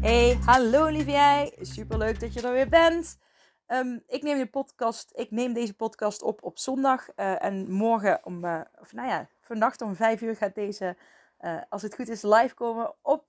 Hey, 0.00 0.38
hallo 0.44 0.86
lieve 0.86 1.10
jij. 1.10 1.56
Super 1.60 1.98
leuk 1.98 2.20
dat 2.20 2.32
je 2.32 2.42
er 2.42 2.52
weer 2.52 2.68
bent. 2.68 3.18
Ehm, 3.66 3.98
ik, 4.06 4.22
neem 4.22 4.38
de 4.38 4.46
podcast, 4.46 5.12
ik 5.14 5.30
neem 5.30 5.52
deze 5.52 5.74
podcast 5.74 6.22
op 6.22 6.42
op 6.42 6.58
zondag. 6.58 7.08
Uh, 7.16 7.44
en 7.44 7.70
morgen 7.70 8.20
om, 8.24 8.44
uh, 8.44 8.60
of 8.80 8.92
nou 8.92 9.08
ja, 9.08 9.28
vannacht 9.40 9.80
om 9.80 9.96
vijf 9.96 10.20
uur 10.20 10.36
gaat 10.36 10.54
deze, 10.54 10.96
uh, 11.40 11.60
als 11.68 11.82
het 11.82 11.94
goed 11.94 12.08
is, 12.08 12.22
live 12.22 12.54
komen 12.54 12.94
op 13.02 13.24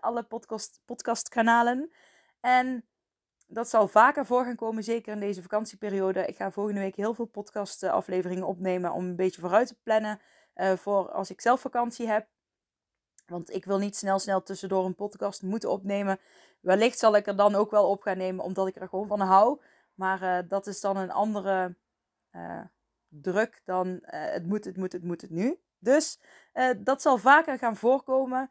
alle 0.00 0.22
podcast, 0.22 0.80
podcastkanalen. 0.84 1.92
En 2.40 2.84
dat 3.46 3.68
zal 3.68 3.88
vaker 3.88 4.26
voor 4.26 4.44
gaan 4.44 4.56
komen, 4.56 4.84
zeker 4.84 5.12
in 5.12 5.20
deze 5.20 5.42
vakantieperiode. 5.42 6.26
Ik 6.26 6.36
ga 6.36 6.50
volgende 6.50 6.80
week 6.80 6.96
heel 6.96 7.14
veel 7.14 7.26
podcastafleveringen 7.26 8.46
opnemen 8.46 8.92
om 8.92 9.04
een 9.04 9.16
beetje 9.16 9.40
vooruit 9.40 9.68
te 9.68 9.76
plannen 9.82 10.20
voor 10.76 11.10
als 11.10 11.30
ik 11.30 11.40
zelf 11.40 11.60
vakantie 11.60 12.08
heb. 12.08 12.26
Want 13.30 13.54
ik 13.54 13.64
wil 13.64 13.78
niet 13.78 13.96
snel, 13.96 14.18
snel 14.18 14.42
tussendoor 14.42 14.84
een 14.84 14.94
podcast 14.94 15.42
moeten 15.42 15.70
opnemen. 15.70 16.18
Wellicht 16.60 16.98
zal 16.98 17.16
ik 17.16 17.26
er 17.26 17.36
dan 17.36 17.54
ook 17.54 17.70
wel 17.70 17.88
op 17.88 18.02
gaan 18.02 18.16
nemen, 18.16 18.44
omdat 18.44 18.66
ik 18.66 18.76
er 18.76 18.88
gewoon 18.88 19.06
van 19.06 19.20
hou. 19.20 19.60
Maar 19.94 20.22
uh, 20.22 20.48
dat 20.48 20.66
is 20.66 20.80
dan 20.80 20.96
een 20.96 21.10
andere 21.10 21.74
uh, 22.32 22.60
druk 23.08 23.62
dan 23.64 23.86
uh, 23.88 24.00
het 24.10 24.46
moet, 24.46 24.64
het 24.64 24.76
moet, 24.76 24.92
het 24.92 25.02
moet, 25.02 25.20
het 25.20 25.30
nu. 25.30 25.58
Dus 25.78 26.20
dat 26.78 27.02
zal 27.02 27.18
vaker 27.18 27.58
gaan 27.58 27.76
voorkomen. 27.76 28.50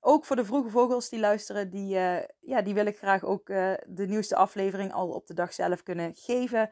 Ook 0.00 0.24
voor 0.24 0.36
de 0.36 0.44
vroege 0.44 0.70
vogels 0.70 1.08
die 1.08 1.20
luisteren, 1.20 1.70
die, 1.70 1.88
ja, 2.40 2.62
die 2.62 2.74
wil 2.74 2.86
ik 2.86 2.98
graag 2.98 3.24
ook 3.24 3.46
de 3.46 4.06
nieuwste 4.06 4.36
aflevering 4.36 4.92
al 4.92 5.08
op 5.08 5.26
de 5.26 5.34
dag 5.34 5.52
zelf 5.52 5.82
kunnen 5.82 6.14
geven. 6.14 6.70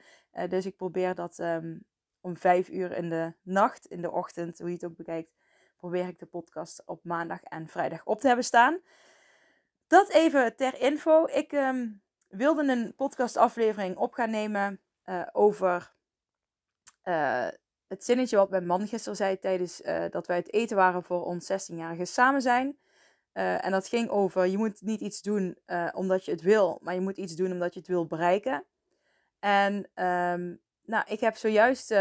dus 0.48 0.66
ik 0.66 0.76
probeer 0.76 1.14
dat 1.14 1.38
um, 1.38 1.84
om 2.20 2.36
vijf 2.36 2.68
uur 2.68 2.92
in 2.92 3.08
de 3.08 3.32
nacht, 3.42 3.86
in 3.86 4.02
de 4.02 4.10
ochtend, 4.10 4.58
hoe 4.58 4.68
je 4.68 4.74
het 4.74 4.84
ook 4.84 4.96
bekijkt, 4.96 5.32
probeer 5.78 6.08
ik 6.08 6.18
de 6.18 6.26
podcast 6.26 6.82
op 6.86 7.04
maandag 7.04 7.42
en 7.42 7.68
vrijdag 7.68 8.04
op 8.04 8.20
te 8.20 8.26
hebben 8.26 8.44
staan. 8.44 8.78
Dat 9.86 10.10
even 10.10 10.56
ter 10.56 10.80
info. 10.80 11.26
Ik 11.26 11.52
um, 11.52 12.02
wilde 12.28 12.72
een 12.72 12.94
podcastaflevering 12.96 13.96
op 13.96 14.12
gaan 14.12 14.30
nemen 14.30 14.80
uh, 15.04 15.26
over 15.32 15.92
uh, 17.04 17.46
het 17.86 18.04
zinnetje 18.04 18.36
wat 18.36 18.50
mijn 18.50 18.66
man 18.66 18.86
gisteren 18.86 19.16
zei 19.16 19.38
tijdens 19.38 19.80
uh, 19.80 20.04
dat 20.10 20.26
wij 20.26 20.36
het 20.36 20.52
eten 20.52 20.76
waren 20.76 21.02
voor 21.02 21.24
ons 21.24 21.52
16-jarige 21.52 22.04
samen 22.04 22.42
zijn. 22.42 22.78
en 23.32 23.70
dat 23.70 23.88
ging 23.88 24.08
over, 24.08 24.46
je 24.46 24.58
moet 24.58 24.82
niet 24.82 25.00
iets 25.00 25.22
doen 25.22 25.58
omdat 25.92 26.24
je 26.24 26.30
het 26.30 26.42
wil, 26.42 26.78
maar 26.82 26.94
je 26.94 27.00
moet 27.00 27.16
iets 27.16 27.34
doen 27.34 27.52
omdat 27.52 27.74
je 27.74 27.80
het 27.80 27.88
wil 27.88 28.06
bereiken. 28.06 28.64
En 29.38 29.74
um, 30.04 30.60
nou, 30.84 31.04
ik 31.06 31.20
heb 31.20 31.36
zojuist 31.36 31.94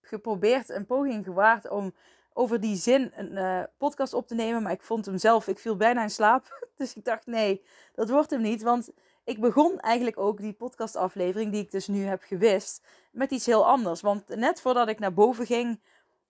geprobeerd, 0.00 0.68
een 0.68 0.86
poging 0.86 1.24
gewaard 1.24 1.68
om 1.68 1.94
over 2.36 2.60
die 2.60 2.76
zin 2.76 3.12
een 3.14 3.32
uh, 3.32 3.62
podcast 3.76 4.14
op 4.14 4.26
te 4.26 4.34
nemen. 4.34 4.62
Maar 4.62 4.72
ik 4.72 4.82
vond 4.82 5.06
hem 5.06 5.18
zelf, 5.18 5.48
ik 5.48 5.58
viel 5.58 5.76
bijna 5.76 6.02
in 6.02 6.10
slaap. 6.10 6.44
Dus 6.76 6.94
ik 6.94 7.04
dacht, 7.04 7.26
nee, 7.26 7.64
dat 7.94 8.10
wordt 8.10 8.30
hem 8.30 8.40
niet. 8.40 8.62
Want 8.62 8.90
ik 9.24 9.40
begon 9.40 9.80
eigenlijk 9.80 10.18
ook 10.18 10.38
die 10.38 10.52
podcastaflevering, 10.52 11.52
die 11.52 11.62
ik 11.62 11.70
dus 11.70 11.86
nu 11.86 12.04
heb 12.04 12.22
gewist, 12.22 12.84
met 13.10 13.30
iets 13.30 13.46
heel 13.46 13.66
anders. 13.66 14.00
Want 14.00 14.28
net 14.28 14.60
voordat 14.60 14.88
ik 14.88 14.98
naar 14.98 15.12
boven 15.12 15.46
ging, 15.46 15.80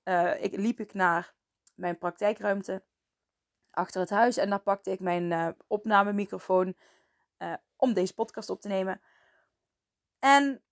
uh, 0.04 0.42
ik, 0.42 0.56
liep 0.56 0.80
ik 0.80 0.94
naar 0.94 1.34
mijn 1.74 1.98
praktijkruimte 1.98 2.82
achter 3.70 4.00
het 4.00 4.10
huis. 4.10 4.36
En 4.36 4.50
daar 4.50 4.60
pakte 4.60 4.90
ik 4.90 5.00
mijn 5.00 5.30
uh, 5.30 5.48
opnamemicrofoon 5.66 6.74
om 7.76 7.92
deze 7.92 8.14
podcast 8.14 8.50
op 8.50 8.60
te 8.60 8.68
nemen. 8.68 9.00
En 10.18 10.62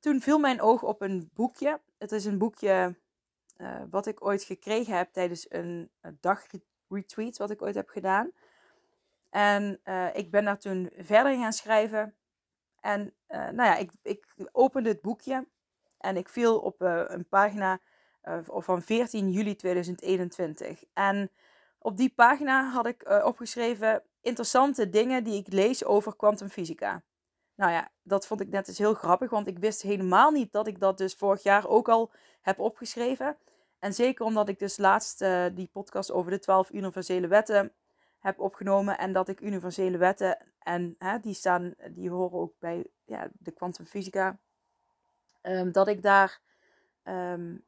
toen 0.00 0.20
viel 0.20 0.38
mijn 0.38 0.60
oog 0.60 0.82
op 0.82 1.00
een 1.00 1.30
boekje. 1.34 1.80
Het 1.98 2.12
is 2.12 2.24
een 2.24 2.38
boekje 2.38 2.94
uh, 3.56 3.82
wat 3.90 4.06
ik 4.06 4.24
ooit 4.24 4.42
gekregen 4.42 4.96
heb 4.96 5.12
tijdens 5.12 5.46
een, 5.48 5.90
dagretreat 6.20 7.36
wat 7.36 7.50
ik 7.50 7.62
ooit 7.62 7.74
heb 7.74 7.88
gedaan. 7.88 8.30
En 9.30 9.80
uh, 9.84 10.08
ik 10.12 10.30
ben 10.30 10.44
daar 10.44 10.58
toen 10.58 10.90
verder 10.96 11.36
gaan 11.36 11.52
schrijven. 11.52 12.14
En 12.80 13.14
uh, 13.28 13.38
nou 13.38 13.68
ja, 13.68 13.76
ik, 13.76 13.90
ik 14.02 14.26
opende 14.52 14.88
het 14.88 15.00
boekje 15.00 15.46
en 15.98 16.16
ik 16.16 16.28
viel 16.28 16.58
op 16.58 16.80
een 16.80 17.28
pagina 17.28 17.80
van 18.42 18.82
14 18.82 19.30
juli 19.30 19.56
2021. 19.56 20.84
En 20.92 21.30
op 21.78 21.96
die 21.96 22.12
pagina 22.14 22.70
had 22.70 22.86
ik 22.86 23.24
opgeschreven 23.24 24.02
interessante 24.20 24.88
dingen 24.88 25.24
die 25.24 25.38
ik 25.38 25.52
lees 25.52 25.84
over 25.84 26.16
kwantumfysica. 26.16 27.02
Nou 27.54 27.72
ja, 27.72 27.90
dat 28.02 28.26
vond 28.26 28.40
ik 28.40 28.48
net 28.48 28.68
eens 28.68 28.78
heel 28.78 28.94
grappig, 28.94 29.30
want 29.30 29.46
ik 29.46 29.58
wist 29.58 29.82
helemaal 29.82 30.30
niet 30.30 30.52
dat 30.52 30.66
ik 30.66 30.80
dat 30.80 30.98
dus 30.98 31.14
vorig 31.14 31.42
jaar 31.42 31.66
ook 31.66 31.88
al 31.88 32.12
heb 32.40 32.58
opgeschreven. 32.58 33.36
En 33.78 33.94
zeker 33.94 34.24
omdat 34.24 34.48
ik 34.48 34.58
dus 34.58 34.76
laatst 34.78 35.22
uh, 35.22 35.46
die 35.54 35.68
podcast 35.72 36.12
over 36.12 36.30
de 36.30 36.38
12 36.38 36.70
universele 36.70 37.26
wetten 37.26 37.72
heb 38.18 38.40
opgenomen. 38.40 38.98
En 38.98 39.12
dat 39.12 39.28
ik 39.28 39.40
universele 39.40 39.96
wetten, 39.96 40.38
en 40.58 40.94
hè, 40.98 41.18
die, 41.18 41.34
staan, 41.34 41.74
die 41.90 42.10
horen 42.10 42.38
ook 42.38 42.54
bij 42.58 42.86
ja, 43.04 43.28
de 43.38 43.50
kwantumfysica. 43.50 44.38
Um, 45.42 45.72
dat 45.72 45.88
ik 45.88 46.02
daar 46.02 46.40
um, 47.04 47.64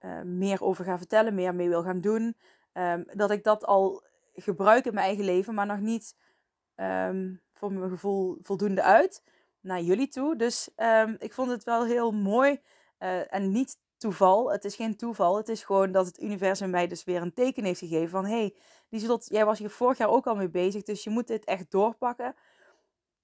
uh, 0.00 0.22
meer 0.22 0.62
over 0.62 0.84
ga 0.84 0.98
vertellen, 0.98 1.34
meer 1.34 1.54
mee 1.54 1.68
wil 1.68 1.82
gaan 1.82 2.00
doen. 2.00 2.36
Um, 2.72 3.04
dat 3.12 3.30
ik 3.30 3.44
dat 3.44 3.64
al 3.64 4.02
gebruik 4.32 4.84
in 4.84 4.94
mijn 4.94 5.06
eigen 5.06 5.24
leven, 5.24 5.54
maar 5.54 5.66
nog 5.66 5.80
niet 5.80 6.16
voor 7.70 7.78
mijn 7.78 7.90
gevoel 7.90 8.38
voldoende 8.42 8.82
uit 8.82 9.22
naar 9.60 9.80
jullie 9.80 10.08
toe. 10.08 10.36
Dus 10.36 10.68
ik 11.18 11.32
vond 11.32 11.50
het 11.50 11.64
wel 11.64 11.84
heel 11.84 12.12
mooi 12.12 12.60
uh, 12.98 13.34
en 13.34 13.52
niet 13.52 13.78
toeval. 13.96 14.52
Het 14.52 14.64
is 14.64 14.76
geen 14.76 14.96
toeval. 14.96 15.36
Het 15.36 15.48
is 15.48 15.64
gewoon 15.64 15.92
dat 15.92 16.06
het 16.06 16.22
universum 16.22 16.70
mij 16.70 16.86
dus 16.86 17.04
weer 17.04 17.22
een 17.22 17.34
teken 17.34 17.64
heeft 17.64 17.78
gegeven 17.78 18.10
van... 18.10 18.26
hey, 18.26 18.54
Lieselot, 18.88 19.26
jij 19.28 19.44
was 19.44 19.58
hier 19.58 19.70
vorig 19.70 19.98
jaar 19.98 20.08
ook 20.08 20.26
al 20.26 20.34
mee 20.34 20.48
bezig, 20.48 20.82
dus 20.82 21.04
je 21.04 21.10
moet 21.10 21.26
dit 21.26 21.44
echt 21.44 21.70
doorpakken. 21.70 22.34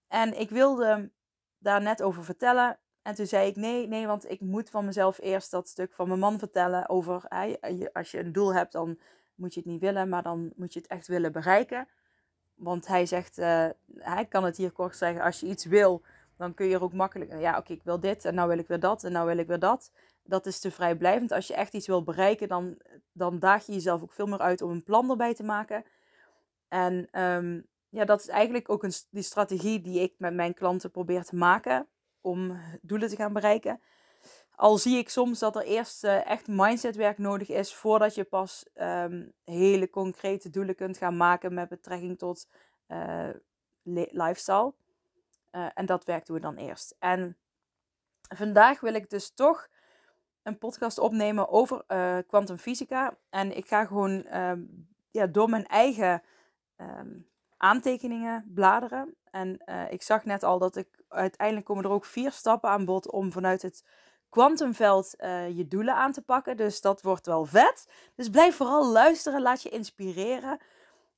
En 0.09 0.41
ik 0.41 0.51
wilde 0.51 1.11
daar 1.59 1.83
net 1.83 2.03
over 2.03 2.25
vertellen. 2.25 2.79
En 3.03 3.15
toen 3.15 3.27
zei 3.27 3.49
ik 3.49 3.57
nee, 3.57 3.89
nee, 3.89 4.07
want 4.07 4.31
ik 4.31 4.41
moet 4.41 4.71
van 4.71 4.85
mezelf 4.85 5.21
eerst 5.21 5.51
dat 5.51 5.69
stuk 5.69 5.95
van 5.95 6.09
mijn 6.09 6.21
man 6.21 6.39
vertellen 6.39 6.89
over... 6.89 7.29
als 7.93 8.11
je 8.11 8.19
een 8.19 8.33
doel 8.33 8.55
hebt, 8.55 8.73
dan 8.73 8.99
moet 9.35 9.55
je 9.55 9.61
het 9.61 9.69
niet 9.69 9.81
willen, 9.81 10.09
maar 10.09 10.23
dan 10.23 10.53
moet 10.57 10.73
je 10.73 10.81
het 10.81 10.89
echt 10.89 11.07
willen 11.07 11.33
bereiken. 11.33 11.89
Want 12.61 12.87
hij 12.87 13.07
zegt, 13.07 13.39
uh, 13.39 13.67
hij 13.97 14.27
kan 14.29 14.45
het 14.45 14.57
hier 14.57 14.71
kort 14.71 14.97
zeggen, 14.97 15.23
als 15.23 15.41
je 15.41 15.47
iets 15.47 15.65
wil, 15.65 16.03
dan 16.37 16.55
kun 16.55 16.67
je 16.67 16.75
er 16.75 16.83
ook 16.83 16.93
makkelijk... 16.93 17.39
Ja, 17.39 17.59
oké, 17.59 17.73
ik 17.73 17.83
wil 17.83 18.01
dit 18.01 18.25
en 18.25 18.35
nou 18.35 18.49
wil 18.49 18.59
ik 18.59 18.67
weer 18.67 18.81
dat 18.81 19.05
en 19.05 19.13
nou 19.13 19.27
wil 19.27 19.39
ik 19.39 19.47
weer 19.47 19.59
dat 19.59 19.91
dat 20.31 20.47
is 20.47 20.61
te 20.61 20.71
vrijblijvend. 20.71 21.33
Als 21.33 21.47
je 21.47 21.55
echt 21.55 21.75
iets 21.75 21.87
wil 21.87 22.03
bereiken, 22.03 22.49
dan, 22.49 22.79
dan 23.13 23.39
daag 23.39 23.67
je 23.67 23.73
jezelf 23.73 24.03
ook 24.03 24.13
veel 24.13 24.27
meer 24.27 24.39
uit 24.39 24.63
om 24.63 24.71
een 24.71 24.85
plan 24.85 25.11
erbij 25.11 25.35
te 25.35 25.43
maken. 25.43 25.85
En 26.69 27.21
um, 27.23 27.67
ja, 27.89 28.05
dat 28.05 28.21
is 28.21 28.29
eigenlijk 28.29 28.71
ook 28.71 28.83
een, 28.83 28.93
die 29.11 29.23
strategie 29.23 29.81
die 29.81 30.01
ik 30.01 30.15
met 30.19 30.35
mijn 30.35 30.55
klanten 30.55 30.91
probeer 30.91 31.25
te 31.25 31.37
maken 31.37 31.87
om 32.21 32.61
doelen 32.83 33.09
te 33.09 33.17
gaan 33.17 33.33
bereiken. 33.33 33.81
Al 34.61 34.79
zie 34.79 34.99
ik 34.99 35.09
soms 35.09 35.39
dat 35.39 35.57
er 35.57 35.63
eerst 35.63 36.05
uh, 36.05 36.27
echt 36.27 36.47
mindsetwerk 36.47 37.19
nodig 37.19 37.49
is 37.49 37.75
voordat 37.75 38.15
je 38.15 38.25
pas 38.25 38.67
um, 38.75 39.33
hele 39.45 39.91
concrete 39.91 40.51
doelen 40.51 40.75
kunt 40.75 40.99
gaan 40.99 41.17
maken 41.17 41.55
met 41.55 41.69
betrekking 41.69 42.19
tot 42.19 42.49
uh, 42.89 43.29
lifestyle. 44.11 44.75
Uh, 45.53 45.67
en 45.75 45.87
dat 45.87 46.05
werk 46.05 46.27
doen 46.27 46.37
we 46.37 46.43
dan 46.43 46.57
eerst. 46.57 46.97
En 46.99 47.37
vandaag 48.35 48.81
wil 48.81 48.95
ik 48.95 49.11
dus 49.11 49.35
toch 49.35 49.69
een 50.43 50.59
podcast 50.59 50.99
opnemen 50.99 51.49
over 51.49 51.85
kwantumfysica. 52.27 53.19
En 53.31 53.57
ik 53.57 53.69
ga 53.69 53.85
gewoon 53.85 54.27
uh, 54.27 54.53
ja, 55.11 55.27
door 55.27 55.49
mijn 55.49 55.67
eigen 55.67 56.23
um, 56.77 57.29
aantekeningen 57.57 58.51
bladeren. 58.55 59.17
En 59.31 59.63
ik 59.91 60.03
zag 60.03 60.25
net 60.25 60.43
al 60.43 60.59
dat 60.59 60.77
ik 60.77 61.03
uiteindelijk 61.09 61.67
komen 61.67 61.85
er 61.85 61.91
ook 61.91 62.05
vier 62.05 62.33
stappen 62.33 62.71
aan 62.71 62.85
bod 62.85 63.11
om 63.11 63.33
vanuit 63.33 63.63
het 63.63 63.85
kwantumveld 64.31 65.15
uh, 65.19 65.57
je 65.57 65.69
doelen 65.69 65.95
aan 65.95 66.13
te 66.13 66.23
pakken. 66.23 66.57
Dus 66.57 66.81
dat 66.81 67.03
wordt 67.03 67.27
wel 67.27 67.45
vet. 67.45 67.89
Dus 68.15 68.29
blijf 68.29 68.57
vooral 68.57 68.87
luisteren, 68.87 69.43
laat 69.43 69.63
je 69.63 69.69
inspireren. 69.69 70.59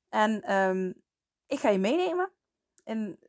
En 0.09 0.55
um, 0.55 0.93
ik 1.47 1.59
ga 1.59 1.69
je 1.69 1.79
meenemen 1.79 2.31
in 2.83 3.19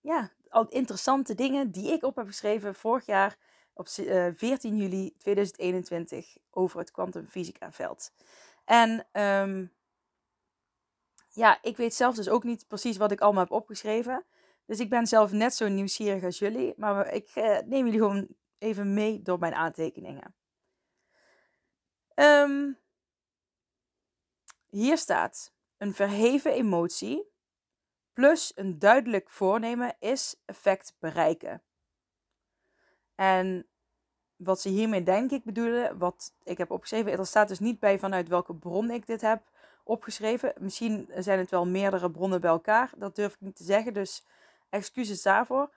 ja, 0.00 0.30
al 0.48 0.68
interessante 0.68 1.34
dingen 1.34 1.70
die 1.70 1.92
ik 1.92 2.02
op 2.02 2.16
heb 2.16 2.26
geschreven 2.26 2.74
vorig 2.74 3.06
jaar 3.06 3.36
op 3.74 3.88
14 3.88 4.72
eh, 4.72 4.78
juli 4.78 5.14
2021 5.18 6.36
over 6.50 6.78
het 6.78 6.90
kwantumfysica 6.90 7.72
veld. 7.72 8.12
En 8.64 9.06
um, 9.12 9.72
ja, 11.32 11.58
ik 11.62 11.76
weet 11.76 11.94
zelf 11.94 12.14
dus 12.14 12.28
ook 12.28 12.44
niet 12.44 12.68
precies 12.68 12.96
wat 12.96 13.10
ik 13.10 13.20
allemaal 13.20 13.42
heb 13.42 13.52
opgeschreven. 13.52 14.24
Dus 14.66 14.80
ik 14.80 14.90
ben 14.90 15.06
zelf 15.06 15.32
net 15.32 15.54
zo 15.54 15.68
nieuwsgierig 15.68 16.24
als 16.24 16.38
jullie. 16.38 16.74
Maar 16.76 17.12
ik 17.12 17.30
uh, 17.34 17.58
neem 17.66 17.84
jullie 17.84 18.00
gewoon 18.00 18.28
even 18.60 18.94
mee 18.94 19.22
door 19.22 19.38
mijn 19.38 19.54
aantekeningen. 19.54 20.34
Um, 22.14 22.78
hier 24.66 24.98
staat: 24.98 25.52
een 25.76 25.94
verheven 25.94 26.52
emotie 26.52 27.28
plus 28.12 28.52
een 28.54 28.78
duidelijk 28.78 29.30
voornemen 29.30 29.96
is 29.98 30.42
effect 30.44 30.96
bereiken. 30.98 31.62
En 33.14 33.66
wat 34.36 34.60
ze 34.60 34.68
hiermee 34.68 35.02
denk 35.02 35.30
ik 35.30 35.44
bedoelen, 35.44 35.98
wat 35.98 36.34
ik 36.42 36.58
heb 36.58 36.70
opgeschreven, 36.70 37.12
er 37.12 37.26
staat 37.26 37.48
dus 37.48 37.58
niet 37.58 37.80
bij 37.80 37.98
vanuit 37.98 38.28
welke 38.28 38.54
bron 38.54 38.90
ik 38.90 39.06
dit 39.06 39.20
heb 39.20 39.42
opgeschreven. 39.84 40.52
Misschien 40.58 41.10
zijn 41.16 41.38
het 41.38 41.50
wel 41.50 41.66
meerdere 41.66 42.10
bronnen 42.10 42.40
bij 42.40 42.50
elkaar, 42.50 42.92
dat 42.96 43.16
durf 43.16 43.34
ik 43.34 43.40
niet 43.40 43.56
te 43.56 43.64
zeggen, 43.64 43.94
dus 43.94 44.24
excuses 44.68 45.22
daarvoor. 45.22 45.70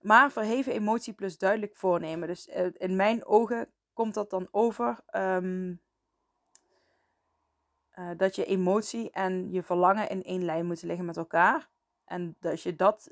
Maar 0.00 0.32
verheven 0.32 0.72
emotie 0.72 1.12
plus 1.12 1.38
duidelijk 1.38 1.76
voornemen. 1.76 2.28
Dus 2.28 2.48
eh, 2.48 2.66
in 2.72 2.96
mijn 2.96 3.24
ogen 3.24 3.72
komt 3.92 4.14
dat 4.14 4.30
dan 4.30 4.48
over 4.50 5.00
ehm, 5.06 5.74
eh, 7.90 8.10
dat 8.16 8.34
je 8.34 8.44
emotie 8.44 9.10
en 9.10 9.50
je 9.50 9.62
verlangen 9.62 10.08
in 10.08 10.22
één 10.22 10.44
lijn 10.44 10.66
moeten 10.66 10.86
liggen 10.86 11.06
met 11.06 11.16
elkaar. 11.16 11.68
En 12.04 12.36
als 12.40 12.62
je 12.62 12.76
dat 12.76 13.08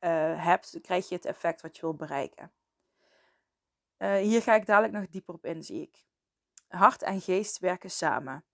uh, 0.00 0.44
hebt, 0.44 0.78
krijg 0.82 1.08
je 1.08 1.14
het 1.14 1.24
effect 1.24 1.62
wat 1.62 1.76
je 1.76 1.82
wil 1.82 1.94
bereiken. 1.94 2.52
hier 3.98 4.42
ga 4.42 4.54
ik 4.54 4.66
dadelijk 4.66 4.92
nog 4.92 5.08
dieper 5.08 5.34
op 5.34 5.44
in, 5.44 5.62
zie 5.62 5.80
ik. 5.80 6.04
Hart 6.68 7.02
en 7.02 7.20
geest 7.20 7.58
werken 7.58 7.90
samen. 7.90 8.44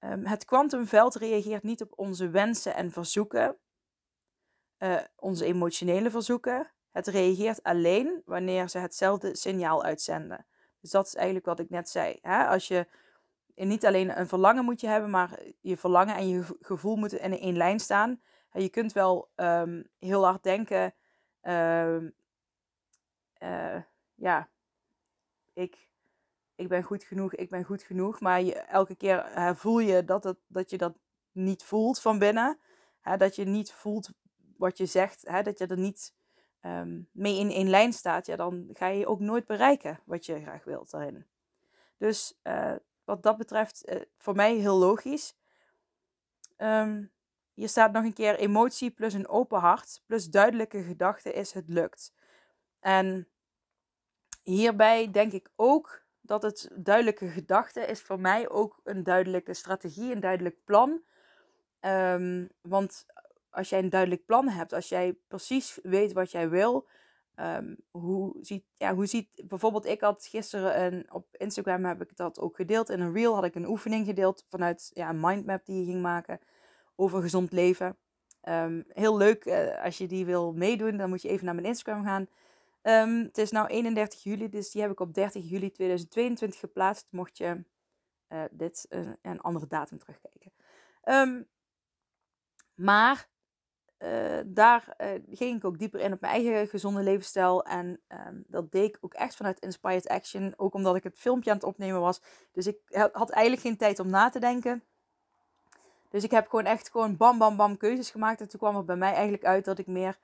Um, 0.00 0.26
het 0.26 0.44
kwantumveld 0.44 1.14
reageert 1.14 1.62
niet 1.62 1.82
op 1.82 1.92
onze 1.98 2.30
wensen 2.30 2.74
en 2.74 2.90
verzoeken, 2.90 3.58
uh, 4.78 4.98
onze 5.16 5.44
emotionele 5.44 6.10
verzoeken. 6.10 6.70
Het 6.90 7.06
reageert 7.06 7.62
alleen 7.62 8.22
wanneer 8.24 8.68
ze 8.68 8.78
hetzelfde 8.78 9.36
signaal 9.36 9.84
uitzenden. 9.84 10.46
Dus 10.80 10.90
dat 10.90 11.06
is 11.06 11.14
eigenlijk 11.14 11.46
wat 11.46 11.58
ik 11.58 11.70
net 11.70 11.88
zei. 11.88 12.18
Hè? 12.22 12.46
Als 12.46 12.68
je 12.68 12.86
niet 13.54 13.86
alleen 13.86 14.18
een 14.18 14.28
verlangen 14.28 14.64
moet 14.64 14.80
je 14.80 14.86
hebben, 14.86 15.10
maar 15.10 15.40
je 15.60 15.76
verlangen 15.76 16.16
en 16.16 16.28
je 16.28 16.56
gevoel 16.60 16.96
moeten 16.96 17.20
in 17.20 17.38
één 17.38 17.56
lijn 17.56 17.80
staan. 17.80 18.20
Je 18.52 18.68
kunt 18.68 18.92
wel 18.92 19.30
um, 19.36 19.88
heel 19.98 20.24
hard 20.24 20.42
denken, 20.42 20.94
uh, 21.42 21.96
ja, 24.14 24.48
ik, 25.52 25.88
ik 26.54 26.68
ben 26.68 26.82
goed 26.82 27.04
genoeg, 27.04 27.34
ik 27.34 27.50
ben 27.50 27.64
goed 27.64 27.82
genoeg. 27.82 28.20
Maar 28.20 28.42
elke 28.48 28.94
keer 28.94 29.52
voel 29.56 29.78
je 29.78 30.04
dat, 30.04 30.34
dat 30.46 30.70
je 30.70 30.78
dat 30.78 30.98
niet 31.32 31.64
voelt 31.64 32.00
van 32.00 32.18
binnen. 32.18 32.58
Hè, 33.00 33.16
dat 33.16 33.36
je 33.36 33.44
niet 33.44 33.72
voelt 33.72 34.10
wat 34.58 34.78
je 34.78 34.86
zegt, 34.86 35.22
hè, 35.28 35.42
dat 35.42 35.58
je 35.58 35.66
er 35.66 35.78
niet 35.78 36.14
um, 36.62 37.08
mee 37.12 37.38
in 37.38 37.50
één 37.50 37.68
lijn 37.68 37.92
staat. 37.92 38.26
Ja, 38.26 38.36
dan 38.36 38.68
ga 38.72 38.86
je 38.86 39.06
ook 39.06 39.20
nooit 39.20 39.46
bereiken 39.46 40.00
wat 40.04 40.26
je 40.26 40.40
graag 40.40 40.64
wilt 40.64 40.90
daarin. 40.90 41.26
Dus 41.98 42.38
uh, 42.42 42.74
wat 43.04 43.22
dat 43.22 43.36
betreft, 43.36 43.88
uh, 43.88 44.00
voor 44.16 44.34
mij 44.34 44.54
heel 44.54 44.76
logisch. 44.76 45.36
Um, 46.56 47.12
hier 47.52 47.68
staat 47.68 47.92
nog 47.92 48.04
een 48.04 48.12
keer 48.12 48.38
emotie 48.38 48.90
plus 48.90 49.14
een 49.14 49.28
open 49.28 49.58
hart 49.58 50.02
plus 50.06 50.30
duidelijke 50.30 50.82
gedachten 50.82 51.34
is 51.34 51.52
het 51.52 51.68
lukt. 51.68 52.14
En 52.80 53.28
hierbij 54.42 55.10
denk 55.10 55.32
ik 55.32 55.50
ook 55.56 56.04
dat 56.20 56.42
het 56.42 56.70
duidelijke 56.74 57.28
gedachte 57.28 57.80
is 57.80 58.02
voor 58.02 58.20
mij 58.20 58.48
ook 58.48 58.80
een 58.84 59.02
duidelijke 59.02 59.54
strategie, 59.54 60.12
een 60.12 60.20
duidelijk 60.20 60.64
plan. 60.64 61.02
Um, 61.80 62.48
want 62.60 63.06
als 63.56 63.68
jij 63.68 63.78
een 63.78 63.90
duidelijk 63.90 64.26
plan 64.26 64.48
hebt, 64.48 64.72
als 64.72 64.88
jij 64.88 65.18
precies 65.28 65.78
weet 65.82 66.12
wat 66.12 66.30
jij 66.30 66.48
wil, 66.48 66.88
um, 67.36 67.76
hoe, 67.90 68.36
ziet, 68.40 68.64
ja, 68.76 68.94
hoe 68.94 69.06
ziet 69.06 69.28
bijvoorbeeld, 69.44 69.86
ik 69.86 70.00
had 70.00 70.26
gisteren 70.26 70.82
een, 70.82 71.12
op 71.12 71.26
Instagram 71.32 71.84
heb 71.84 72.02
ik 72.02 72.16
dat 72.16 72.40
ook 72.40 72.56
gedeeld. 72.56 72.90
In 72.90 73.00
een 73.00 73.12
reel 73.12 73.34
had 73.34 73.44
ik 73.44 73.54
een 73.54 73.68
oefening 73.68 74.06
gedeeld 74.06 74.44
vanuit 74.48 74.90
ja, 74.94 75.08
een 75.08 75.20
mindmap 75.20 75.66
die 75.66 75.78
je 75.78 75.84
ging 75.84 76.02
maken 76.02 76.40
over 76.96 77.22
gezond 77.22 77.52
leven. 77.52 77.96
Um, 78.42 78.84
heel 78.88 79.16
leuk, 79.16 79.44
uh, 79.44 79.84
als 79.84 79.98
je 79.98 80.06
die 80.06 80.26
wil 80.26 80.52
meedoen, 80.52 80.96
dan 80.96 81.08
moet 81.08 81.22
je 81.22 81.28
even 81.28 81.44
naar 81.44 81.54
mijn 81.54 81.66
Instagram 81.66 82.04
gaan. 82.04 82.28
Um, 82.82 83.22
het 83.22 83.38
is 83.38 83.50
nu 83.50 83.64
31 83.66 84.22
juli, 84.22 84.48
dus 84.48 84.70
die 84.70 84.82
heb 84.82 84.90
ik 84.90 85.00
op 85.00 85.14
30 85.14 85.50
juli 85.50 85.70
2022 85.70 86.60
geplaatst. 86.60 87.06
Mocht 87.10 87.38
je 87.38 87.64
uh, 88.28 88.42
dit 88.50 88.86
uh, 88.90 89.08
een 89.22 89.40
andere 89.40 89.66
datum 89.66 89.98
terugkijken. 89.98 90.52
Maar 92.74 93.28
uh, 93.98 94.40
daar 94.46 94.96
ging 95.30 95.56
ik 95.56 95.64
ook 95.64 95.78
dieper 95.78 96.00
in 96.00 96.12
op 96.12 96.20
mijn 96.20 96.32
eigen 96.32 96.68
gezonde 96.68 97.02
levensstijl. 97.02 97.64
En 97.64 98.00
um, 98.08 98.44
dat 98.46 98.72
deed 98.72 98.88
ik 98.88 98.98
ook 99.00 99.14
echt 99.14 99.36
vanuit 99.36 99.60
Inspired 99.60 100.08
Action. 100.08 100.54
Ook 100.56 100.74
omdat 100.74 100.96
ik 100.96 101.02
het 101.02 101.18
filmpje 101.18 101.50
aan 101.50 101.56
het 101.56 101.66
opnemen 101.66 102.00
was. 102.00 102.20
Dus 102.52 102.66
ik 102.66 102.78
had 103.12 103.30
eigenlijk 103.30 103.62
geen 103.62 103.76
tijd 103.76 103.98
om 103.98 104.10
na 104.10 104.28
te 104.28 104.38
denken. 104.38 104.84
Dus 106.08 106.24
ik 106.24 106.30
heb 106.30 106.48
gewoon 106.48 106.64
echt 106.64 106.90
gewoon 106.90 107.16
bam 107.16 107.38
bam 107.38 107.56
bam 107.56 107.76
keuzes 107.76 108.10
gemaakt. 108.10 108.40
En 108.40 108.48
toen 108.48 108.60
kwam 108.60 108.76
er 108.76 108.84
bij 108.84 108.96
mij 108.96 109.12
eigenlijk 109.12 109.44
uit 109.44 109.64
dat 109.64 109.78
ik 109.78 109.86
meer 109.86 110.18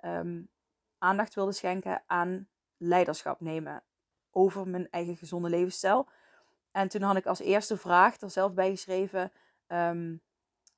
um, 0.00 0.48
aandacht 0.98 1.34
wilde 1.34 1.52
schenken 1.52 2.02
aan 2.06 2.48
leiderschap 2.76 3.40
nemen 3.40 3.82
over 4.30 4.68
mijn 4.68 4.90
eigen 4.90 5.16
gezonde 5.16 5.48
levensstijl. 5.48 6.08
En 6.72 6.88
toen 6.88 7.02
had 7.02 7.16
ik 7.16 7.26
als 7.26 7.40
eerste 7.40 7.76
vraag 7.76 8.20
er 8.20 8.30
zelf 8.30 8.54
bij 8.54 8.70
geschreven: 8.70 9.32
um, 9.68 10.22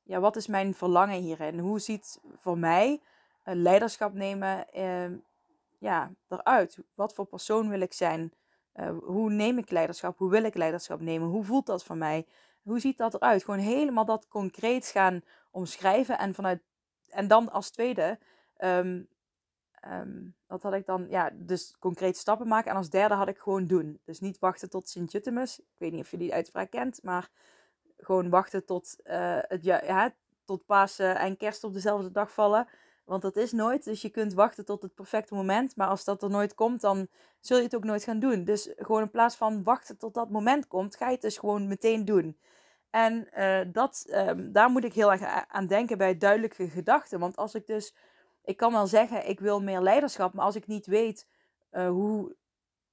ja, 0.06 0.20
wat 0.20 0.36
is 0.36 0.46
mijn 0.46 0.74
verlangen 0.74 1.20
hierin? 1.20 1.58
Hoe 1.58 1.78
ziet 1.78 2.20
voor 2.38 2.58
mij 2.58 3.00
leiderschap 3.44 4.12
nemen 4.12 4.82
um, 4.82 5.24
ja, 5.78 6.10
eruit? 6.28 6.78
Wat 6.94 7.14
voor 7.14 7.26
persoon 7.26 7.68
wil 7.68 7.80
ik 7.80 7.92
zijn? 7.92 8.32
Uh, 8.74 8.98
hoe 9.02 9.30
neem 9.30 9.58
ik 9.58 9.70
leiderschap? 9.70 10.18
Hoe 10.18 10.30
wil 10.30 10.44
ik 10.44 10.54
leiderschap 10.54 11.00
nemen? 11.00 11.28
Hoe 11.28 11.44
voelt 11.44 11.66
dat 11.66 11.84
voor 11.84 11.96
mij? 11.96 12.26
Hoe 12.62 12.80
ziet 12.80 12.98
dat 12.98 13.14
eruit? 13.14 13.44
Gewoon 13.44 13.60
helemaal 13.60 14.04
dat 14.04 14.28
concreet 14.28 14.86
gaan 14.86 15.22
omschrijven. 15.50 16.18
En, 16.18 16.34
vanuit, 16.34 16.62
en 17.08 17.28
dan 17.28 17.52
als 17.52 17.70
tweede, 17.70 18.18
um, 18.58 19.08
Um, 19.90 20.34
dat 20.46 20.62
had 20.62 20.72
ik 20.72 20.86
dan, 20.86 21.06
ja, 21.08 21.30
dus 21.34 21.76
concreet 21.78 22.16
stappen 22.16 22.48
maken. 22.48 22.70
En 22.70 22.76
als 22.76 22.90
derde 22.90 23.14
had 23.14 23.28
ik 23.28 23.38
gewoon 23.38 23.66
doen. 23.66 24.00
Dus 24.04 24.20
niet 24.20 24.38
wachten 24.38 24.70
tot 24.70 24.88
Sint-Jutemus. 24.88 25.58
Ik 25.58 25.78
weet 25.78 25.92
niet 25.92 26.00
of 26.00 26.10
je 26.10 26.16
die 26.16 26.34
uitspraak 26.34 26.70
kent, 26.70 27.02
maar 27.02 27.30
gewoon 27.96 28.30
wachten 28.30 28.64
tot, 28.64 28.96
uh, 29.04 29.38
het, 29.40 29.64
ja, 29.64 29.84
ja, 29.84 30.14
tot 30.44 30.66
Pasen 30.66 31.16
en 31.16 31.36
Kerst 31.36 31.64
op 31.64 31.72
dezelfde 31.72 32.10
dag 32.10 32.32
vallen. 32.32 32.68
Want 33.04 33.22
dat 33.22 33.36
is 33.36 33.52
nooit. 33.52 33.84
Dus 33.84 34.02
je 34.02 34.08
kunt 34.08 34.34
wachten 34.34 34.64
tot 34.64 34.82
het 34.82 34.94
perfecte 34.94 35.34
moment. 35.34 35.76
Maar 35.76 35.88
als 35.88 36.04
dat 36.04 36.22
er 36.22 36.30
nooit 36.30 36.54
komt, 36.54 36.80
dan 36.80 37.08
zul 37.40 37.56
je 37.56 37.62
het 37.62 37.76
ook 37.76 37.84
nooit 37.84 38.04
gaan 38.04 38.18
doen. 38.18 38.44
Dus 38.44 38.72
gewoon 38.76 39.02
in 39.02 39.10
plaats 39.10 39.36
van 39.36 39.62
wachten 39.62 39.98
tot 39.98 40.14
dat 40.14 40.30
moment 40.30 40.66
komt, 40.66 40.96
ga 40.96 41.06
je 41.06 41.12
het 41.12 41.20
dus 41.20 41.38
gewoon 41.38 41.68
meteen 41.68 42.04
doen. 42.04 42.38
En 42.90 43.28
uh, 43.38 43.60
dat, 43.72 44.06
um, 44.08 44.52
daar 44.52 44.70
moet 44.70 44.84
ik 44.84 44.92
heel 44.92 45.12
erg 45.12 45.46
aan 45.48 45.66
denken 45.66 45.98
bij 45.98 46.18
duidelijke 46.18 46.68
gedachten. 46.68 47.18
Want 47.18 47.36
als 47.36 47.54
ik 47.54 47.66
dus 47.66 47.94
ik 48.46 48.56
kan 48.56 48.72
wel 48.72 48.86
zeggen, 48.86 49.28
ik 49.28 49.40
wil 49.40 49.62
meer 49.62 49.80
leiderschap, 49.80 50.32
maar 50.32 50.44
als 50.44 50.56
ik 50.56 50.66
niet 50.66 50.86
weet 50.86 51.26
uh, 51.72 51.88
hoe, 51.88 52.36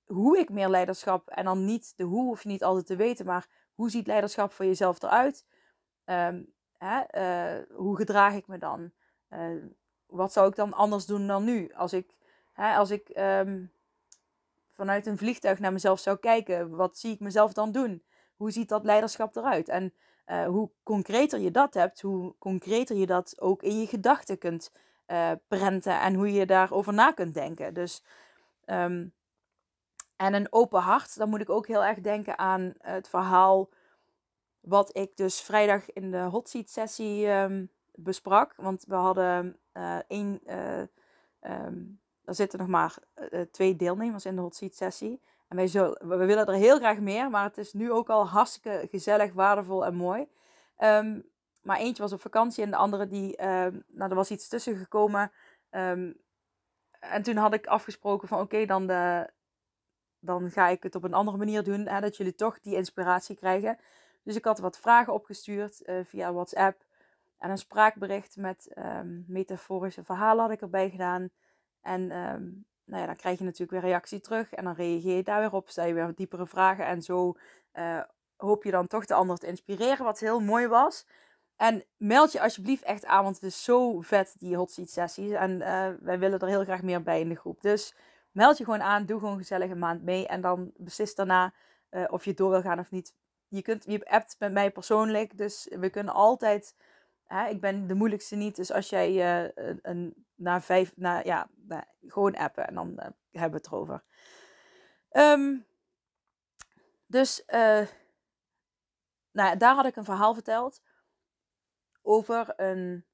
hoe 0.05 0.37
ik 0.37 0.49
meer 0.49 0.69
leiderschap, 0.69 1.29
en 1.29 1.45
dan 1.45 1.65
niet 1.65 1.93
de 1.95 2.03
hoe 2.03 2.23
hoef 2.23 2.43
je 2.43 2.49
niet 2.49 2.63
altijd 2.63 2.85
te 2.85 2.95
weten, 2.95 3.25
maar 3.25 3.47
hoe 3.75 3.89
ziet 3.89 4.07
leiderschap 4.07 4.53
voor 4.53 4.65
jezelf 4.65 5.01
eruit? 5.01 5.45
Um, 6.05 6.53
hè, 6.77 7.01
uh, 7.11 7.63
hoe 7.75 7.95
gedraag 7.95 8.33
ik 8.33 8.47
me 8.47 8.57
dan? 8.57 8.91
Uh, 9.29 9.63
wat 10.05 10.33
zou 10.33 10.49
ik 10.49 10.55
dan 10.55 10.73
anders 10.73 11.05
doen 11.05 11.27
dan 11.27 11.43
nu? 11.43 11.73
Als 11.73 11.93
ik, 11.93 12.15
hè, 12.53 12.75
als 12.75 12.91
ik 12.91 13.11
um, 13.17 13.71
vanuit 14.71 15.05
een 15.05 15.17
vliegtuig 15.17 15.59
naar 15.59 15.73
mezelf 15.73 15.99
zou 15.99 16.17
kijken, 16.17 16.75
wat 16.75 16.97
zie 16.97 17.13
ik 17.13 17.19
mezelf 17.19 17.53
dan 17.53 17.71
doen? 17.71 18.03
Hoe 18.35 18.51
ziet 18.51 18.69
dat 18.69 18.83
leiderschap 18.83 19.35
eruit? 19.35 19.69
En 19.69 19.93
hoe 20.45 20.69
concreter 20.83 21.39
je 21.39 21.51
dat 21.51 21.73
hebt, 21.73 22.01
hoe 22.01 22.35
concreter 22.39 22.95
je 22.95 23.05
dat 23.05 23.41
ook 23.41 23.63
in 23.63 23.79
je 23.79 23.87
gedachten 23.87 24.37
kunt 24.37 24.71
prenten 25.47 26.01
en 26.01 26.13
hoe 26.13 26.33
je 26.33 26.45
daarover 26.45 26.93
na 26.93 27.11
kunt 27.11 27.33
denken. 27.33 27.73
Dus, 27.73 28.03
um, 28.65 29.13
en 30.15 30.33
een 30.33 30.47
open 30.49 30.81
hart, 30.81 31.17
dan 31.17 31.29
moet 31.29 31.41
ik 31.41 31.49
ook 31.49 31.67
heel 31.67 31.83
erg 31.83 31.99
denken 31.99 32.37
aan 32.37 32.73
het 32.77 33.09
verhaal 33.09 33.69
wat 34.59 34.97
ik 34.97 35.17
dus 35.17 35.41
vrijdag 35.41 35.91
in 35.93 36.11
de 36.11 36.21
hot 36.21 36.49
seat 36.49 36.69
sessie 36.69 37.27
um, 37.27 37.71
besprak. 37.91 38.53
Want 38.55 38.85
we 38.87 38.95
hadden 38.95 39.59
uh, 39.73 39.97
één, 40.07 40.39
uh, 40.45 40.79
um, 41.41 41.99
er 42.25 42.35
zitten 42.35 42.59
nog 42.59 42.67
maar 42.67 42.95
twee 43.51 43.75
deelnemers 43.75 44.25
in 44.25 44.35
de 44.35 44.41
hot 44.41 44.55
seat 44.55 44.75
sessie. 44.75 45.21
En 45.47 45.55
wij, 45.55 45.67
zullen, 45.67 46.07
we 46.07 46.25
willen 46.25 46.45
er 46.45 46.53
heel 46.53 46.77
graag 46.77 46.99
meer, 46.99 47.29
maar 47.29 47.43
het 47.43 47.57
is 47.57 47.73
nu 47.73 47.91
ook 47.91 48.09
al 48.09 48.27
hartstikke 48.27 48.87
gezellig, 48.89 49.33
waardevol 49.33 49.85
en 49.85 49.95
mooi. 49.95 50.27
Um, 50.77 51.31
maar 51.61 51.77
eentje 51.77 52.01
was 52.01 52.13
op 52.13 52.21
vakantie 52.21 52.63
en 52.63 52.69
de 52.69 52.75
andere 52.75 53.07
die, 53.07 53.37
nou 53.87 54.09
er 54.09 54.15
was 54.15 54.31
iets 54.31 54.47
tussen 54.47 54.75
gekomen. 54.75 55.31
En 56.99 57.21
toen 57.21 57.35
had 57.35 57.53
ik 57.53 57.67
afgesproken 57.67 58.27
van 58.27 58.39
oké, 58.39 58.65
dan, 58.65 58.87
de, 58.87 59.29
dan 60.25 60.51
ga 60.51 60.67
ik 60.67 60.83
het 60.83 60.95
op 60.95 61.03
een 61.03 61.13
andere 61.13 61.37
manier 61.37 61.63
doen. 61.63 61.87
Hè, 61.87 62.01
dat 62.01 62.17
jullie 62.17 62.35
toch 62.35 62.59
die 62.59 62.75
inspiratie 62.75 63.35
krijgen. 63.35 63.77
Dus 64.23 64.35
ik 64.35 64.45
had 64.45 64.59
wat 64.59 64.77
vragen 64.77 65.13
opgestuurd 65.13 65.81
via 66.03 66.33
WhatsApp. 66.33 66.83
En 67.37 67.49
een 67.49 67.57
spraakbericht 67.57 68.37
met 68.37 68.73
um, 68.77 69.25
metaforische 69.27 70.03
verhalen 70.03 70.43
had 70.43 70.53
ik 70.53 70.61
erbij 70.61 70.89
gedaan. 70.89 71.29
En 71.81 72.01
um, 72.01 72.65
nou 72.85 73.01
ja, 73.01 73.05
dan 73.05 73.15
krijg 73.15 73.37
je 73.37 73.43
natuurlijk 73.43 73.71
weer 73.71 73.89
reactie 73.91 74.19
terug. 74.19 74.53
En 74.53 74.63
dan 74.63 74.73
reageer 74.73 75.15
je 75.15 75.23
daar 75.23 75.39
weer 75.39 75.53
op. 75.53 75.69
Stel 75.69 75.85
je 75.85 75.93
weer 75.93 76.11
diepere 76.15 76.47
vragen. 76.47 76.85
En 76.85 77.01
zo 77.01 77.33
uh, 77.73 78.01
hoop 78.35 78.63
je 78.63 78.71
dan 78.71 78.87
toch 78.87 79.05
de 79.05 79.13
ander 79.13 79.37
te 79.37 79.47
inspireren. 79.47 80.05
Wat 80.05 80.19
heel 80.19 80.39
mooi 80.39 80.67
was. 80.67 81.05
En 81.55 81.83
meld 81.97 82.31
je 82.31 82.41
alsjeblieft 82.41 82.83
echt 82.83 83.05
aan, 83.05 83.23
want 83.23 83.35
het 83.35 83.43
is 83.43 83.63
zo 83.63 84.01
vet, 84.01 84.35
die 84.37 84.55
hot 84.55 84.71
seat 84.71 84.89
sessies. 84.89 85.31
En 85.31 85.51
uh, 85.51 85.87
wij 85.99 86.19
willen 86.19 86.39
er 86.39 86.47
heel 86.47 86.63
graag 86.63 86.81
meer 86.81 87.03
bij 87.03 87.19
in 87.19 87.29
de 87.29 87.35
groep. 87.35 87.61
Dus 87.61 87.95
meld 88.33 88.57
je 88.57 88.63
gewoon 88.63 88.81
aan, 88.81 89.05
doe 89.05 89.19
gewoon 89.19 89.37
gezellig 89.37 89.69
een 89.69 89.79
maand 89.79 90.03
mee. 90.03 90.27
En 90.27 90.41
dan 90.41 90.71
beslis 90.75 91.15
daarna 91.15 91.53
uh, 91.91 92.03
of 92.07 92.25
je 92.25 92.33
door 92.33 92.49
wil 92.49 92.61
gaan 92.61 92.79
of 92.79 92.91
niet. 92.91 93.15
Je, 93.47 93.61
kunt, 93.61 93.83
je 93.87 94.09
appt 94.09 94.35
met 94.39 94.51
mij 94.51 94.71
persoonlijk, 94.71 95.37
dus 95.37 95.67
we 95.79 95.89
kunnen 95.89 96.13
altijd... 96.13 96.75
Hè, 97.23 97.47
ik 97.47 97.61
ben 97.61 97.87
de 97.87 97.93
moeilijkste 97.93 98.35
niet, 98.35 98.55
dus 98.55 98.71
als 98.71 98.89
jij 98.89 99.43
uh, 99.45 99.77
een, 99.81 100.25
na 100.35 100.61
vijf... 100.61 100.91
Na, 100.95 101.19
ja, 101.23 101.49
gewoon 102.07 102.35
appen 102.35 102.67
en 102.67 102.73
dan 102.73 102.99
hebben 103.31 103.51
we 103.51 103.55
het 103.55 103.67
erover. 103.67 104.03
Um, 105.11 105.65
dus 107.05 107.43
nou, 109.31 109.57
daar 109.57 109.75
had 109.75 109.85
ik 109.85 109.95
een 109.95 110.03
verhaal 110.03 110.33
verteld 110.33 110.81
over 112.01 112.53
een. 112.55 113.05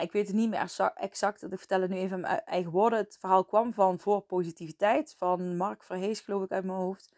Ik 0.00 0.12
weet 0.12 0.26
het 0.26 0.36
niet 0.36 0.50
meer 0.50 0.58
exact, 0.94 1.42
ik 1.42 1.58
vertel 1.58 1.80
het 1.80 1.90
nu 1.90 1.96
even 1.96 2.16
in 2.16 2.20
mijn 2.20 2.44
eigen 2.44 2.70
woorden. 2.70 2.98
Het 2.98 3.16
verhaal 3.20 3.44
kwam 3.44 3.72
van 3.72 3.98
Voor 3.98 4.20
Positiviteit 4.20 5.14
van 5.16 5.56
Mark 5.56 5.82
Verhees, 5.82 6.20
geloof 6.20 6.42
ik, 6.42 6.50
uit 6.50 6.64
mijn 6.64 6.78
hoofd. 6.78 7.12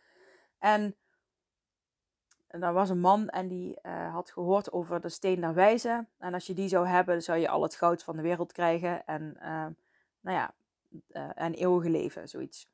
En, 0.58 0.96
en 2.46 2.60
daar 2.60 2.72
was 2.72 2.90
een 2.90 3.00
man 3.00 3.28
en 3.28 3.48
die 3.48 3.78
uh, 3.82 4.12
had 4.12 4.30
gehoord 4.30 4.72
over 4.72 5.00
de 5.00 5.08
steen 5.08 5.40
der 5.40 5.54
wijze. 5.54 6.06
En 6.18 6.34
als 6.34 6.46
je 6.46 6.54
die 6.54 6.68
zou 6.68 6.86
hebben, 6.86 7.22
zou 7.22 7.38
je 7.38 7.48
al 7.48 7.62
het 7.62 7.74
goud 7.74 8.02
van 8.02 8.16
de 8.16 8.22
wereld 8.22 8.52
krijgen. 8.52 9.06
En, 9.06 9.36
uh, 9.36 9.66
nou 10.20 10.36
ja, 10.36 10.54
uh, 11.08 11.30
en 11.34 11.54
eeuwige 11.54 11.90
leven, 11.90 12.28
zoiets. 12.28 12.68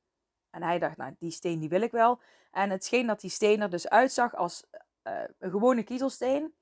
En 0.50 0.62
hij 0.62 0.78
dacht, 0.78 0.96
nou, 0.96 1.14
die 1.18 1.30
steen 1.30 1.58
die 1.58 1.68
wil 1.68 1.82
ik 1.82 1.90
wel. 1.90 2.20
En 2.50 2.70
het 2.70 2.84
scheen 2.84 3.06
dat 3.06 3.20
die 3.20 3.30
steen 3.30 3.60
er 3.60 3.70
dus 3.70 3.88
uitzag 3.88 4.34
als 4.34 4.66
een 5.38 5.50
gewone 5.50 5.82
kiezelsteen. 5.82 6.54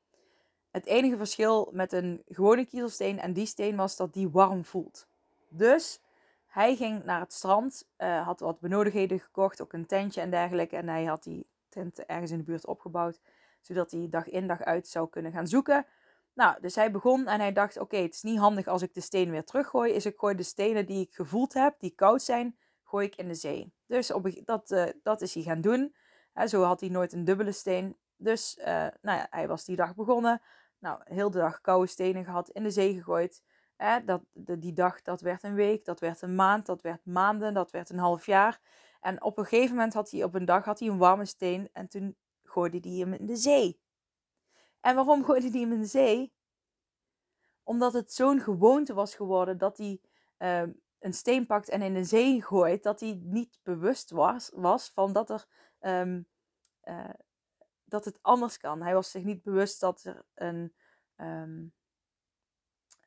Het 0.71 0.87
enige 0.87 1.17
verschil 1.17 1.71
met 1.73 1.93
een 1.93 2.23
gewone 2.29 2.65
kiezelsteen 2.65 3.21
en 3.21 3.33
die 3.33 3.47
steen 3.47 3.77
was 3.77 3.97
dat 3.97 4.13
die 4.13 4.31
warm 4.31 4.65
voelt. 4.65 5.07
Dus 5.49 6.01
hij 6.47 6.77
ging 6.77 7.05
naar 7.05 7.21
het 7.21 7.33
strand, 7.33 7.89
uh, 7.99 8.27
had 8.27 8.41
wat 8.41 8.61
benodigdheden 8.61 9.21
gekocht, 9.21 9.63
ook 9.63 9.73
een 9.73 9.87
tentje 9.87 10.21
en 10.21 10.31
dergelijke. 10.31 10.77
En 10.77 10.89
hij 10.89 11.05
had 11.05 11.23
die 11.23 11.47
tent 11.69 12.05
ergens 12.05 12.31
in 12.31 12.39
de 12.39 12.45
buurt 12.45 12.67
opgebouwd, 12.67 13.21
zodat 13.61 13.91
hij 13.91 14.07
dag 14.11 14.29
in 14.29 14.47
dag 14.47 14.63
uit 14.63 14.89
zou 14.89 15.09
kunnen 15.09 15.33
gaan 15.33 15.47
zoeken. 15.47 15.87
Nou, 16.35 16.61
dus 16.61 16.75
hij 16.75 16.91
begon 16.91 17.27
en 17.27 17.41
hij 17.41 17.53
dacht: 17.53 17.79
Oké, 17.79 17.97
het 17.97 18.15
is 18.15 18.23
niet 18.23 18.39
handig 18.39 18.67
als 18.67 18.83
ik 18.83 18.95
de 18.95 19.01
steen 19.01 19.31
weer 19.31 19.45
teruggooi. 19.45 19.93
Is 19.93 20.07
ik 20.07 20.19
gooi 20.19 20.35
de 20.35 20.43
stenen 20.43 20.87
die 20.87 21.07
ik 21.07 21.15
gevoeld 21.15 21.55
heb, 21.55 21.75
die 21.79 21.95
koud 21.95 22.23
zijn, 22.23 22.57
gooi 22.85 23.07
ik 23.07 23.17
in 23.17 23.29
de 23.29 23.35
zee. 23.35 23.73
Dus 23.87 24.13
op, 24.13 24.31
dat, 24.45 24.71
uh, 24.71 24.85
dat 25.03 25.21
is 25.21 25.35
hij 25.35 25.43
gaan 25.43 25.61
doen. 25.61 25.95
zo 26.47 26.63
had 26.63 26.81
hij 26.81 26.89
nooit 26.89 27.13
een 27.13 27.25
dubbele 27.25 27.53
steen. 27.53 27.97
Dus 28.17 28.57
uh, 28.59 28.67
nou 29.01 29.19
ja, 29.19 29.27
hij 29.31 29.49
was 29.49 29.65
die 29.65 29.77
dag 29.77 29.95
begonnen. 29.95 30.41
Nou, 30.81 31.01
heel 31.05 31.31
de 31.31 31.39
dag 31.39 31.61
koude 31.61 31.87
stenen 31.87 32.25
gehad, 32.25 32.49
in 32.49 32.63
de 32.63 32.71
zee 32.71 32.95
gegooid. 32.95 33.43
Eh, 33.77 33.97
dat, 34.05 34.23
die 34.33 34.73
dag, 34.73 35.03
dat 35.03 35.21
werd 35.21 35.43
een 35.43 35.55
week, 35.55 35.85
dat 35.85 36.01
werd 36.01 36.23
een 36.23 36.35
maand, 36.35 36.67
dat 36.67 36.83
werd 36.83 37.05
maanden, 37.05 37.55
dat 37.55 37.71
werd 37.71 37.91
een 37.91 37.99
half 37.99 38.27
jaar. 38.27 38.61
En 39.01 39.23
op 39.23 39.39
een 39.39 39.45
gegeven 39.45 39.75
moment 39.75 39.95
had 39.95 40.11
hij 40.11 40.25
op 40.25 40.35
een 40.35 40.45
dag 40.45 40.65
had 40.65 40.79
hij 40.79 40.89
een 40.89 40.99
warme 40.99 41.25
steen 41.25 41.69
en 41.73 41.89
toen 41.89 42.17
gooide 42.45 42.89
hij 42.89 42.99
hem 42.99 43.13
in 43.13 43.27
de 43.27 43.37
zee. 43.37 43.81
En 44.81 44.95
waarom 44.95 45.25
gooide 45.25 45.51
hij 45.51 45.61
hem 45.61 45.73
in 45.73 45.81
de 45.81 45.87
zee? 45.87 46.33
Omdat 47.63 47.93
het 47.93 48.13
zo'n 48.13 48.41
gewoonte 48.41 48.95
was 48.95 49.15
geworden 49.15 49.59
dat 49.59 49.79
hij 49.79 50.01
uh, 50.39 50.75
een 50.99 51.13
steen 51.13 51.47
pakt 51.47 51.69
en 51.69 51.83
in 51.83 51.95
de 51.95 52.05
zee 52.05 52.43
gooit, 52.43 52.83
dat 52.83 53.01
hij 53.01 53.21
niet 53.23 53.59
bewust 53.63 54.11
was, 54.11 54.51
was 54.55 54.91
van 54.91 55.13
dat 55.13 55.31
er 55.31 55.47
um, 55.81 56.27
uh, 56.85 57.05
dat 57.91 58.05
het 58.05 58.19
anders 58.23 58.59
kan. 58.59 58.83
Hij 58.83 58.95
was 58.95 59.11
zich 59.11 59.23
niet 59.25 59.43
bewust 59.43 59.81
dat 59.81 60.05
er 60.05 60.25
een. 60.35 60.75
Um, 61.17 61.73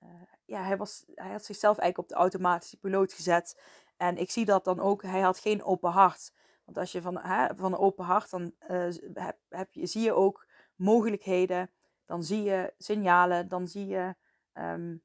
uh, 0.04 0.22
ja, 0.46 0.64
hij, 0.64 0.78
was, 0.78 1.04
hij 1.16 1.32
had 1.32 1.46
zichzelf 1.46 1.78
eigenlijk 1.78 1.98
op 1.98 2.18
de 2.18 2.24
automatische 2.24 2.78
piloot 2.78 3.14
gezet. 3.14 3.62
En 3.98 4.18
ik 4.18 4.32
zie 4.32 4.46
dat 4.46 4.64
dan 4.64 4.80
ook. 4.80 5.02
Hij 5.02 5.22
had 5.22 5.40
geen 5.40 5.64
open 5.64 5.92
hart. 5.92 6.34
Want 6.66 6.78
als 6.78 6.92
je 6.92 7.02
van, 7.02 7.18
hè, 7.18 7.56
van 7.56 7.74
een 7.74 7.80
open 7.80 8.06
hart, 8.06 8.30
dan 8.30 8.54
uh, 8.70 8.94
heb, 9.14 9.38
heb 9.50 9.74
je, 9.74 9.86
zie 9.86 10.02
je 10.02 10.14
ook 10.14 10.48
mogelijkheden. 10.76 11.72
Dan 12.06 12.24
zie 12.24 12.44
je 12.44 12.74
signalen. 12.78 13.48
Dan 13.48 13.68
zie 13.68 13.88
je 13.88 14.16
um, 14.54 15.04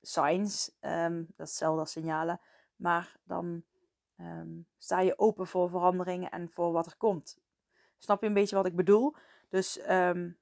signs. 0.00 0.76
Um, 0.80 1.18
dat 1.36 1.46
is 1.46 1.50
hetzelfde 1.50 1.80
als 1.80 1.92
signalen. 1.92 2.40
Maar 2.76 3.16
dan 3.24 3.64
sta 4.78 5.00
je 5.00 5.18
open 5.18 5.46
voor 5.46 5.70
veranderingen 5.70 6.30
en 6.30 6.50
voor 6.50 6.72
wat 6.72 6.86
er 6.86 6.96
komt. 6.96 7.38
Snap 7.98 8.20
je 8.20 8.26
een 8.26 8.34
beetje 8.34 8.56
wat 8.56 8.66
ik 8.66 8.76
bedoel? 8.76 9.14
Dus 9.48 9.80
um, 9.90 10.38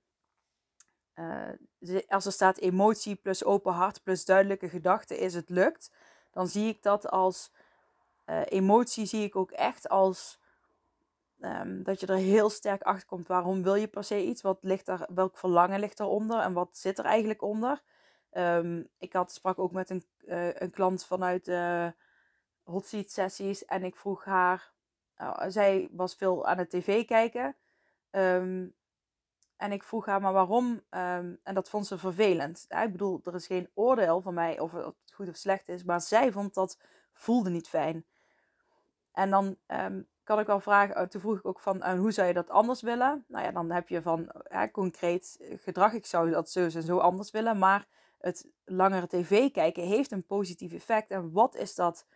uh, 1.14 2.04
als 2.08 2.26
er 2.26 2.32
staat 2.32 2.58
emotie 2.58 3.14
plus 3.14 3.44
open 3.44 3.72
hart 3.72 4.02
plus 4.02 4.24
duidelijke 4.24 4.68
gedachten 4.68 5.18
is 5.18 5.34
het 5.34 5.48
lukt, 5.48 5.90
dan 6.30 6.48
zie 6.48 6.68
ik 6.68 6.82
dat 6.82 7.10
als 7.10 7.50
uh, 8.26 8.40
emotie 8.44 9.06
zie 9.06 9.24
ik 9.24 9.36
ook 9.36 9.50
echt 9.50 9.88
als 9.88 10.38
um, 11.40 11.82
dat 11.82 12.00
je 12.00 12.06
er 12.06 12.16
heel 12.16 12.50
sterk 12.50 12.82
achter 12.82 13.06
komt. 13.06 13.26
Waarom 13.26 13.62
wil 13.62 13.74
je 13.74 13.88
per 13.88 14.04
se 14.04 14.24
iets? 14.24 14.42
Wat 14.42 14.58
ligt 14.60 14.88
er, 14.88 15.08
welk 15.14 15.38
verlangen 15.38 15.80
ligt 15.80 16.00
eronder 16.00 16.40
en 16.40 16.52
wat 16.52 16.78
zit 16.78 16.98
er 16.98 17.04
eigenlijk 17.04 17.42
onder? 17.42 17.82
Um, 18.32 18.88
ik 18.98 19.12
had, 19.12 19.32
sprak 19.32 19.58
ook 19.58 19.72
met 19.72 19.90
een, 19.90 20.04
uh, 20.26 20.54
een 20.54 20.70
klant 20.70 21.04
vanuit 21.04 21.44
de 21.44 21.92
hot 22.62 22.86
seat 22.86 23.10
sessies 23.10 23.64
en 23.64 23.84
ik 23.84 23.96
vroeg 23.96 24.24
haar 24.24 24.72
nou, 25.16 25.50
zij 25.50 25.88
was 25.92 26.14
veel 26.14 26.46
aan 26.46 26.56
de 26.56 26.68
tv 26.68 27.04
kijken. 27.04 27.56
Um, 28.10 28.74
en 29.56 29.72
ik 29.72 29.82
vroeg 29.82 30.06
haar, 30.06 30.20
maar 30.20 30.32
waarom? 30.32 30.66
Um, 30.90 31.40
en 31.42 31.54
dat 31.54 31.68
vond 31.68 31.86
ze 31.86 31.98
vervelend. 31.98 32.66
Ik 32.68 32.92
bedoel, 32.92 33.20
er 33.24 33.34
is 33.34 33.46
geen 33.46 33.70
oordeel 33.74 34.20
van 34.20 34.34
mij 34.34 34.60
of 34.60 34.72
het 34.72 34.94
goed 35.12 35.28
of 35.28 35.36
slecht 35.36 35.68
is. 35.68 35.84
Maar 35.84 36.00
zij 36.00 36.32
vond 36.32 36.54
dat 36.54 36.78
voelde 37.12 37.50
niet 37.50 37.68
fijn. 37.68 38.04
En 39.12 39.30
dan 39.30 39.56
um, 39.66 40.08
kan 40.24 40.38
ik 40.38 40.46
wel 40.46 40.60
vragen, 40.60 40.96
oh, 40.96 41.02
toen 41.02 41.20
vroeg 41.20 41.38
ik 41.38 41.46
ook 41.46 41.60
van, 41.60 41.96
hoe 41.96 42.12
zou 42.12 42.28
je 42.28 42.34
dat 42.34 42.50
anders 42.50 42.82
willen? 42.82 43.24
Nou 43.28 43.44
ja, 43.44 43.52
dan 43.52 43.70
heb 43.70 43.88
je 43.88 44.02
van 44.02 44.30
ja, 44.50 44.68
concreet 44.68 45.38
gedrag, 45.40 45.92
ik 45.92 46.06
zou 46.06 46.30
dat 46.30 46.50
zo 46.50 46.60
en 46.60 46.82
zo 46.82 46.98
anders 46.98 47.30
willen. 47.30 47.58
Maar 47.58 47.86
het 48.18 48.46
langere 48.64 49.06
tv 49.06 49.50
kijken 49.50 49.82
heeft 49.82 50.10
een 50.10 50.26
positief 50.26 50.72
effect. 50.72 51.10
En 51.10 51.32
wat 51.32 51.54
is 51.54 51.74
dat 51.74 52.06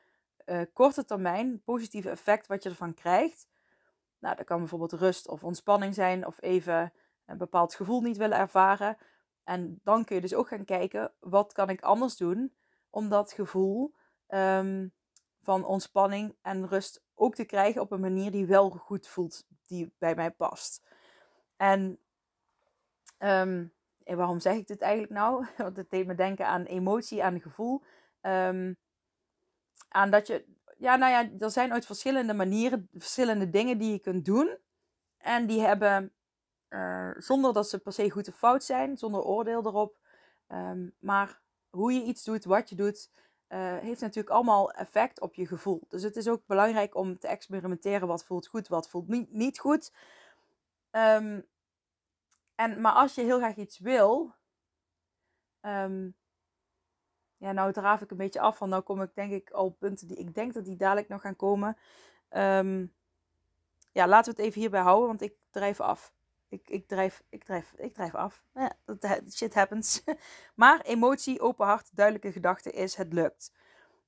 uh, 0.46 0.60
korte 0.72 1.04
termijn 1.04 1.62
positieve 1.62 2.10
effect 2.10 2.46
wat 2.46 2.62
je 2.62 2.68
ervan 2.68 2.94
krijgt. 2.94 3.48
Nou, 4.18 4.36
dat 4.36 4.46
kan 4.46 4.58
bijvoorbeeld 4.58 4.92
rust 4.92 5.28
of 5.28 5.44
ontspanning 5.44 5.94
zijn 5.94 6.26
of 6.26 6.42
even 6.42 6.92
een 7.26 7.38
bepaald 7.38 7.74
gevoel 7.74 8.00
niet 8.00 8.16
willen 8.16 8.38
ervaren. 8.38 8.96
En 9.44 9.80
dan 9.84 10.04
kun 10.04 10.14
je 10.14 10.22
dus 10.22 10.34
ook 10.34 10.48
gaan 10.48 10.64
kijken, 10.64 11.12
wat 11.20 11.52
kan 11.52 11.68
ik 11.68 11.80
anders 11.80 12.16
doen 12.16 12.54
om 12.90 13.08
dat 13.08 13.32
gevoel 13.32 13.94
um, 14.28 14.92
van 15.42 15.64
ontspanning 15.64 16.36
en 16.42 16.68
rust 16.68 17.02
ook 17.14 17.34
te 17.34 17.44
krijgen 17.44 17.80
op 17.80 17.92
een 17.92 18.00
manier 18.00 18.30
die 18.30 18.46
wel 18.46 18.70
goed 18.70 19.08
voelt, 19.08 19.46
die 19.66 19.92
bij 19.98 20.14
mij 20.14 20.30
past. 20.30 20.82
En, 21.56 21.98
en 23.18 23.72
waarom 24.04 24.40
zeg 24.40 24.56
ik 24.56 24.66
dit 24.66 24.80
eigenlijk 24.80 25.12
nou? 25.12 25.46
Want 25.56 25.76
het 25.76 25.90
deed 25.90 26.06
me 26.06 26.14
denken 26.14 26.46
aan 26.46 26.64
emotie, 26.64 27.24
aan 27.24 27.40
gevoel. 27.40 27.82
Um, 28.22 28.76
aan 29.88 30.10
dat 30.10 30.26
je, 30.26 30.44
ja, 30.78 30.96
nou 30.96 31.12
ja, 31.12 31.30
er 31.38 31.50
zijn 31.50 31.72
uit 31.72 31.86
verschillende 31.86 32.34
manieren, 32.34 32.88
verschillende 32.94 33.50
dingen 33.50 33.78
die 33.78 33.92
je 33.92 33.98
kunt 33.98 34.24
doen. 34.24 34.58
En 35.18 35.46
die 35.46 35.60
hebben, 35.60 36.12
uh, 36.68 37.10
zonder 37.16 37.52
dat 37.52 37.68
ze 37.68 37.78
per 37.78 37.92
se 37.92 38.10
goed 38.10 38.28
of 38.28 38.36
fout 38.36 38.64
zijn, 38.64 38.98
zonder 38.98 39.22
oordeel 39.22 39.66
erop. 39.66 39.98
Um, 40.48 40.94
maar 40.98 41.40
hoe 41.70 41.92
je 41.92 42.02
iets 42.02 42.24
doet, 42.24 42.44
wat 42.44 42.68
je 42.68 42.74
doet, 42.74 43.10
uh, 43.48 43.76
heeft 43.78 44.00
natuurlijk 44.00 44.34
allemaal 44.34 44.72
effect 44.72 45.20
op 45.20 45.34
je 45.34 45.46
gevoel. 45.46 45.86
Dus 45.88 46.02
het 46.02 46.16
is 46.16 46.28
ook 46.28 46.46
belangrijk 46.46 46.94
om 46.94 47.18
te 47.18 47.28
experimenteren 47.28 48.08
wat 48.08 48.24
voelt 48.24 48.46
goed, 48.46 48.68
wat 48.68 48.88
voelt 48.88 49.08
niet, 49.08 49.32
niet 49.32 49.58
goed. 49.58 49.92
Um, 50.90 51.46
en, 52.54 52.80
maar 52.80 52.92
als 52.92 53.14
je 53.14 53.22
heel 53.22 53.38
graag 53.38 53.56
iets 53.56 53.78
wil, 53.78 54.34
um, 55.60 56.14
ja, 57.40 57.52
nou 57.52 57.72
draaf 57.72 58.00
ik 58.00 58.10
een 58.10 58.16
beetje 58.16 58.40
af. 58.40 58.58
Want 58.58 58.70
nou 58.70 58.82
kom 58.82 59.02
ik 59.02 59.14
denk 59.14 59.32
ik 59.32 59.50
al 59.50 59.70
punten 59.70 60.06
die 60.08 60.16
ik 60.16 60.34
denk 60.34 60.54
dat 60.54 60.64
die 60.64 60.76
dadelijk 60.76 61.08
nog 61.08 61.20
gaan 61.20 61.36
komen. 61.36 61.76
Um, 62.30 62.92
ja, 63.92 64.06
laten 64.08 64.32
we 64.32 64.38
het 64.38 64.48
even 64.48 64.60
hierbij 64.60 64.80
houden, 64.80 65.06
want 65.08 65.22
ik 65.22 65.34
drijf 65.50 65.80
af. 65.80 66.12
Ik, 66.48 66.70
ik, 66.70 66.88
drijf, 66.88 67.22
ik, 67.28 67.44
drijf, 67.44 67.72
ik 67.76 67.94
drijf 67.94 68.14
af. 68.14 68.44
Ja, 68.54 68.72
shit 69.30 69.54
happens. 69.54 70.02
maar 70.54 70.80
emotie, 70.80 71.40
open 71.40 71.66
hart, 71.66 71.96
duidelijke 71.96 72.32
gedachte 72.32 72.70
is 72.70 72.94
het 72.94 73.12
lukt. 73.12 73.52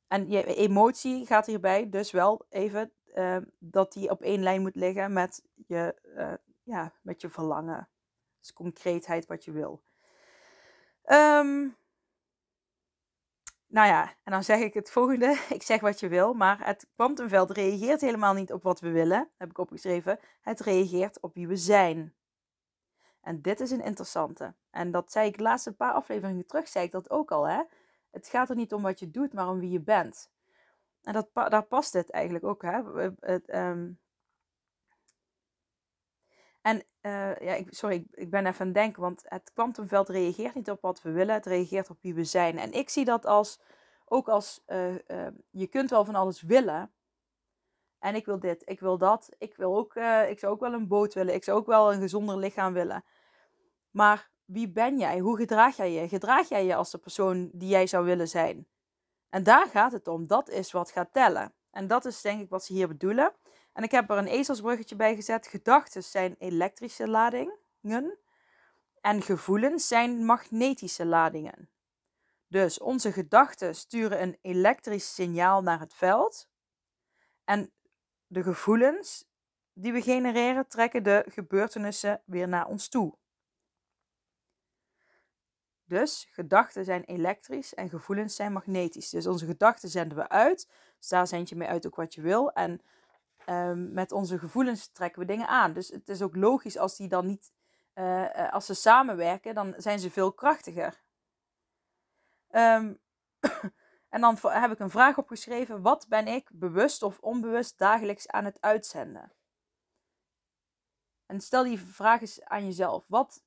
En 0.08 0.28
je 0.28 0.44
emotie 0.44 1.26
gaat 1.26 1.46
hierbij 1.46 1.88
dus 1.88 2.10
wel 2.10 2.46
even 2.48 2.92
uh, 3.14 3.36
dat 3.58 3.92
die 3.92 4.10
op 4.10 4.22
één 4.22 4.42
lijn 4.42 4.60
moet 4.60 4.76
liggen 4.76 5.12
met 5.12 5.42
je, 5.66 5.94
uh, 6.16 6.32
ja, 6.62 6.92
met 7.02 7.20
je 7.20 7.28
verlangen. 7.28 7.88
Dus 8.40 8.52
concreetheid 8.52 9.26
wat 9.26 9.44
je 9.44 9.52
wil. 9.52 9.82
Ehm, 11.02 11.68
nou 13.72 13.88
ja, 13.88 14.14
en 14.22 14.32
dan 14.32 14.44
zeg 14.44 14.60
ik 14.60 14.74
het 14.74 14.90
volgende. 14.90 15.38
Ik 15.48 15.62
zeg 15.62 15.80
wat 15.80 16.00
je 16.00 16.08
wil, 16.08 16.34
maar 16.34 16.66
het 16.66 16.86
kwantumveld 16.94 17.50
reageert 17.50 18.00
helemaal 18.00 18.34
niet 18.34 18.52
op 18.52 18.62
wat 18.62 18.80
we 18.80 18.90
willen, 18.90 19.30
heb 19.36 19.50
ik 19.50 19.58
opgeschreven. 19.58 20.18
Het 20.40 20.60
reageert 20.60 21.20
op 21.20 21.34
wie 21.34 21.48
we 21.48 21.56
zijn. 21.56 22.14
En 23.20 23.42
dit 23.42 23.60
is 23.60 23.70
een 23.70 23.84
interessante. 23.84 24.54
En 24.70 24.90
dat 24.90 25.12
zei 25.12 25.28
ik 25.28 25.36
de 25.36 25.42
laatste 25.42 25.72
paar 25.72 25.92
afleveringen 25.92 26.46
terug, 26.46 26.68
zei 26.68 26.84
ik 26.84 26.92
dat 26.92 27.10
ook 27.10 27.30
al. 27.30 27.48
Hè? 27.48 27.62
Het 28.10 28.28
gaat 28.28 28.50
er 28.50 28.56
niet 28.56 28.72
om 28.72 28.82
wat 28.82 28.98
je 28.98 29.10
doet, 29.10 29.32
maar 29.32 29.48
om 29.48 29.58
wie 29.58 29.70
je 29.70 29.80
bent. 29.80 30.30
En 31.02 31.12
dat, 31.12 31.28
daar 31.32 31.64
past 31.64 31.92
dit 31.92 32.10
eigenlijk 32.10 32.44
ook. 32.44 32.62
Hè? 32.62 32.80
Het, 33.20 33.48
ehm, 33.48 33.90
En 36.62 36.76
uh, 37.02 37.36
ja, 37.36 37.54
ik, 37.54 37.66
sorry, 37.70 38.06
ik, 38.10 38.30
ben 38.30 38.46
even 38.46 38.60
aan 38.60 38.66
het 38.66 38.74
denken, 38.74 39.02
want 39.02 39.22
het 39.24 39.50
kwantumveld 39.54 40.08
reageert 40.08 40.54
niet 40.54 40.70
op 40.70 40.80
wat 40.80 41.02
we 41.02 41.10
willen, 41.10 41.34
het 41.34 41.46
reageert 41.46 41.90
op 41.90 41.98
wie 42.00 42.14
we 42.14 42.24
zijn. 42.24 42.58
En 42.58 42.72
ik 42.72 42.88
zie 42.88 43.04
dat 43.04 43.26
als, 43.26 43.60
ook 44.04 44.28
als, 44.28 44.62
uh, 44.66 44.90
uh, 44.90 44.98
je 45.50 45.66
kunt 45.66 45.90
wel 45.90 46.04
van 46.04 46.14
alles 46.14 46.42
willen. 46.42 46.92
En 47.98 48.14
ik 48.14 48.26
wil 48.26 48.38
dit, 48.38 48.62
ik 48.64 48.80
wil 48.80 48.98
dat, 48.98 49.28
ik 49.38 49.56
wil 49.56 49.76
ook, 49.76 49.94
ik 50.28 50.38
zou 50.38 50.52
ook 50.52 50.60
wel 50.60 50.72
een 50.72 50.88
boot 50.88 51.14
willen, 51.14 51.34
ik 51.34 51.44
zou 51.44 51.58
ook 51.58 51.66
wel 51.66 51.92
een 51.92 52.00
gezonder 52.00 52.36
lichaam 52.36 52.72
willen. 52.72 53.04
Maar 53.90 54.30
wie 54.44 54.68
ben 54.68 54.98
jij? 54.98 55.18
Hoe 55.18 55.36
gedraag 55.36 55.76
jij 55.76 55.92
je? 55.92 56.08
Gedraag 56.08 56.48
jij 56.48 56.66
je 56.66 56.74
als 56.74 56.90
de 56.90 56.98
persoon 56.98 57.50
die 57.52 57.68
jij 57.68 57.86
zou 57.86 58.04
willen 58.04 58.28
zijn? 58.28 58.66
En 59.28 59.42
daar 59.42 59.66
gaat 59.66 59.92
het 59.92 60.08
om. 60.08 60.26
Dat 60.26 60.48
is 60.48 60.72
wat 60.72 60.90
gaat 60.90 61.12
tellen. 61.12 61.52
En 61.70 61.86
dat 61.86 62.04
is 62.04 62.20
denk 62.20 62.40
ik 62.40 62.48
wat 62.48 62.64
ze 62.64 62.72
hier 62.72 62.88
bedoelen. 62.88 63.32
En 63.72 63.82
ik 63.82 63.90
heb 63.90 64.10
er 64.10 64.18
een 64.18 64.26
ezelsbruggetje 64.26 64.96
bij 64.96 65.14
gezet. 65.14 65.46
Gedachten 65.46 66.02
zijn 66.02 66.34
elektrische 66.38 67.08
ladingen 67.08 68.18
en 69.00 69.22
gevoelens 69.22 69.88
zijn 69.88 70.24
magnetische 70.24 71.06
ladingen. 71.06 71.70
Dus 72.48 72.78
onze 72.78 73.12
gedachten 73.12 73.74
sturen 73.74 74.22
een 74.22 74.38
elektrisch 74.42 75.14
signaal 75.14 75.62
naar 75.62 75.80
het 75.80 75.94
veld. 75.94 76.48
En 77.44 77.72
de 78.26 78.42
gevoelens 78.42 79.24
die 79.72 79.92
we 79.92 80.02
genereren 80.02 80.68
trekken 80.68 81.02
de 81.02 81.24
gebeurtenissen 81.28 82.22
weer 82.24 82.48
naar 82.48 82.66
ons 82.66 82.88
toe. 82.88 83.14
Dus 85.84 86.28
gedachten 86.30 86.84
zijn 86.84 87.04
elektrisch 87.04 87.74
en 87.74 87.88
gevoelens 87.88 88.34
zijn 88.36 88.52
magnetisch. 88.52 89.10
Dus 89.10 89.26
onze 89.26 89.46
gedachten 89.46 89.88
zenden 89.88 90.16
we 90.16 90.28
uit. 90.28 90.68
Dus 90.98 91.08
daar 91.08 91.26
zend 91.26 91.48
je 91.48 91.56
mee 91.56 91.68
uit 91.68 91.86
ook 91.86 91.96
wat 91.96 92.14
je 92.14 92.20
wil. 92.20 92.52
En 92.52 92.80
um, 93.46 93.92
met 93.92 94.12
onze 94.12 94.38
gevoelens 94.38 94.86
trekken 94.86 95.20
we 95.20 95.26
dingen 95.26 95.48
aan. 95.48 95.72
Dus 95.72 95.88
het 95.88 96.08
is 96.08 96.22
ook 96.22 96.36
logisch 96.36 96.78
als 96.78 96.96
die 96.96 97.08
dan 97.08 97.26
niet, 97.26 97.52
uh, 97.94 98.52
als 98.52 98.66
ze 98.66 98.74
samenwerken, 98.74 99.54
dan 99.54 99.74
zijn 99.76 99.98
ze 99.98 100.10
veel 100.10 100.32
krachtiger. 100.32 101.00
Um, 102.50 102.98
en 104.14 104.20
dan 104.20 104.38
heb 104.42 104.70
ik 104.70 104.78
een 104.78 104.90
vraag 104.90 105.18
opgeschreven. 105.18 105.82
Wat 105.82 106.06
ben 106.08 106.26
ik 106.26 106.50
bewust 106.52 107.02
of 107.02 107.18
onbewust 107.18 107.78
dagelijks 107.78 108.28
aan 108.28 108.44
het 108.44 108.60
uitzenden? 108.60 109.32
En 111.26 111.40
stel 111.40 111.62
die 111.62 111.80
vraag 111.80 112.20
eens 112.20 112.44
aan 112.44 112.64
jezelf. 112.64 113.04
Wat 113.08 113.42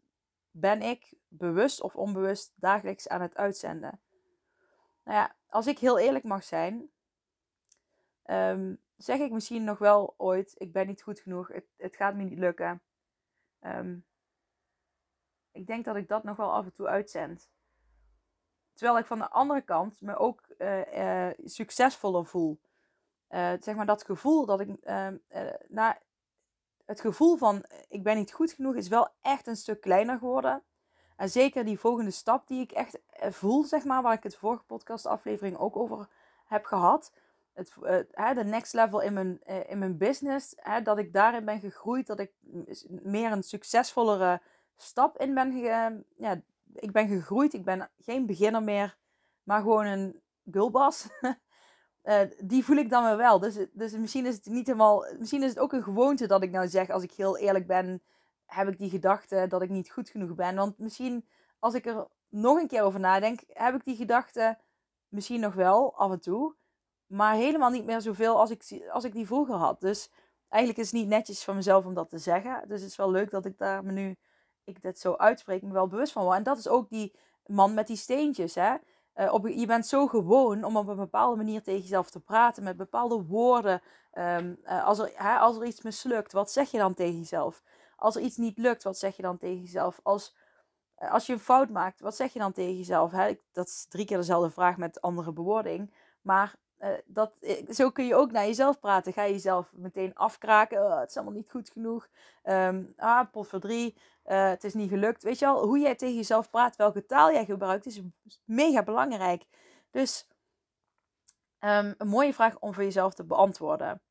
ben 0.51 0.81
ik 0.81 1.13
bewust 1.27 1.81
of 1.81 1.95
onbewust 1.95 2.53
dagelijks 2.55 3.07
aan 3.07 3.21
het 3.21 3.35
uitzenden? 3.35 3.99
Nou 5.03 5.17
ja, 5.17 5.35
als 5.49 5.67
ik 5.67 5.79
heel 5.79 5.99
eerlijk 5.99 6.23
mag 6.23 6.43
zijn, 6.43 6.89
um, 8.27 8.81
zeg 8.97 9.19
ik 9.19 9.31
misschien 9.31 9.63
nog 9.63 9.77
wel 9.77 10.13
ooit: 10.17 10.55
ik 10.57 10.71
ben 10.71 10.87
niet 10.87 11.01
goed 11.01 11.19
genoeg, 11.19 11.47
het, 11.47 11.65
het 11.77 11.95
gaat 11.95 12.15
me 12.15 12.23
niet 12.23 12.39
lukken. 12.39 12.81
Um, 13.61 14.05
ik 15.51 15.67
denk 15.67 15.85
dat 15.85 15.95
ik 15.95 16.07
dat 16.07 16.23
nog 16.23 16.37
wel 16.37 16.53
af 16.53 16.65
en 16.65 16.73
toe 16.73 16.87
uitzend. 16.87 17.49
Terwijl 18.73 18.97
ik 18.97 19.05
van 19.05 19.17
de 19.17 19.29
andere 19.29 19.61
kant 19.61 20.01
me 20.01 20.17
ook 20.17 20.41
uh, 20.57 21.29
succesvoller 21.43 22.25
voel. 22.25 22.59
Uh, 23.29 23.51
zeg 23.59 23.75
maar 23.75 23.85
dat 23.85 24.03
gevoel 24.03 24.45
dat 24.45 24.59
ik. 24.59 24.69
Ehm, 24.83 25.17
nou, 25.67 25.95
het 26.85 27.01
gevoel 27.01 27.37
van 27.37 27.65
ik 27.87 28.03
ben 28.03 28.15
niet 28.15 28.33
goed 28.33 28.51
genoeg 28.51 28.75
is 28.75 28.87
wel 28.87 29.07
echt 29.21 29.47
een 29.47 29.55
stuk 29.55 29.81
kleiner 29.81 30.17
geworden. 30.17 30.63
En 31.15 31.29
zeker 31.29 31.65
die 31.65 31.79
volgende 31.79 32.11
stap 32.11 32.47
die 32.47 32.61
ik 32.61 32.71
echt 32.71 32.99
voel, 33.19 33.63
zeg 33.63 33.83
maar, 33.83 34.01
waar 34.01 34.13
ik 34.13 34.23
het 34.23 34.35
vorige 34.35 34.63
podcastaflevering 34.63 35.57
ook 35.57 35.75
over 35.75 36.09
heb 36.45 36.65
gehad 36.65 37.11
het, 37.55 37.71
uh, 37.81 38.33
de 38.33 38.43
next 38.43 38.73
level 38.73 39.01
in 39.01 39.13
mijn, 39.13 39.39
uh, 39.47 39.69
in 39.69 39.79
mijn 39.79 39.97
business, 39.97 40.55
dat 40.83 40.97
ik 40.97 41.13
daarin 41.13 41.45
ben 41.45 41.59
gegroeid, 41.59 42.07
dat 42.07 42.19
ik 42.19 42.31
meer 42.87 43.31
een 43.31 43.43
succesvollere 43.43 44.41
stap 44.75 45.17
in 45.17 45.33
ben 45.33 45.51
gegaan. 45.51 46.03
Ja, 46.17 46.41
ik 46.73 46.91
ben 46.91 47.07
gegroeid, 47.07 47.53
ik 47.53 47.65
ben 47.65 47.89
geen 47.97 48.25
beginner 48.25 48.63
meer, 48.63 48.97
maar 49.43 49.61
gewoon 49.61 49.85
een 49.85 50.21
gulbas. 50.51 51.07
die 52.43 52.65
voel 52.65 52.77
ik 52.77 52.89
dan 52.89 53.17
wel. 53.17 53.39
Dus, 53.39 53.57
dus 53.71 53.97
misschien 53.97 54.25
is 54.25 54.35
het 54.35 54.45
niet 54.45 54.65
helemaal, 54.65 55.05
misschien 55.19 55.43
is 55.43 55.49
het 55.49 55.59
ook 55.59 55.73
een 55.73 55.83
gewoonte 55.83 56.27
dat 56.27 56.43
ik 56.43 56.51
nou 56.51 56.67
zeg, 56.67 56.89
als 56.89 57.03
ik 57.03 57.11
heel 57.11 57.37
eerlijk 57.37 57.67
ben, 57.67 58.01
heb 58.45 58.67
ik 58.67 58.77
die 58.77 58.89
gedachte 58.89 59.45
dat 59.47 59.61
ik 59.61 59.69
niet 59.69 59.91
goed 59.91 60.09
genoeg 60.09 60.35
ben. 60.35 60.55
Want 60.55 60.77
misschien, 60.77 61.27
als 61.59 61.73
ik 61.73 61.85
er 61.85 62.07
nog 62.29 62.59
een 62.59 62.67
keer 62.67 62.81
over 62.81 62.99
nadenk, 62.99 63.41
heb 63.47 63.75
ik 63.75 63.83
die 63.83 63.95
gedachte 63.95 64.57
misschien 65.07 65.39
nog 65.39 65.53
wel 65.53 65.95
af 65.95 66.11
en 66.11 66.19
toe. 66.19 66.55
Maar 67.07 67.35
helemaal 67.35 67.69
niet 67.69 67.85
meer 67.85 68.01
zoveel 68.01 68.39
als 68.39 68.51
ik, 68.51 68.89
als 68.91 69.03
ik 69.03 69.13
die 69.13 69.27
vroeger 69.27 69.55
had. 69.55 69.81
Dus 69.81 70.11
eigenlijk 70.49 70.83
is 70.83 70.91
het 70.91 71.01
niet 71.01 71.09
netjes 71.09 71.43
van 71.43 71.55
mezelf 71.55 71.85
om 71.85 71.93
dat 71.93 72.09
te 72.09 72.17
zeggen. 72.17 72.67
Dus 72.67 72.81
het 72.81 72.89
is 72.89 72.95
wel 72.95 73.11
leuk 73.11 73.31
dat 73.31 73.45
ik 73.45 73.57
daar 73.57 73.83
me 73.83 73.91
nu, 73.91 74.17
ik 74.63 74.81
dit 74.81 74.99
zo 74.99 75.13
uitspreek, 75.13 75.61
me 75.61 75.71
wel 75.71 75.87
bewust 75.87 76.11
van 76.11 76.23
word. 76.23 76.37
En 76.37 76.43
dat 76.43 76.57
is 76.57 76.67
ook 76.67 76.89
die 76.89 77.15
man 77.45 77.73
met 77.73 77.87
die 77.87 77.97
steentjes. 77.97 78.55
Hè? 78.55 78.75
Uh, 79.15 79.33
op, 79.33 79.47
je 79.47 79.65
bent 79.65 79.87
zo 79.87 80.07
gewoon 80.07 80.63
om 80.63 80.77
op 80.77 80.87
een 80.87 80.95
bepaalde 80.95 81.35
manier 81.35 81.63
tegen 81.63 81.81
jezelf 81.81 82.09
te 82.09 82.19
praten, 82.19 82.63
met 82.63 82.77
bepaalde 82.77 83.23
woorden. 83.23 83.81
Um, 84.13 84.57
uh, 84.63 84.85
als, 84.85 84.99
er, 84.99 85.11
hè, 85.13 85.37
als 85.37 85.57
er 85.57 85.65
iets 85.65 85.81
mislukt, 85.81 86.31
wat 86.31 86.51
zeg 86.51 86.71
je 86.71 86.77
dan 86.77 86.93
tegen 86.93 87.17
jezelf? 87.17 87.63
Als 87.95 88.15
er 88.15 88.21
iets 88.21 88.37
niet 88.37 88.57
lukt, 88.57 88.83
wat 88.83 88.97
zeg 88.97 89.15
je 89.15 89.21
dan 89.21 89.37
tegen 89.37 89.61
jezelf? 89.61 89.99
Als, 90.03 90.35
uh, 90.99 91.11
als 91.11 91.25
je 91.25 91.33
een 91.33 91.39
fout 91.39 91.69
maakt, 91.69 91.99
wat 91.99 92.15
zeg 92.15 92.33
je 92.33 92.39
dan 92.39 92.51
tegen 92.51 92.77
jezelf? 92.77 93.11
Hè? 93.11 93.35
Dat 93.51 93.67
is 93.67 93.85
drie 93.89 94.05
keer 94.05 94.17
dezelfde 94.17 94.51
vraag 94.51 94.77
met 94.77 95.01
andere 95.01 95.31
bewoording. 95.31 95.93
Maar 96.21 96.55
uh, 96.85 96.91
dat, 97.05 97.37
eh, 97.41 97.69
zo 97.69 97.89
kun 97.89 98.05
je 98.05 98.15
ook 98.15 98.31
naar 98.31 98.45
jezelf 98.45 98.79
praten. 98.79 99.13
Ga 99.13 99.23
je 99.23 99.33
jezelf 99.33 99.71
meteen 99.75 100.15
afkraken. 100.15 100.85
Oh, 100.85 100.99
het 100.99 101.09
is 101.09 101.15
allemaal 101.15 101.35
niet 101.35 101.51
goed 101.51 101.69
genoeg. 101.69 102.07
Um, 102.43 102.93
ah, 102.97 103.31
pot 103.31 103.47
voor 103.47 103.59
drie. 103.59 103.95
Uh, 104.25 104.49
het 104.49 104.63
is 104.63 104.73
niet 104.73 104.89
gelukt. 104.89 105.23
Weet 105.23 105.39
je 105.39 105.47
al, 105.47 105.65
hoe 105.65 105.79
jij 105.79 105.95
tegen 105.95 106.15
jezelf 106.15 106.49
praat, 106.49 106.75
welke 106.75 107.05
taal 107.05 107.31
jij 107.31 107.45
gebruikt, 107.45 107.85
is 107.85 108.01
mega 108.43 108.83
belangrijk. 108.83 109.45
Dus 109.91 110.27
um, 111.59 111.95
een 111.97 112.07
mooie 112.07 112.33
vraag 112.33 112.59
om 112.59 112.73
voor 112.73 112.83
jezelf 112.83 113.13
te 113.13 113.23
beantwoorden. 113.23 114.01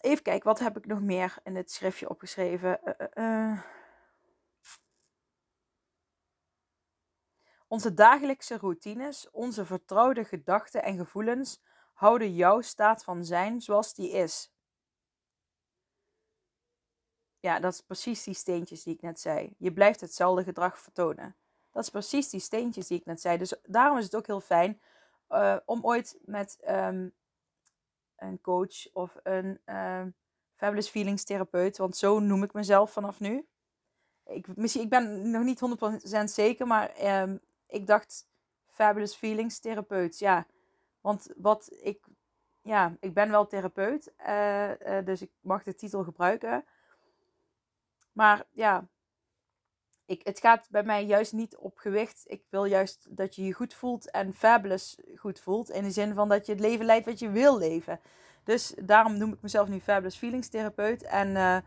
Even 0.00 0.22
kijken, 0.22 0.48
wat 0.48 0.58
heb 0.58 0.76
ik 0.76 0.86
nog 0.86 1.00
meer 1.00 1.34
in 1.44 1.54
dit 1.54 1.70
schriftje 1.70 2.08
opgeschreven? 2.08 2.80
Uh, 3.14 3.60
Onze 7.72 7.94
dagelijkse 7.94 8.56
routines, 8.56 9.30
onze 9.30 9.64
vertrouwde 9.64 10.24
gedachten 10.24 10.82
en 10.82 10.96
gevoelens 10.96 11.62
houden 11.92 12.34
jouw 12.34 12.60
staat 12.60 13.04
van 13.04 13.24
zijn 13.24 13.60
zoals 13.60 13.94
die 13.94 14.10
is. 14.10 14.52
Ja, 17.40 17.60
dat 17.60 17.72
is 17.72 17.80
precies 17.80 18.24
die 18.24 18.34
steentjes 18.34 18.82
die 18.82 18.94
ik 18.94 19.02
net 19.02 19.20
zei. 19.20 19.54
Je 19.58 19.72
blijft 19.72 20.00
hetzelfde 20.00 20.44
gedrag 20.44 20.78
vertonen. 20.78 21.36
Dat 21.70 21.82
is 21.82 21.90
precies 21.90 22.30
die 22.30 22.40
steentjes 22.40 22.86
die 22.86 22.98
ik 22.98 23.04
net 23.04 23.20
zei. 23.20 23.38
Dus 23.38 23.54
daarom 23.62 23.98
is 23.98 24.04
het 24.04 24.16
ook 24.16 24.26
heel 24.26 24.40
fijn 24.40 24.80
uh, 25.30 25.56
om 25.64 25.84
ooit 25.84 26.18
met 26.24 26.58
um, 26.68 27.14
een 28.16 28.40
coach 28.40 28.92
of 28.92 29.16
een 29.22 29.60
um, 29.76 30.14
Fabulous 30.54 30.88
Feelings 30.88 31.24
therapeut, 31.24 31.76
want 31.76 31.96
zo 31.96 32.18
noem 32.18 32.42
ik 32.42 32.52
mezelf 32.52 32.92
vanaf 32.92 33.20
nu. 33.20 33.46
Ik, 34.24 34.56
misschien, 34.56 34.82
ik 34.82 34.90
ben 34.90 35.30
nog 35.30 35.42
niet 35.42 35.60
100% 36.20 36.24
zeker, 36.24 36.66
maar 36.66 37.20
um, 37.22 37.40
ik 37.72 37.86
dacht 37.86 38.26
Fabulous 38.68 39.14
Feelings 39.14 39.58
therapeut. 39.58 40.18
Ja, 40.18 40.46
want 41.00 41.32
wat 41.36 41.76
ik, 41.80 42.04
ja, 42.62 42.96
ik 43.00 43.14
ben 43.14 43.30
wel 43.30 43.46
therapeut, 43.46 44.12
uh, 44.26 44.70
uh, 44.70 45.04
dus 45.04 45.22
ik 45.22 45.30
mag 45.40 45.62
de 45.62 45.74
titel 45.74 46.04
gebruiken. 46.04 46.64
Maar 48.12 48.46
ja, 48.50 48.88
ik, 50.06 50.20
het 50.24 50.38
gaat 50.40 50.66
bij 50.70 50.82
mij 50.82 51.04
juist 51.04 51.32
niet 51.32 51.56
op 51.56 51.78
gewicht. 51.78 52.24
Ik 52.26 52.42
wil 52.48 52.64
juist 52.64 53.16
dat 53.16 53.34
je 53.34 53.44
je 53.44 53.52
goed 53.52 53.74
voelt 53.74 54.10
en 54.10 54.34
fabulous 54.34 54.98
goed 55.16 55.40
voelt. 55.40 55.70
In 55.70 55.82
de 55.82 55.90
zin 55.90 56.14
van 56.14 56.28
dat 56.28 56.46
je 56.46 56.52
het 56.52 56.60
leven 56.60 56.84
leidt 56.84 57.06
wat 57.06 57.18
je 57.18 57.30
wil 57.30 57.58
leven. 57.58 58.00
Dus 58.44 58.74
daarom 58.82 59.16
noem 59.16 59.32
ik 59.32 59.42
mezelf 59.42 59.68
nu 59.68 59.80
Fabulous 59.80 60.16
Feelings 60.16 60.48
therapeut. 60.48 61.02
En 61.02 61.28
uh, 61.28 61.58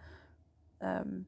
um, 0.79 1.27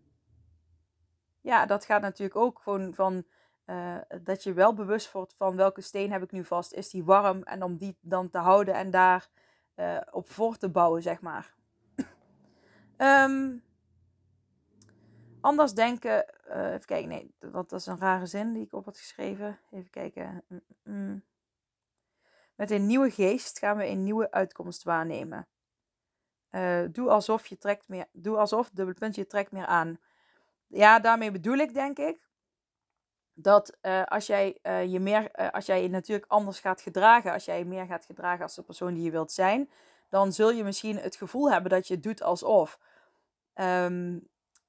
ja, 1.41 1.65
dat 1.65 1.85
gaat 1.85 2.01
natuurlijk 2.01 2.39
ook 2.39 2.59
gewoon 2.59 2.93
van 2.93 3.25
uh, 3.67 3.97
dat 4.21 4.43
je 4.43 4.53
wel 4.53 4.73
bewust 4.73 5.11
wordt 5.11 5.33
van 5.33 5.55
welke 5.55 5.81
steen 5.81 6.11
heb 6.11 6.23
ik 6.23 6.31
nu 6.31 6.45
vast. 6.45 6.73
Is 6.73 6.89
die 6.89 7.03
warm? 7.03 7.43
En 7.43 7.63
om 7.63 7.77
die 7.77 7.97
dan 8.01 8.29
te 8.29 8.37
houden 8.37 8.73
en 8.73 8.91
daar 8.91 9.27
uh, 9.75 10.01
op 10.11 10.29
voor 10.29 10.57
te 10.57 10.69
bouwen, 10.69 11.01
zeg 11.01 11.21
maar. 11.21 11.53
um, 12.97 13.63
Anders 15.41 15.73
denken, 15.73 16.25
uh, 16.49 16.73
even 16.73 16.85
kijken, 16.85 17.09
nee, 17.09 17.33
dat, 17.39 17.71
is 17.71 17.85
een 17.85 17.99
rare 17.99 18.25
zin 18.25 18.53
die 18.53 18.63
ik 18.63 18.73
op 18.73 18.85
had 18.85 18.97
geschreven. 18.97 19.59
Even 19.71 19.89
kijken. 19.89 20.43
Mm, 20.47 20.61
mm. 20.83 21.23
Met 22.55 22.71
een 22.71 22.85
nieuwe 22.85 23.11
geest 23.11 23.59
gaan 23.59 23.77
we 23.77 23.87
een 23.87 24.03
nieuwe 24.03 24.31
uitkomst 24.31 24.83
waarnemen. 24.83 25.47
Doe 26.91 27.09
alsof 27.09 27.47
je 27.47 27.57
trekt 27.57 27.87
meer, 27.87 28.05
doe 28.11 28.37
alsof, 28.37 28.69
dubbelpunt, 28.69 29.15
je 29.15 29.25
trekt 29.25 29.51
meer 29.51 29.65
aan. 29.65 29.99
Ja, 30.67 30.99
daarmee 30.99 31.31
bedoel 31.31 31.57
ik 31.57 31.73
denk 31.73 31.97
ik 31.97 32.26
dat 33.39 33.77
uh, 33.81 34.03
als 34.03 34.27
jij 34.27 34.59
je 34.87 34.99
meer, 34.99 35.31
als 35.51 35.65
jij 35.65 35.87
natuurlijk 35.87 36.31
anders 36.31 36.59
gaat 36.59 36.81
gedragen, 36.81 37.31
als 37.31 37.45
jij 37.45 37.59
je 37.59 37.65
meer 37.65 37.85
gaat 37.85 38.05
gedragen 38.05 38.43
als 38.43 38.55
de 38.55 38.63
persoon 38.63 38.93
die 38.93 39.03
je 39.03 39.11
wilt 39.11 39.31
zijn, 39.31 39.69
dan 40.09 40.31
zul 40.33 40.51
je 40.51 40.63
misschien 40.63 40.97
het 40.97 41.15
gevoel 41.15 41.51
hebben 41.51 41.71
dat 41.71 41.87
je 41.87 41.99
doet 41.99 42.21
alsof. 42.21 42.79
Um, 43.55 44.27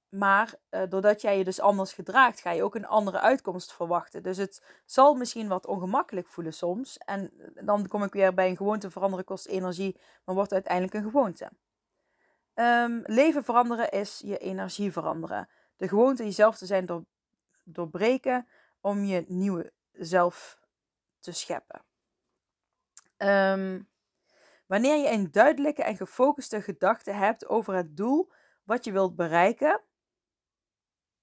maar 0.08 0.54
doordat 0.88 1.20
jij 1.20 1.38
je 1.38 1.44
dus 1.44 1.60
anders 1.60 1.92
gedraagt, 1.92 2.40
ga 2.40 2.50
je 2.50 2.62
ook 2.62 2.74
een 2.74 2.86
andere 2.86 3.20
uitkomst 3.20 3.72
verwachten. 3.72 4.22
Dus 4.22 4.36
het 4.36 4.62
zal 4.84 5.14
misschien 5.14 5.48
wat 5.48 5.66
ongemakkelijk 5.66 6.28
voelen 6.28 6.54
soms. 6.54 6.98
En 6.98 7.30
dan 7.54 7.88
kom 7.88 8.02
ik 8.02 8.12
weer 8.12 8.34
bij 8.34 8.48
een 8.48 8.56
gewoonte 8.56 8.90
veranderen 8.90 9.24
kost 9.24 9.46
energie, 9.46 10.00
maar 10.24 10.34
wordt 10.34 10.52
uiteindelijk 10.52 10.94
een 10.94 11.02
gewoonte. 11.02 11.50
Um, 12.54 13.02
leven 13.04 13.44
veranderen 13.44 13.90
is 13.90 14.22
je 14.24 14.38
energie 14.38 14.92
veranderen. 14.92 15.48
De 15.76 15.88
gewoonte 15.88 16.24
jezelf 16.24 16.56
te 16.56 16.66
zijn 16.66 16.86
door, 16.86 17.04
doorbreken 17.64 18.46
om 18.88 19.04
je 19.04 19.24
nieuwe 19.28 19.72
zelf 19.92 20.58
te 21.20 21.32
scheppen. 21.32 21.82
Um, 23.16 23.88
wanneer 24.66 24.96
je 24.96 25.10
een 25.10 25.30
duidelijke 25.30 25.82
en 25.82 25.96
gefocuste 25.96 26.62
gedachte 26.62 27.10
hebt 27.10 27.46
over 27.46 27.74
het 27.74 27.96
doel 27.96 28.30
wat 28.64 28.84
je 28.84 28.92
wilt 28.92 29.16
bereiken, 29.16 29.82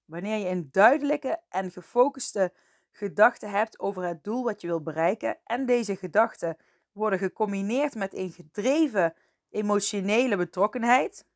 Wanneer 0.06 0.38
je 0.38 0.48
een 0.48 0.68
duidelijke 0.70 1.40
en 1.48 1.70
gefocuste 1.70 2.52
gedachte 2.90 3.46
hebt 3.46 3.78
over 3.78 4.04
het 4.04 4.24
doel 4.24 4.44
wat 4.44 4.60
je 4.60 4.66
wilt 4.66 4.84
bereiken 4.84 5.38
en 5.44 5.66
deze 5.66 5.96
gedachten 5.96 6.56
worden 6.92 7.18
gecombineerd 7.18 7.94
met 7.94 8.14
een 8.14 8.32
gedreven 8.32 9.14
emotionele 9.50 10.36
betrokkenheid, 10.36 11.26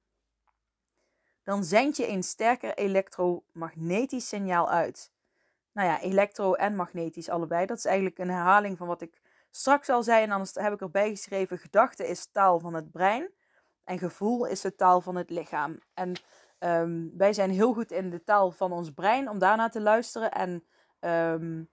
dan 1.42 1.64
zend 1.64 1.96
je 1.96 2.08
een 2.08 2.22
sterker 2.22 2.74
elektromagnetisch 2.74 4.28
signaal 4.28 4.70
uit. 4.70 5.12
Nou 5.80 5.92
ja, 5.92 6.00
elektro 6.00 6.54
en 6.54 6.76
magnetisch 6.76 7.28
allebei. 7.28 7.66
Dat 7.66 7.76
is 7.76 7.84
eigenlijk 7.84 8.18
een 8.18 8.30
herhaling 8.30 8.78
van 8.78 8.86
wat 8.86 9.02
ik 9.02 9.20
straks 9.50 9.88
al 9.88 10.02
zei. 10.02 10.22
En 10.22 10.30
anders 10.30 10.54
heb 10.54 10.72
ik 10.72 10.80
erbij 10.80 11.10
geschreven: 11.10 11.58
gedachte 11.58 12.06
is 12.06 12.28
taal 12.32 12.60
van 12.60 12.74
het 12.74 12.90
brein 12.90 13.30
en 13.84 13.98
gevoel 13.98 14.44
is 14.44 14.60
de 14.60 14.74
taal 14.74 15.00
van 15.00 15.16
het 15.16 15.30
lichaam. 15.30 15.78
En 15.94 16.16
Ehm, 16.60 17.08
wij 17.16 17.32
zijn 17.32 17.50
heel 17.50 17.72
goed 17.72 17.92
in 17.92 18.10
de 18.10 18.24
taal 18.24 18.50
van 18.50 18.72
ons 18.72 18.90
brein 18.90 19.28
om 19.28 19.38
daarna 19.38 19.68
te 19.68 19.80
luisteren 19.80 20.30
en 20.30 20.64
um, 21.00 21.68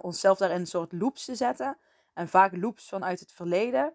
onszelf 0.00 0.38
daar 0.38 0.50
in 0.50 0.60
een 0.60 0.66
soort 0.66 0.92
loops 0.92 1.24
te 1.24 1.34
zetten. 1.34 1.78
En 2.12 2.28
vaak 2.28 2.56
loops 2.56 2.88
vanuit 2.88 3.20
het 3.20 3.32
verleden. 3.32 3.94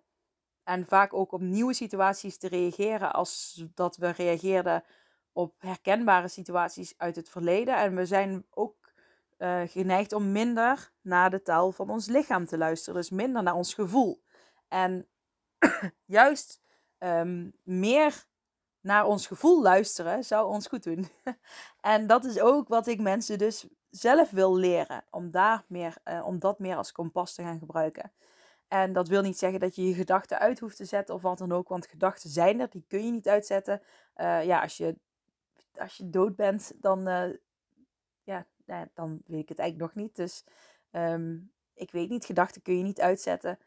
En 0.63 0.85
vaak 0.85 1.13
ook 1.13 1.31
op 1.31 1.41
nieuwe 1.41 1.73
situaties 1.73 2.37
te 2.37 2.47
reageren 2.47 3.13
als 3.13 3.63
dat 3.73 3.97
we 3.97 4.09
reageerden 4.09 4.83
op 5.35 5.55
herkenbare 5.57 6.27
situaties 6.27 6.93
uit 6.97 7.15
het 7.15 7.29
verleden. 7.29 7.77
En 7.77 7.95
we 7.95 8.05
zijn 8.05 8.45
ook 8.49 8.93
uh, 9.37 9.61
geneigd 9.65 10.13
om 10.13 10.31
minder 10.31 10.91
naar 11.01 11.29
de 11.29 11.41
taal 11.41 11.71
van 11.71 11.89
ons 11.89 12.07
lichaam 12.07 12.45
te 12.45 12.57
luisteren. 12.57 12.99
Dus 12.99 13.09
minder 13.09 13.43
naar 13.43 13.55
ons 13.55 13.73
gevoel. 13.73 14.23
En 14.67 15.07
juist 16.05 16.61
um, 16.99 17.53
meer 17.63 18.25
naar 18.81 19.05
ons 19.05 19.27
gevoel 19.27 19.61
luisteren 19.61 20.23
zou 20.23 20.47
ons 20.47 20.67
goed 20.67 20.83
doen. 20.83 21.07
en 21.81 22.07
dat 22.07 22.25
is 22.25 22.39
ook 22.39 22.67
wat 22.67 22.87
ik 22.87 23.01
mensen 23.01 23.37
dus 23.37 23.67
zelf 23.89 24.29
wil 24.29 24.55
leren. 24.55 25.03
Om, 25.09 25.31
daar 25.31 25.63
meer, 25.67 25.97
uh, 26.05 26.25
om 26.25 26.39
dat 26.39 26.59
meer 26.59 26.75
als 26.75 26.91
kompas 26.91 27.33
te 27.33 27.41
gaan 27.41 27.59
gebruiken. 27.59 28.11
En 28.67 28.93
dat 28.93 29.07
wil 29.07 29.21
niet 29.21 29.37
zeggen 29.37 29.59
dat 29.59 29.75
je 29.75 29.87
je 29.87 29.93
gedachten 29.93 30.39
uit 30.39 30.59
hoeft 30.59 30.77
te 30.77 30.85
zetten 30.85 31.15
of 31.15 31.21
wat 31.21 31.37
dan 31.37 31.51
ook. 31.51 31.69
Want 31.69 31.87
gedachten 31.87 32.29
zijn 32.29 32.59
er, 32.59 32.69
die 32.69 32.85
kun 32.87 33.05
je 33.05 33.11
niet 33.11 33.27
uitzetten. 33.27 33.81
Uh, 34.17 34.45
ja, 34.45 34.61
als 34.61 34.77
je, 34.77 34.97
als 35.79 35.97
je 35.97 36.09
dood 36.09 36.35
bent, 36.35 36.71
dan, 36.75 37.01
ja, 38.23 38.45
nou, 38.65 38.87
dan 38.93 39.21
weet 39.25 39.41
ik 39.41 39.49
het 39.49 39.59
eigenlijk 39.59 39.95
nog 39.95 40.03
niet. 40.03 40.15
Dus 40.15 40.43
um, 40.91 41.51
ik 41.73 41.91
weet 41.91 42.09
niet, 42.09 42.25
gedachten 42.25 42.61
kun 42.61 42.77
je 42.77 42.83
niet 42.83 43.01
uitzetten. 43.01 43.59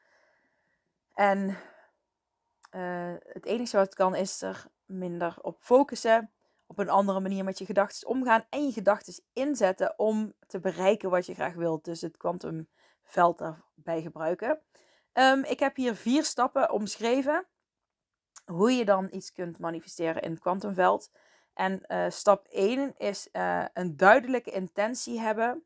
En 1.15 1.57
het 3.33 3.45
enige 3.45 3.77
wat 3.77 3.95
kan 3.95 4.15
is 4.15 4.43
er 4.43 4.67
minder 4.87 5.37
op 5.43 5.57
focussen. 5.61 6.31
Op 6.67 6.79
een 6.79 6.89
andere 6.89 7.21
manier 7.21 7.45
met 7.45 7.59
je 7.59 7.65
gedachten 7.65 8.09
omgaan. 8.09 8.45
En 8.51 8.65
je 8.67 8.73
gedachten 8.73 9.23
inzetten 9.33 9.99
om 9.99 10.33
te 10.47 10.61
bereiken 10.61 11.11
wat 11.11 11.27
je 11.27 11.35
graag 11.35 11.55
wilt. 11.55 11.85
Dus 11.85 12.01
het 12.01 12.17
kwantumveld 12.17 13.39
daarbij 13.39 14.03
gebruiken. 14.03 14.61
Um, 15.13 15.45
ik 15.45 15.61
heb 15.61 15.77
hier 15.77 15.95
vier 15.95 16.25
stappen 16.25 16.71
omschreven. 16.71 17.47
Hoe 18.45 18.73
je 18.73 18.85
dan 18.85 19.09
iets 19.11 19.33
kunt 19.33 19.59
manifesteren 19.59 20.23
in 20.23 20.31
het 20.31 20.41
kwantumveld. 20.41 21.11
En 21.59 21.83
uh, 21.89 22.05
stap 22.09 22.47
1 22.47 22.95
is 22.97 23.29
uh, 23.33 23.65
een 23.73 23.97
duidelijke 23.97 24.51
intentie 24.51 25.21
hebben. 25.21 25.65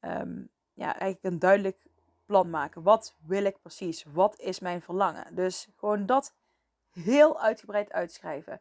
Um, 0.00 0.50
ja, 0.72 0.98
eigenlijk 0.98 1.22
een 1.22 1.38
duidelijk 1.38 1.86
plan 2.26 2.50
maken. 2.50 2.82
Wat 2.82 3.16
wil 3.26 3.44
ik 3.44 3.60
precies? 3.60 4.04
Wat 4.04 4.40
is 4.40 4.60
mijn 4.60 4.82
verlangen? 4.82 5.34
Dus 5.34 5.68
gewoon 5.76 6.06
dat 6.06 6.34
heel 6.90 7.40
uitgebreid 7.40 7.92
uitschrijven. 7.92 8.60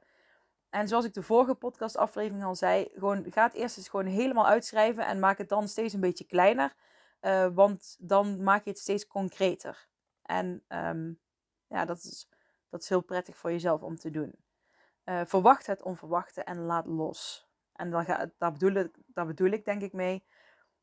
En 0.70 0.88
zoals 0.88 1.06
ik 1.06 1.14
de 1.14 1.24
vorige 1.24 1.56
podcastaflevering 1.56 2.44
al 2.44 2.56
zei, 2.56 2.90
gewoon, 2.94 3.26
ga 3.30 3.44
het 3.44 3.54
eerst 3.54 3.78
eens 3.78 3.90
gewoon 3.90 4.06
helemaal 4.06 4.48
uitschrijven 4.48 5.06
en 5.06 5.20
maak 5.20 5.38
het 5.38 5.50
dan 5.50 5.68
steeds 5.68 5.94
een 5.94 6.00
beetje 6.00 6.26
kleiner. 6.26 6.76
Uh, 7.22 7.48
want 7.54 7.96
dan 8.00 8.44
maak 8.44 8.64
je 8.64 8.70
het 8.70 8.80
steeds 8.80 9.08
concreter. 9.08 9.88
En 10.22 10.64
um, 10.68 11.20
ja, 11.68 11.86
dat 11.86 11.98
is, 11.98 12.30
dat 12.70 12.82
is 12.82 12.90
heel 12.90 13.02
prettig 13.02 13.38
voor 13.38 13.52
jezelf 13.52 13.82
om 13.82 13.98
te 13.98 14.10
doen. 14.10 14.47
Uh, 15.10 15.22
verwacht 15.26 15.68
het 15.68 15.84
onverwachte 15.84 16.44
en 16.44 16.58
laat 16.66 16.86
los. 16.86 17.48
En 17.74 17.92
dan 17.92 18.06
ga, 18.06 18.30
daar, 18.38 18.52
bedoel 18.52 18.72
ik, 18.72 18.98
bedoel 19.14 19.52
ik 19.52 19.66
denk 19.66 19.82
ik 19.82 19.94
mee 19.94 20.26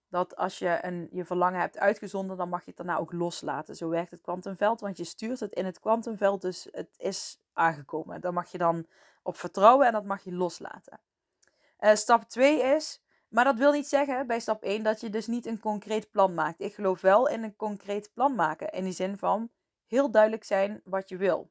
dat 0.09 0.37
als 0.37 0.59
je 0.59 0.79
een, 0.81 1.09
je 1.11 1.25
verlangen 1.25 1.61
hebt 1.61 1.79
uitgezonden, 1.79 2.37
dan 2.37 2.49
mag 2.49 2.61
je 2.61 2.67
het 2.67 2.77
daarna 2.77 2.97
ook 2.97 3.13
loslaten. 3.13 3.77
Zo 3.77 3.89
werkt 3.89 4.11
het 4.11 4.21
kwantumveld, 4.21 4.81
want 4.81 4.97
je 4.97 5.05
stuurt 5.05 5.41
het 5.41 5.53
in 5.53 5.65
het 5.65 5.81
kwantumveld, 5.81 6.43
dus 6.43 6.69
het 6.71 6.95
is 6.97 7.41
aangekomen. 7.53 8.21
Daar 8.21 8.33
mag 8.33 8.51
je 8.51 8.59
dan 8.59 8.87
op 9.23 9.37
vertrouwen 9.37 9.87
en 9.87 9.93
dat 9.93 10.05
mag 10.05 10.25
je 10.25 10.33
loslaten. 10.33 11.01
Uh, 11.81 11.95
stap 11.95 12.29
2 12.29 12.63
is, 12.63 13.03
maar 13.29 13.45
dat 13.45 13.59
wil 13.59 13.73
niet 13.73 13.87
zeggen 13.87 14.27
bij 14.27 14.41
stap 14.41 14.63
1 14.63 14.83
dat 14.83 15.01
je 15.01 15.11
dus 15.11 15.27
niet 15.27 15.47
een 15.47 15.61
concreet 15.61 16.11
plan 16.11 16.35
maakt. 16.35 16.61
Ik 16.61 16.75
geloof 16.75 17.01
wel 17.01 17.29
in 17.29 17.43
een 17.43 17.57
concreet 17.57 18.11
plan 18.13 18.35
maken, 18.35 18.71
in 18.71 18.85
die 18.85 18.93
zin 18.93 19.19
van 19.19 19.51
heel 19.87 20.11
duidelijk 20.11 20.45
zijn 20.45 20.81
wat 20.85 21.09
je 21.09 21.17
wil. 21.17 21.51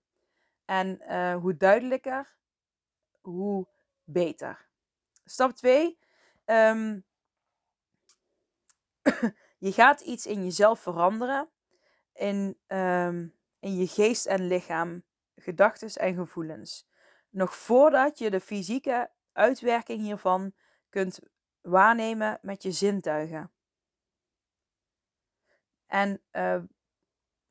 En 0.65 1.01
uh, 1.01 1.35
hoe 1.35 1.57
duidelijker, 1.57 2.35
hoe 3.23 3.67
beter. 4.03 4.67
Stap 5.25 5.51
2. 5.51 5.97
Um, 6.45 7.05
je 9.65 9.71
gaat 9.71 10.01
iets 10.01 10.25
in 10.25 10.43
jezelf 10.43 10.79
veranderen. 10.79 11.49
In, 12.13 12.57
um, 12.67 13.33
in 13.59 13.75
je 13.75 13.87
geest 13.87 14.25
en 14.25 14.47
lichaam, 14.47 15.03
gedachten 15.35 16.01
en 16.01 16.15
gevoelens. 16.15 16.87
Nog 17.29 17.55
voordat 17.55 18.17
je 18.17 18.29
de 18.29 18.39
fysieke 18.39 19.11
uitwerking 19.31 20.01
hiervan 20.01 20.53
kunt 20.89 21.19
waarnemen 21.61 22.39
met 22.41 22.63
je 22.63 22.71
zintuigen. 22.71 23.51
En 25.85 26.21
uh, 26.31 26.61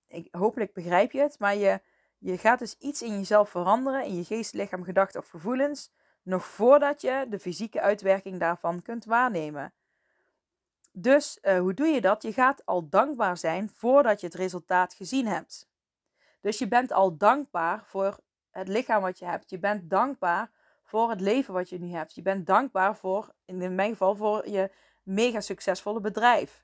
ik, 0.06 0.28
hopelijk 0.30 0.72
begrijp 0.72 1.12
je 1.12 1.20
het, 1.20 1.38
maar 1.38 1.56
je, 1.56 1.80
je 2.22 2.38
gaat 2.38 2.58
dus 2.58 2.76
iets 2.78 3.02
in 3.02 3.12
jezelf 3.12 3.50
veranderen, 3.50 4.04
in 4.04 4.16
je 4.16 4.24
geest, 4.24 4.54
lichaam, 4.54 4.84
gedachten 4.84 5.20
of 5.20 5.28
gevoelens, 5.28 5.90
nog 6.22 6.44
voordat 6.44 7.00
je 7.00 7.26
de 7.28 7.38
fysieke 7.38 7.80
uitwerking 7.80 8.40
daarvan 8.40 8.82
kunt 8.82 9.04
waarnemen. 9.04 9.72
Dus 10.92 11.38
uh, 11.42 11.58
hoe 11.58 11.74
doe 11.74 11.86
je 11.86 12.00
dat? 12.00 12.22
Je 12.22 12.32
gaat 12.32 12.66
al 12.66 12.88
dankbaar 12.88 13.36
zijn 13.36 13.70
voordat 13.74 14.20
je 14.20 14.26
het 14.26 14.34
resultaat 14.34 14.94
gezien 14.94 15.26
hebt. 15.26 15.68
Dus 16.40 16.58
je 16.58 16.68
bent 16.68 16.92
al 16.92 17.16
dankbaar 17.16 17.82
voor 17.86 18.18
het 18.50 18.68
lichaam 18.68 19.02
wat 19.02 19.18
je 19.18 19.24
hebt. 19.24 19.50
Je 19.50 19.58
bent 19.58 19.90
dankbaar 19.90 20.50
voor 20.82 21.10
het 21.10 21.20
leven 21.20 21.54
wat 21.54 21.68
je 21.68 21.78
nu 21.78 21.90
hebt. 21.90 22.14
Je 22.14 22.22
bent 22.22 22.46
dankbaar 22.46 22.96
voor, 22.96 23.34
in 23.44 23.74
mijn 23.74 23.90
geval, 23.90 24.16
voor 24.16 24.48
je 24.48 24.70
mega 25.02 25.40
succesvolle 25.40 26.00
bedrijf. 26.00 26.62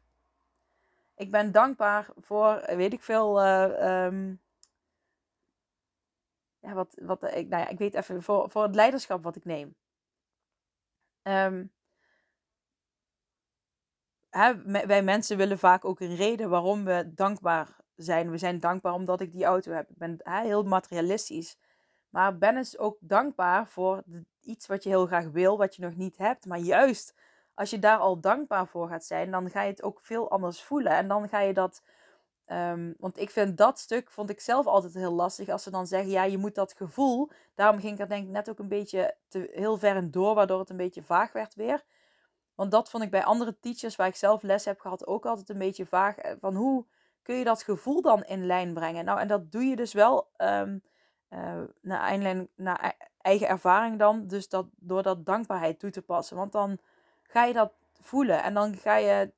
Ik 1.16 1.30
ben 1.30 1.52
dankbaar 1.52 2.08
voor, 2.16 2.62
weet 2.66 2.92
ik 2.92 3.02
veel, 3.02 3.42
uh, 3.42 4.04
um, 4.04 4.40
ja, 6.60 6.72
wat, 6.74 6.98
wat, 7.02 7.22
ik, 7.22 7.48
nou 7.48 7.62
ja, 7.62 7.68
ik 7.68 7.78
weet 7.78 7.94
even, 7.94 8.22
voor, 8.22 8.50
voor 8.50 8.62
het 8.62 8.74
leiderschap 8.74 9.22
wat 9.22 9.36
ik 9.36 9.44
neem. 9.44 9.76
Hè, 14.30 14.62
wij 14.86 15.02
mensen 15.02 15.36
willen 15.36 15.58
vaak 15.58 15.84
ook 15.84 16.00
een 16.00 16.16
reden 16.16 16.50
waarom 16.50 16.84
we 16.84 17.12
dankbaar 17.14 17.76
zijn. 17.96 18.30
We 18.30 18.38
zijn 18.38 18.60
dankbaar 18.60 18.92
omdat 18.92 19.20
ik 19.20 19.32
die 19.32 19.44
auto 19.44 19.72
heb. 19.72 19.90
Ik 19.90 19.96
ben 19.96 20.20
heel 20.22 20.62
materialistisch. 20.62 21.56
Maar 22.08 22.38
ben 22.38 22.56
eens 22.56 22.78
ook 22.78 22.96
dankbaar 23.00 23.68
voor 23.68 24.02
iets 24.40 24.66
wat 24.66 24.82
je 24.82 24.88
heel 24.88 25.06
graag 25.06 25.30
wil, 25.30 25.58
wat 25.58 25.76
je 25.76 25.82
nog 25.82 25.96
niet 25.96 26.16
hebt. 26.18 26.46
Maar 26.46 26.58
juist 26.58 27.14
als 27.54 27.70
je 27.70 27.78
daar 27.78 27.98
al 27.98 28.20
dankbaar 28.20 28.66
voor 28.66 28.88
gaat 28.88 29.04
zijn, 29.04 29.30
dan 29.30 29.50
ga 29.50 29.62
je 29.62 29.70
het 29.70 29.82
ook 29.82 30.00
veel 30.00 30.30
anders 30.30 30.62
voelen. 30.62 30.92
En 30.92 31.08
dan 31.08 31.28
ga 31.28 31.40
je 31.40 31.52
dat. 31.52 31.82
Ehm, 32.48 32.92
want 32.98 33.18
ik 33.18 33.30
vind 33.30 33.56
dat 33.56 33.78
stuk, 33.78 34.10
vond 34.10 34.30
ik 34.30 34.40
zelf 34.40 34.66
altijd 34.66 34.94
heel 34.94 35.12
lastig. 35.12 35.48
Als 35.48 35.62
ze 35.62 35.70
dan 35.70 35.86
zeggen, 35.86 36.10
ja, 36.10 36.22
je 36.22 36.38
moet 36.38 36.54
dat 36.54 36.72
gevoel. 36.72 37.30
Daarom 37.54 37.80
ging 37.80 37.92
ik 37.92 38.00
er 38.00 38.08
denk 38.08 38.24
ik 38.24 38.30
net 38.30 38.50
ook 38.50 38.58
een 38.58 38.68
beetje 38.68 39.14
te, 39.28 39.50
heel 39.52 39.78
ver 39.78 39.96
in 39.96 40.10
door, 40.10 40.34
waardoor 40.34 40.58
het 40.58 40.70
een 40.70 40.76
beetje 40.76 41.02
vaag 41.02 41.32
werd 41.32 41.54
weer. 41.54 41.84
Want 42.54 42.70
dat 42.70 42.90
vond 42.90 43.02
ik 43.02 43.10
bij 43.10 43.24
andere 43.24 43.58
teachers 43.60 43.96
waar 43.96 44.06
ik 44.06 44.16
zelf 44.16 44.42
les 44.42 44.64
heb 44.64 44.80
gehad 44.80 45.06
ook 45.06 45.26
altijd 45.26 45.48
een 45.48 45.58
beetje 45.58 45.86
vaag. 45.86 46.16
Eh, 46.16 46.32
van 46.38 46.54
hoe 46.54 46.86
kun 47.22 47.36
je 47.36 47.44
dat 47.44 47.62
gevoel 47.62 48.02
dan 48.02 48.24
in 48.24 48.46
lijn 48.46 48.74
brengen? 48.74 49.04
Nou, 49.04 49.20
en 49.20 49.28
dat 49.28 49.52
doe 49.52 49.64
je 49.64 49.76
dus 49.76 49.92
wel 49.92 50.28
um, 50.36 50.82
uh, 51.30 51.60
naar, 51.80 52.46
naar 52.54 52.96
eigen 53.20 53.48
ervaring 53.48 53.98
dan. 53.98 54.26
Dus 54.26 54.48
dat, 54.48 54.66
door 54.76 55.02
dat 55.02 55.26
dankbaarheid 55.26 55.78
toe 55.78 55.90
te 55.90 56.02
passen. 56.02 56.36
Want 56.36 56.52
dan 56.52 56.78
ga 57.22 57.44
je 57.44 57.52
dat 57.52 57.72
voelen. 58.00 58.42
En 58.42 58.54
dan 58.54 58.76
ga 58.76 58.96
je, 58.96 59.32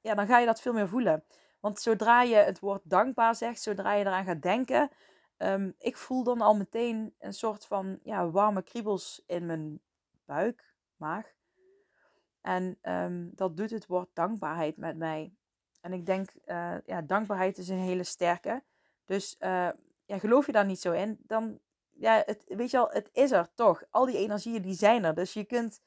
ja, 0.00 0.14
dan 0.14 0.26
ga 0.26 0.38
je 0.38 0.46
dat 0.46 0.60
veel 0.60 0.72
meer 0.72 0.88
voelen. 0.88 1.24
Want 1.66 1.80
zodra 1.80 2.22
je 2.22 2.36
het 2.36 2.58
woord 2.58 2.80
dankbaar 2.84 3.34
zegt, 3.34 3.62
zodra 3.62 3.92
je 3.92 4.04
eraan 4.04 4.24
gaat 4.24 4.42
denken, 4.42 4.90
um, 5.38 5.74
ik 5.78 5.96
voel 5.96 6.24
dan 6.24 6.40
al 6.40 6.56
meteen 6.56 7.14
een 7.18 7.32
soort 7.32 7.66
van 7.66 7.98
ja, 8.02 8.30
warme 8.30 8.62
kriebels 8.62 9.22
in 9.26 9.46
mijn 9.46 9.80
buik, 10.24 10.74
maag. 10.96 11.26
En 12.40 12.78
um, 12.82 13.30
dat 13.34 13.56
doet 13.56 13.70
het 13.70 13.86
woord 13.86 14.08
dankbaarheid 14.12 14.76
met 14.76 14.96
mij. 14.96 15.32
En 15.80 15.92
ik 15.92 16.06
denk, 16.06 16.30
uh, 16.44 16.74
ja, 16.84 17.02
dankbaarheid 17.02 17.58
is 17.58 17.68
een 17.68 17.78
hele 17.78 18.04
sterke. 18.04 18.62
Dus 19.04 19.36
uh, 19.38 19.68
ja, 20.04 20.18
geloof 20.18 20.46
je 20.46 20.52
daar 20.52 20.66
niet 20.66 20.80
zo 20.80 20.92
in, 20.92 21.18
dan, 21.22 21.58
ja, 21.90 22.22
het, 22.26 22.44
weet 22.46 22.70
je 22.70 22.76
wel, 22.76 22.90
het 22.90 23.08
is 23.12 23.30
er 23.30 23.48
toch. 23.54 23.82
Al 23.90 24.06
die 24.06 24.18
energieën, 24.18 24.62
die 24.62 24.74
zijn 24.74 25.04
er. 25.04 25.14
Dus 25.14 25.32
je 25.32 25.44
kunt 25.44 25.80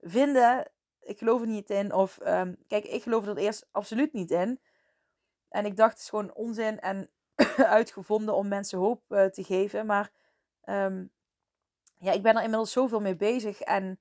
vinden, 0.00 0.70
ik 1.00 1.18
geloof 1.18 1.40
er 1.40 1.46
niet 1.46 1.70
in. 1.70 1.92
Of, 1.92 2.18
um, 2.26 2.56
kijk, 2.66 2.84
ik 2.84 3.02
geloof 3.02 3.26
er 3.26 3.36
eerst 3.36 3.68
absoluut 3.70 4.12
niet 4.12 4.30
in. 4.30 4.60
En 5.54 5.64
ik 5.64 5.76
dacht, 5.76 5.92
het 5.92 6.00
is 6.02 6.08
gewoon 6.08 6.34
onzin 6.34 6.80
en 6.80 7.10
uitgevonden 7.78 8.34
om 8.34 8.48
mensen 8.48 8.78
hoop 8.78 9.02
uh, 9.08 9.24
te 9.24 9.44
geven. 9.44 9.86
Maar 9.86 10.10
um, 10.64 11.12
ja, 11.98 12.12
ik 12.12 12.22
ben 12.22 12.36
er 12.36 12.42
inmiddels 12.42 12.72
zoveel 12.72 13.00
mee 13.00 13.16
bezig. 13.16 13.60
En 13.60 14.00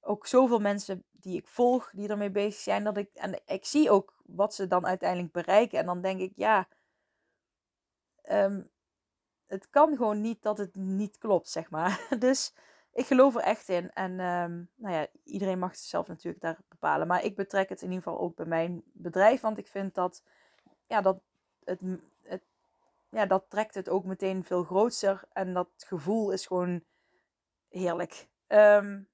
ook 0.00 0.26
zoveel 0.26 0.58
mensen 0.58 1.04
die 1.10 1.36
ik 1.36 1.48
volg, 1.48 1.90
die 1.94 2.08
ermee 2.08 2.30
bezig 2.30 2.60
zijn. 2.60 2.84
Dat 2.84 2.96
ik, 2.96 3.10
en 3.14 3.40
ik 3.46 3.64
zie 3.64 3.90
ook 3.90 4.14
wat 4.24 4.54
ze 4.54 4.66
dan 4.66 4.86
uiteindelijk 4.86 5.32
bereiken. 5.32 5.78
En 5.78 5.86
dan 5.86 6.00
denk 6.00 6.20
ik, 6.20 6.32
ja, 6.36 6.68
um, 8.30 8.70
het 9.46 9.70
kan 9.70 9.96
gewoon 9.96 10.20
niet 10.20 10.42
dat 10.42 10.58
het 10.58 10.74
niet 10.74 11.18
klopt, 11.18 11.48
zeg 11.48 11.70
maar. 11.70 12.06
Dus 12.18 12.54
ik 12.92 13.06
geloof 13.06 13.34
er 13.34 13.40
echt 13.40 13.68
in. 13.68 13.92
En 13.92 14.10
um, 14.10 14.68
nou 14.74 14.94
ja, 14.94 15.06
iedereen 15.24 15.58
mag 15.58 15.76
zichzelf 15.76 16.08
natuurlijk 16.08 16.42
daar 16.42 16.58
bepalen. 16.68 17.06
Maar 17.06 17.24
ik 17.24 17.36
betrek 17.36 17.68
het 17.68 17.82
in 17.82 17.88
ieder 17.90 18.02
geval 18.02 18.20
ook 18.20 18.36
bij 18.36 18.46
mijn 18.46 18.82
bedrijf. 18.92 19.40
Want 19.40 19.58
ik 19.58 19.66
vind 19.66 19.94
dat, 19.94 20.22
ja, 20.86 21.00
dat 21.00 21.20
het, 21.64 21.80
het, 22.22 22.42
ja, 23.08 23.26
dat 23.26 23.44
trekt 23.48 23.74
het 23.74 23.88
ook 23.88 24.04
meteen 24.04 24.44
veel 24.44 24.62
groter. 24.62 25.22
En 25.32 25.52
dat 25.52 25.68
gevoel 25.76 26.30
is 26.30 26.46
gewoon 26.46 26.82
heerlijk. 27.68 28.28
Um, 28.48 29.10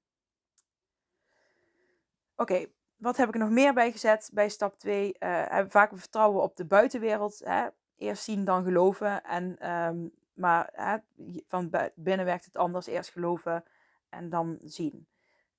Oké, 2.38 2.66
wat 2.96 3.16
heb 3.16 3.28
ik 3.28 3.34
er 3.34 3.40
nog 3.40 3.50
meer 3.50 3.74
bij 3.74 3.92
gezet 3.92 4.30
bij 4.32 4.48
stap 4.48 4.78
2? 4.78 5.16
Uh, 5.18 5.58
eh, 5.58 5.66
vaak 5.68 5.90
vertrouwen 5.94 6.42
op 6.42 6.56
de 6.56 6.64
buitenwereld. 6.64 7.40
Hè? 7.44 7.66
Eerst 7.96 8.22
zien, 8.22 8.44
dan 8.44 8.64
geloven. 8.64 9.22
En 9.22 9.72
um, 9.72 10.12
maar 10.38 11.00
van 11.46 11.90
binnen 11.94 12.26
werkt 12.26 12.44
het 12.44 12.56
anders. 12.56 12.86
Eerst 12.86 13.10
geloven 13.10 13.64
en 14.08 14.28
dan 14.28 14.58
zien. 14.62 15.08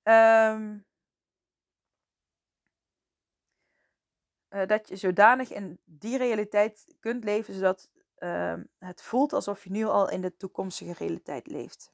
Um, 0.02 0.86
uh, 4.50 4.66
dat 4.66 4.88
je 4.88 4.96
zodanig 4.96 5.50
in 5.50 5.80
die 5.84 6.18
realiteit 6.18 6.94
kunt 7.00 7.24
leven, 7.24 7.54
zodat 7.54 7.90
uh, 8.18 8.54
het 8.78 9.02
voelt 9.02 9.32
alsof 9.32 9.64
je 9.64 9.70
nu 9.70 9.84
al 9.84 10.10
in 10.10 10.20
de 10.20 10.36
toekomstige 10.36 10.92
realiteit 10.92 11.46
leeft. 11.46 11.92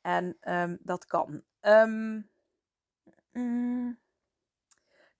En 0.00 0.36
um, 0.40 0.78
dat 0.80 1.06
kan. 1.06 1.42
Um, 1.60 2.30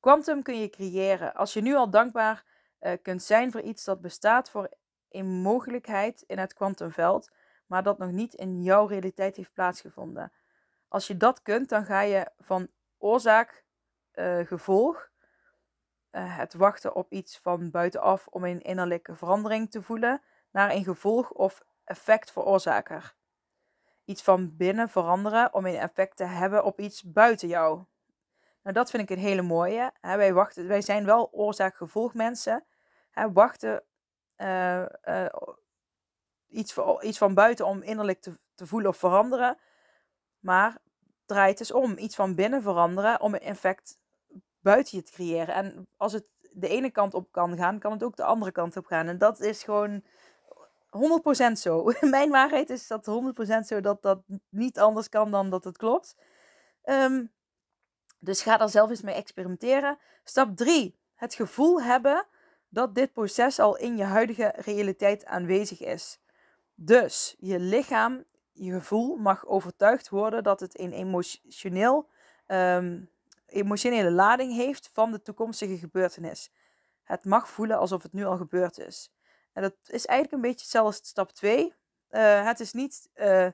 Quantum 0.00 0.42
kun 0.42 0.58
je 0.60 0.70
creëren. 0.70 1.34
Als 1.34 1.52
je 1.52 1.60
nu 1.60 1.74
al 1.74 1.90
dankbaar 1.90 2.44
uh, 2.80 2.92
kunt 3.02 3.22
zijn 3.22 3.52
voor 3.52 3.60
iets 3.60 3.84
dat 3.84 4.00
bestaat 4.00 4.50
voor 4.50 4.70
een 5.14 5.26
mogelijkheid 5.26 6.22
in 6.26 6.38
het 6.38 6.54
kwantumveld, 6.54 7.30
maar 7.66 7.82
dat 7.82 7.98
nog 7.98 8.10
niet 8.10 8.34
in 8.34 8.62
jouw 8.62 8.86
realiteit 8.86 9.36
heeft 9.36 9.52
plaatsgevonden. 9.52 10.32
Als 10.88 11.06
je 11.06 11.16
dat 11.16 11.42
kunt, 11.42 11.68
dan 11.68 11.84
ga 11.84 12.00
je 12.00 12.30
van 12.38 12.68
oorzaak, 12.98 13.64
uh, 14.14 14.46
gevolg, 14.46 15.10
uh, 16.12 16.38
het 16.38 16.54
wachten 16.54 16.94
op 16.94 17.12
iets 17.12 17.38
van 17.38 17.70
buitenaf 17.70 18.26
om 18.26 18.44
een 18.44 18.60
innerlijke 18.60 19.14
verandering 19.14 19.70
te 19.70 19.82
voelen, 19.82 20.22
naar 20.50 20.70
een 20.70 20.84
gevolg 20.84 21.30
of 21.30 21.62
effect 21.84 22.32
veroorzaker. 22.32 23.14
Iets 24.04 24.22
van 24.22 24.56
binnen 24.56 24.88
veranderen 24.88 25.54
om 25.54 25.66
een 25.66 25.78
effect 25.78 26.16
te 26.16 26.24
hebben 26.24 26.64
op 26.64 26.80
iets 26.80 27.02
buiten 27.02 27.48
jou. 27.48 27.84
Nou, 28.62 28.76
dat 28.76 28.90
vind 28.90 29.02
ik 29.02 29.16
een 29.16 29.22
hele 29.22 29.42
mooie. 29.42 29.92
wij, 30.00 30.32
wachten, 30.32 30.68
wij 30.68 30.80
zijn 30.82 31.04
wel 31.04 31.28
oorzaak-gevolg 31.32 32.14
mensen. 32.14 32.64
wachten 33.32 33.82
uh, 34.36 34.84
uh, 35.04 35.26
iets, 36.48 36.72
voor, 36.72 37.04
iets 37.04 37.18
van 37.18 37.34
buiten 37.34 37.66
om 37.66 37.82
innerlijk 37.82 38.20
te, 38.20 38.38
te 38.54 38.66
voelen 38.66 38.88
of 38.88 38.96
veranderen. 38.96 39.58
Maar 40.40 40.78
draai 41.26 41.50
het 41.50 41.60
eens 41.60 41.72
om. 41.72 41.98
Iets 41.98 42.14
van 42.14 42.34
binnen 42.34 42.62
veranderen 42.62 43.20
om 43.20 43.34
een 43.34 43.40
effect 43.40 43.98
buiten 44.60 44.98
je 44.98 45.04
te 45.04 45.12
creëren. 45.12 45.54
En 45.54 45.88
als 45.96 46.12
het 46.12 46.26
de 46.52 46.68
ene 46.68 46.90
kant 46.90 47.14
op 47.14 47.32
kan 47.32 47.56
gaan, 47.56 47.78
kan 47.78 47.92
het 47.92 48.02
ook 48.02 48.16
de 48.16 48.24
andere 48.24 48.52
kant 48.52 48.76
op 48.76 48.86
gaan. 48.86 49.08
En 49.08 49.18
dat 49.18 49.40
is 49.40 49.62
gewoon 49.62 50.02
100% 51.50 51.52
zo. 51.52 51.92
Mijn 52.00 52.30
waarheid 52.30 52.70
is 52.70 52.86
dat 52.86 53.10
100% 53.62 53.66
zo 53.66 53.80
dat 53.80 54.02
dat 54.02 54.22
niet 54.48 54.78
anders 54.78 55.08
kan 55.08 55.30
dan 55.30 55.50
dat 55.50 55.64
het 55.64 55.76
klopt. 55.76 56.16
Um, 56.84 57.32
dus 58.18 58.42
ga 58.42 58.56
daar 58.56 58.68
zelf 58.68 58.90
eens 58.90 59.02
mee 59.02 59.14
experimenteren. 59.14 59.98
Stap 60.24 60.56
3. 60.56 60.98
Het 61.14 61.34
gevoel 61.34 61.82
hebben 61.82 62.26
dat 62.74 62.94
dit 62.94 63.12
proces 63.12 63.58
al 63.58 63.76
in 63.76 63.96
je 63.96 64.04
huidige 64.04 64.52
realiteit 64.56 65.24
aanwezig 65.24 65.80
is. 65.80 66.18
Dus 66.74 67.36
je 67.38 67.58
lichaam, 67.58 68.24
je 68.52 68.72
gevoel 68.72 69.16
mag 69.16 69.46
overtuigd 69.46 70.08
worden 70.08 70.42
dat 70.42 70.60
het 70.60 70.78
een 70.78 70.92
emotioneel, 70.92 72.08
um, 72.46 73.10
emotionele 73.46 74.10
lading 74.10 74.54
heeft 74.54 74.90
van 74.92 75.10
de 75.10 75.22
toekomstige 75.22 75.78
gebeurtenis. 75.78 76.52
Het 77.02 77.24
mag 77.24 77.48
voelen 77.48 77.78
alsof 77.78 78.02
het 78.02 78.12
nu 78.12 78.24
al 78.24 78.36
gebeurd 78.36 78.78
is. 78.78 79.12
En 79.52 79.62
dat 79.62 79.74
is 79.86 80.06
eigenlijk 80.06 80.32
een 80.32 80.50
beetje 80.50 80.64
hetzelfde 80.64 81.06
stap 81.06 81.30
2. 81.30 81.74
Uh, 82.10 82.38
eh, 82.38 82.46
het, 82.46 82.60
is 82.60 82.72
niet, 82.72 83.10
uh, 83.14 83.48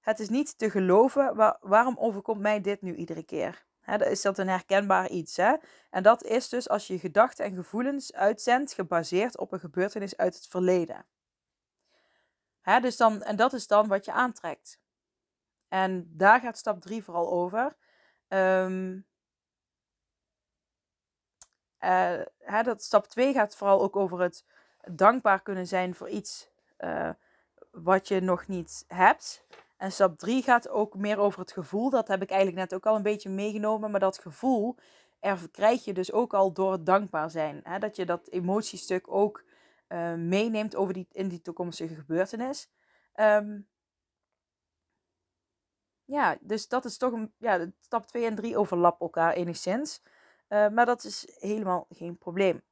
het 0.00 0.20
is 0.20 0.28
niet 0.28 0.58
te 0.58 0.70
geloven, 0.70 1.34
waar, 1.34 1.56
waarom 1.60 1.96
overkomt 1.98 2.40
mij 2.40 2.60
dit 2.60 2.82
nu 2.82 2.94
iedere 2.94 3.22
keer? 3.22 3.66
He, 3.88 4.10
is 4.10 4.22
dat 4.22 4.38
een 4.38 4.48
herkenbaar 4.48 5.08
iets. 5.08 5.36
Hè? 5.36 5.54
En 5.90 6.02
dat 6.02 6.24
is 6.24 6.48
dus 6.48 6.68
als 6.68 6.86
je 6.86 6.98
gedachten 6.98 7.44
en 7.44 7.54
gevoelens 7.54 8.12
uitzendt 8.12 8.72
gebaseerd 8.72 9.38
op 9.38 9.52
een 9.52 9.60
gebeurtenis 9.60 10.16
uit 10.16 10.34
het 10.34 10.46
verleden. 10.46 11.04
He, 12.60 12.80
dus 12.80 12.96
dan, 12.96 13.22
en 13.22 13.36
dat 13.36 13.52
is 13.52 13.66
dan 13.66 13.88
wat 13.88 14.04
je 14.04 14.12
aantrekt. 14.12 14.78
En 15.68 16.10
daar 16.16 16.40
gaat 16.40 16.58
stap 16.58 16.80
3 16.80 17.04
vooral 17.04 17.30
over. 17.30 17.76
Um, 18.28 19.06
dat 22.64 22.82
stap 22.82 23.06
2 23.06 23.32
gaat 23.32 23.56
vooral 23.56 23.82
ook 23.82 23.96
over 23.96 24.20
het 24.20 24.44
dankbaar 24.90 25.42
kunnen 25.42 25.66
zijn 25.66 25.94
voor 25.94 26.08
iets 26.08 26.48
uh, 26.78 27.10
wat 27.70 28.08
je 28.08 28.20
nog 28.20 28.46
niet 28.46 28.84
hebt. 28.88 29.44
En 29.78 29.92
stap 29.92 30.18
3 30.18 30.42
gaat 30.42 30.68
ook 30.68 30.94
meer 30.94 31.18
over 31.18 31.40
het 31.40 31.52
gevoel. 31.52 31.90
Dat 31.90 32.08
heb 32.08 32.22
ik 32.22 32.30
eigenlijk 32.30 32.60
net 32.60 32.74
ook 32.74 32.86
al 32.86 32.96
een 32.96 33.02
beetje 33.02 33.28
meegenomen. 33.28 33.90
Maar 33.90 34.00
dat 34.00 34.18
gevoel 34.18 34.76
er 35.20 35.48
krijg 35.50 35.84
je 35.84 35.92
dus 35.92 36.12
ook 36.12 36.34
al 36.34 36.52
door 36.52 36.72
het 36.72 36.86
dankbaar 36.86 37.30
zijn. 37.30 37.60
Hè? 37.62 37.78
Dat 37.78 37.96
je 37.96 38.06
dat 38.06 38.28
emotiestuk 38.28 39.04
ook 39.08 39.44
uh, 39.88 40.14
meeneemt 40.14 40.76
over 40.76 40.94
die, 40.94 41.06
in 41.12 41.28
die 41.28 41.42
toekomstige 41.42 41.94
gebeurtenis. 41.94 42.70
Um, 43.14 43.68
ja, 46.04 46.38
dus 46.40 46.68
dat 46.68 46.84
is 46.84 46.96
toch 46.96 47.12
een. 47.12 47.32
Ja, 47.38 47.66
stap 47.80 48.06
2 48.06 48.24
en 48.24 48.34
3 48.34 48.56
overlappen 48.56 49.06
elkaar 49.06 49.32
enigszins. 49.32 50.02
Uh, 50.48 50.68
maar 50.68 50.86
dat 50.86 51.04
is 51.04 51.36
helemaal 51.38 51.86
geen 51.90 52.18
probleem. 52.18 52.62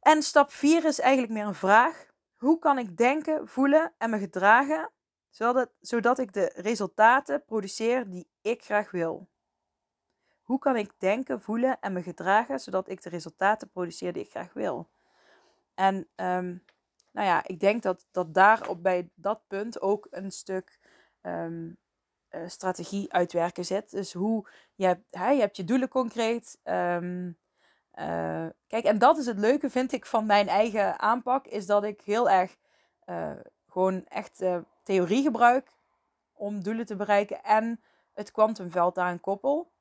En 0.00 0.22
stap 0.22 0.50
4 0.50 0.84
is 0.84 1.00
eigenlijk 1.00 1.32
meer 1.32 1.46
een 1.46 1.54
vraag. 1.54 2.06
Hoe 2.36 2.58
kan 2.58 2.78
ik 2.78 2.96
denken, 2.96 3.48
voelen 3.48 3.94
en 3.98 4.10
me 4.10 4.18
gedragen 4.18 4.90
zodat, 5.36 5.70
zodat 5.80 6.18
ik 6.18 6.32
de 6.32 6.52
resultaten 6.54 7.44
produceer 7.44 8.10
die 8.10 8.28
ik 8.40 8.64
graag 8.64 8.90
wil. 8.90 9.28
Hoe 10.42 10.58
kan 10.58 10.76
ik 10.76 10.90
denken, 10.98 11.40
voelen 11.40 11.80
en 11.80 11.92
me 11.92 12.02
gedragen 12.02 12.60
zodat 12.60 12.88
ik 12.88 13.02
de 13.02 13.08
resultaten 13.08 13.70
produceer 13.70 14.12
die 14.12 14.22
ik 14.22 14.30
graag 14.30 14.52
wil? 14.52 14.88
En 15.74 15.94
um, 15.96 16.64
nou 17.10 17.26
ja, 17.26 17.46
ik 17.46 17.60
denk 17.60 17.82
dat, 17.82 18.06
dat 18.10 18.34
daar 18.34 18.68
op, 18.68 18.82
bij 18.82 19.10
dat 19.14 19.40
punt 19.46 19.80
ook 19.80 20.06
een 20.10 20.30
stuk 20.30 20.78
ehm, 21.20 21.70
eh, 22.28 22.40
strategie 22.46 23.12
uitwerken 23.12 23.64
zit. 23.64 23.90
Dus 23.90 24.12
hoe 24.12 24.48
je 24.74 24.86
hebt, 24.86 25.04
hè, 25.10 25.30
je, 25.30 25.40
hebt 25.40 25.56
je 25.56 25.64
doelen 25.64 25.88
concreet. 25.88 26.58
Ehm, 26.62 27.32
eh, 27.90 28.46
kijk, 28.66 28.84
en 28.84 28.98
dat 28.98 29.18
is 29.18 29.26
het 29.26 29.38
leuke, 29.38 29.70
vind 29.70 29.92
ik, 29.92 30.06
van 30.06 30.26
mijn 30.26 30.48
eigen 30.48 30.98
aanpak. 30.98 31.46
Is 31.46 31.66
dat 31.66 31.84
ik 31.84 32.00
heel 32.00 32.30
erg 32.30 32.56
uh, 33.06 33.30
gewoon 33.66 34.06
echt 34.06 34.42
theorie 34.86 35.22
gebruik 35.22 35.72
om 36.32 36.62
doelen 36.62 36.86
te 36.86 36.96
bereiken. 36.96 37.42
En 37.42 37.80
het 38.12 38.30
kwantumveld 38.30 38.94
daaraan 38.94 39.20
koppel. 39.20 39.72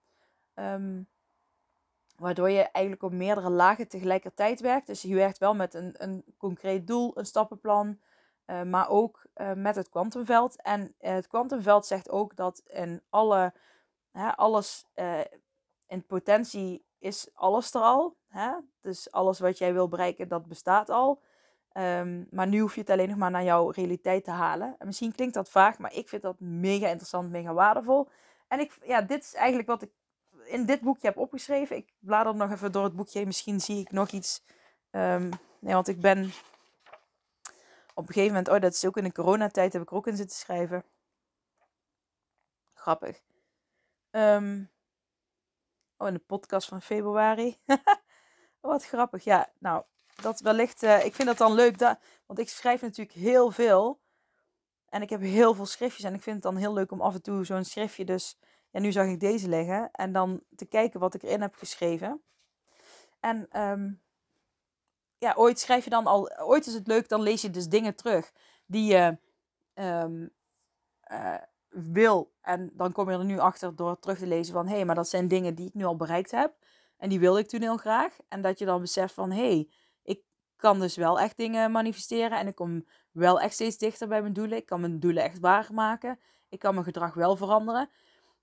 Ehm, 0.53 1.01
waardoor 2.15 2.49
je 2.49 2.61
eigenlijk 2.61 3.03
op 3.03 3.11
meerdere 3.11 3.49
lagen 3.49 3.87
tegelijkertijd 3.87 4.59
werkt. 4.59 4.87
Dus 4.87 5.01
je 5.01 5.15
werkt 5.15 5.37
wel 5.37 5.55
met 5.55 5.73
een, 5.73 5.95
een 5.97 6.23
concreet 6.37 6.87
doel, 6.87 7.17
een 7.17 7.25
stappenplan. 7.25 7.99
Uh, 8.45 8.61
maar 8.61 8.89
ook 8.89 9.25
uh, 9.35 9.53
met 9.53 9.75
het 9.75 9.89
kwantumveld. 9.89 10.61
En 10.61 10.95
het 10.97 11.27
kwantumveld 11.27 11.85
zegt 11.85 12.09
ook 12.09 12.35
dat 12.35 12.61
in 12.65 13.01
alle, 13.09 13.53
hè, 14.11 14.35
alles 14.35 14.85
in 15.87 16.05
potentie 16.05 16.85
is 16.99 17.29
alles 17.33 17.73
er 17.73 17.81
al. 17.81 18.15
Hè? 18.27 18.51
Dus 18.81 19.11
alles 19.11 19.39
wat 19.39 19.57
jij 19.57 19.73
wil 19.73 19.87
bereiken, 19.87 20.27
dat 20.27 20.47
bestaat 20.47 20.89
al. 20.89 21.21
Um, 21.77 22.27
maar 22.31 22.47
nu 22.47 22.59
hoef 22.59 22.73
je 22.73 22.81
het 22.81 22.89
alleen 22.89 23.09
nog 23.09 23.17
maar 23.17 23.31
naar 23.31 23.43
jouw 23.43 23.69
realiteit 23.69 24.23
te 24.23 24.31
halen. 24.31 24.75
En 24.77 24.85
misschien 24.85 25.15
klinkt 25.15 25.33
dat 25.33 25.49
vaag, 25.49 25.77
maar 25.77 25.93
ik 25.93 26.09
vind 26.09 26.21
dat 26.21 26.39
mega 26.39 26.87
interessant, 26.87 27.29
mega 27.29 27.53
waardevol. 27.53 28.09
En 28.47 28.59
ik, 28.59 28.77
ja, 28.83 29.01
dit 29.01 29.23
is 29.23 29.33
eigenlijk 29.33 29.67
wat 29.67 29.81
ik 29.81 29.89
in 30.45 30.65
dit 30.65 30.81
boekje 30.81 31.07
heb 31.07 31.17
opgeschreven. 31.17 31.75
Ik 31.75 31.93
blader 31.99 32.35
nog 32.35 32.51
even 32.51 32.71
door 32.71 32.83
het 32.83 32.95
boekje. 32.95 33.25
Misschien 33.25 33.61
zie 33.61 33.79
ik 33.79 33.91
nog 33.91 34.09
iets. 34.09 34.43
Nee, 35.59 35.73
want 35.73 35.87
ik 35.87 36.01
ben 36.01 36.31
op 37.93 38.07
een 38.07 38.13
gegeven 38.13 38.27
moment, 38.27 38.49
oh, 38.49 38.59
dat 38.59 38.73
is 38.73 38.85
ook 38.85 38.97
in 38.97 39.03
de 39.03 39.11
coronatijd, 39.11 39.73
heb 39.73 39.81
ik 39.81 39.93
ook 39.93 40.07
in 40.07 40.15
zitten 40.15 40.37
schrijven. 40.37 40.83
Grappig. 42.73 43.21
Um, 44.11 44.71
oh, 45.97 46.07
in 46.07 46.13
de 46.13 46.19
podcast 46.19 46.67
van 46.67 46.81
februari. 46.81 47.57
Wat 48.59 48.85
grappig. 48.85 49.23
Ja, 49.23 49.49
nou, 49.59 49.83
dat 50.21 50.39
wellicht, 50.39 50.83
uh, 50.83 51.05
ik 51.05 51.15
vind 51.15 51.27
dat 51.27 51.37
dan 51.37 51.53
leuk, 51.53 51.77
dat, 51.77 51.99
want 52.25 52.39
ik 52.39 52.49
schrijf 52.49 52.81
natuurlijk 52.81 53.17
heel 53.17 53.51
veel. 53.51 53.99
En 54.89 55.01
ik 55.01 55.09
heb 55.09 55.21
heel 55.21 55.53
veel 55.53 55.65
schriftjes 55.65 56.05
en 56.05 56.13
ik 56.13 56.21
vind 56.21 56.35
het 56.35 56.43
dan 56.43 56.55
heel 56.55 56.73
leuk 56.73 56.91
om 56.91 57.01
af 57.01 57.13
en 57.13 57.21
toe 57.21 57.45
zo'n 57.45 57.63
schriftje 57.63 58.05
dus... 58.05 58.37
Ja, 58.71 58.81
nu 58.81 58.91
zag 58.91 59.07
ik 59.07 59.19
deze 59.19 59.49
leggen 59.49 59.91
en 59.91 60.11
dan 60.11 60.41
te 60.55 60.65
kijken 60.65 60.99
wat 60.99 61.13
ik 61.13 61.23
erin 61.23 61.41
heb 61.41 61.55
geschreven. 61.55 62.21
En 63.19 63.61
um, 63.61 64.01
ja, 65.17 65.33
ooit 65.35 65.59
schrijf 65.59 65.83
je 65.83 65.89
dan 65.89 66.05
al, 66.05 66.37
ooit 66.39 66.67
is 66.67 66.73
het 66.73 66.87
leuk, 66.87 67.09
dan 67.09 67.21
lees 67.21 67.41
je 67.41 67.49
dus 67.49 67.67
dingen 67.67 67.95
terug 67.95 68.31
die 68.65 68.85
je 68.85 69.17
um, 69.73 70.33
uh, 71.11 71.35
wil. 71.69 72.33
En 72.41 72.71
dan 72.73 72.91
kom 72.91 73.11
je 73.11 73.17
er 73.17 73.25
nu 73.25 73.39
achter 73.39 73.75
door 73.75 73.99
terug 73.99 74.17
te 74.17 74.27
lezen 74.27 74.53
van, 74.53 74.67
hé, 74.67 74.75
hey, 74.75 74.85
maar 74.85 74.95
dat 74.95 75.09
zijn 75.09 75.27
dingen 75.27 75.55
die 75.55 75.67
ik 75.67 75.73
nu 75.73 75.83
al 75.83 75.95
bereikt 75.95 76.31
heb. 76.31 76.53
En 76.97 77.09
die 77.09 77.19
wil 77.19 77.37
ik 77.37 77.47
toen 77.47 77.61
heel 77.61 77.77
graag. 77.77 78.17
En 78.27 78.41
dat 78.41 78.59
je 78.59 78.65
dan 78.65 78.81
beseft 78.81 79.13
van, 79.13 79.31
hé, 79.31 79.47
hey, 79.47 79.69
kan 80.55 80.79
dus 80.79 80.95
wel 80.95 81.19
echt 81.19 81.37
dingen 81.37 81.71
manifesteren. 81.71 82.39
En 82.39 82.47
ik 82.47 82.55
kom 82.55 82.85
wel 83.11 83.39
echt 83.39 83.53
steeds 83.53 83.77
dichter 83.77 84.07
bij 84.07 84.21
mijn 84.21 84.33
doelen. 84.33 84.57
Ik 84.57 84.65
kan 84.65 84.79
mijn 84.79 84.99
doelen 84.99 85.23
echt 85.23 85.39
waarmaken. 85.39 86.19
Ik 86.49 86.59
kan 86.59 86.73
mijn 86.73 86.85
gedrag 86.85 87.13
wel 87.13 87.35
veranderen. 87.35 87.89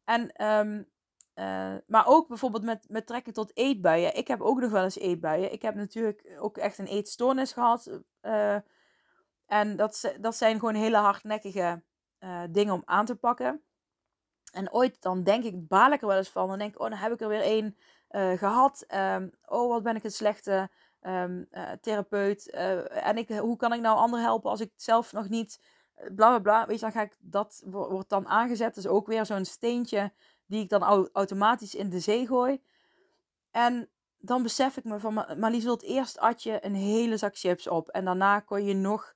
En 0.05 0.47
um, 0.47 0.91
uh, 1.35 1.75
maar 1.87 2.07
ook 2.07 2.29
bijvoorbeeld 2.29 2.65
met, 2.65 2.85
met 2.89 3.07
trekken 3.07 3.33
tot 3.33 3.57
eetbuien. 3.57 4.17
Ik 4.17 4.29
heb 4.29 4.41
ook 4.41 4.61
nog 4.61 4.71
wel 4.71 4.83
eens 4.83 4.99
eetbuien. 4.99 5.53
Ik 5.53 5.63
heb 5.63 5.75
natuurlijk 5.75 6.37
ook 6.39 6.57
echt 6.57 6.79
een 6.79 6.87
eetstoornis 6.87 7.53
gehad. 7.53 8.01
Uh, 8.23 8.57
en 9.47 9.77
dat, 9.77 10.15
dat 10.21 10.37
zijn 10.37 10.59
gewoon 10.59 10.75
hele 10.75 10.97
hardnekkige 10.97 11.83
uh, 12.21 12.43
dingen 12.51 12.75
om 12.75 12.83
aan 12.85 13.05
te 13.05 13.17
pakken. 13.17 13.63
En 14.53 14.73
ooit 14.73 15.03
dan 15.03 15.23
denk 15.23 15.45
ik, 15.45 15.69
baal 15.69 15.93
ik 15.93 16.01
er 16.01 16.07
wel 16.07 16.17
eens 16.17 16.29
van. 16.29 16.49
Dan 16.49 16.59
denk 16.59 16.75
ik, 16.75 16.81
oh, 16.81 16.89
dan 16.89 16.99
heb 16.99 17.13
ik 17.13 17.21
er 17.21 17.29
weer 17.29 17.41
één 17.41 17.77
gehad. 18.39 18.85
Um, 18.95 19.31
oh, 19.47 19.69
wat 19.69 19.83
ben 19.83 19.97
ik 19.97 20.05
een 20.05 20.11
slechte 20.11 20.71
um, 21.07 21.49
therapeut. 21.81 22.51
en 22.51 23.17
ik, 23.17 23.29
hoe 23.29 23.57
kan 23.57 23.73
ik 23.73 23.81
nou 23.81 23.97
anderen 23.97 24.25
helpen 24.25 24.51
als 24.51 24.61
ik 24.61 24.73
zelf 24.77 25.13
nog 25.13 25.29
niet... 25.29 25.61
Bla 25.95 26.29
bla 26.29 26.39
bla. 26.39 26.67
Weet 26.67 26.77
je, 26.77 26.83
dan 26.83 26.93
ga 26.93 27.03
ik, 27.03 27.17
dat 27.21 27.63
wordt 27.67 28.09
dan 28.09 28.29
aangezet. 28.29 28.75
Dus 28.75 28.87
ook 28.87 29.07
weer 29.07 29.27
zo'n 29.27 29.45
steentje 29.45 30.13
die 30.47 30.63
ik 30.63 30.69
dan 30.69 31.09
automatisch 31.13 31.75
in 31.75 31.91
de 31.91 32.01
zee 32.01 32.27
gooi. 32.27 32.63
En 33.51 33.89
dan 34.19 34.43
besef 34.43 34.77
ik 34.77 34.85
me 34.85 34.99
van, 34.99 35.15
maar 35.15 35.51
Liesel, 35.51 35.81
eerst 35.81 36.19
at 36.19 36.43
je 36.43 36.65
een 36.65 36.75
hele 36.75 37.17
zak 37.17 37.37
chips 37.37 37.69
op. 37.69 37.89
En 37.89 38.05
daarna 38.05 38.41
kon 38.41 38.65
je 38.65 38.75
nog 38.75 39.15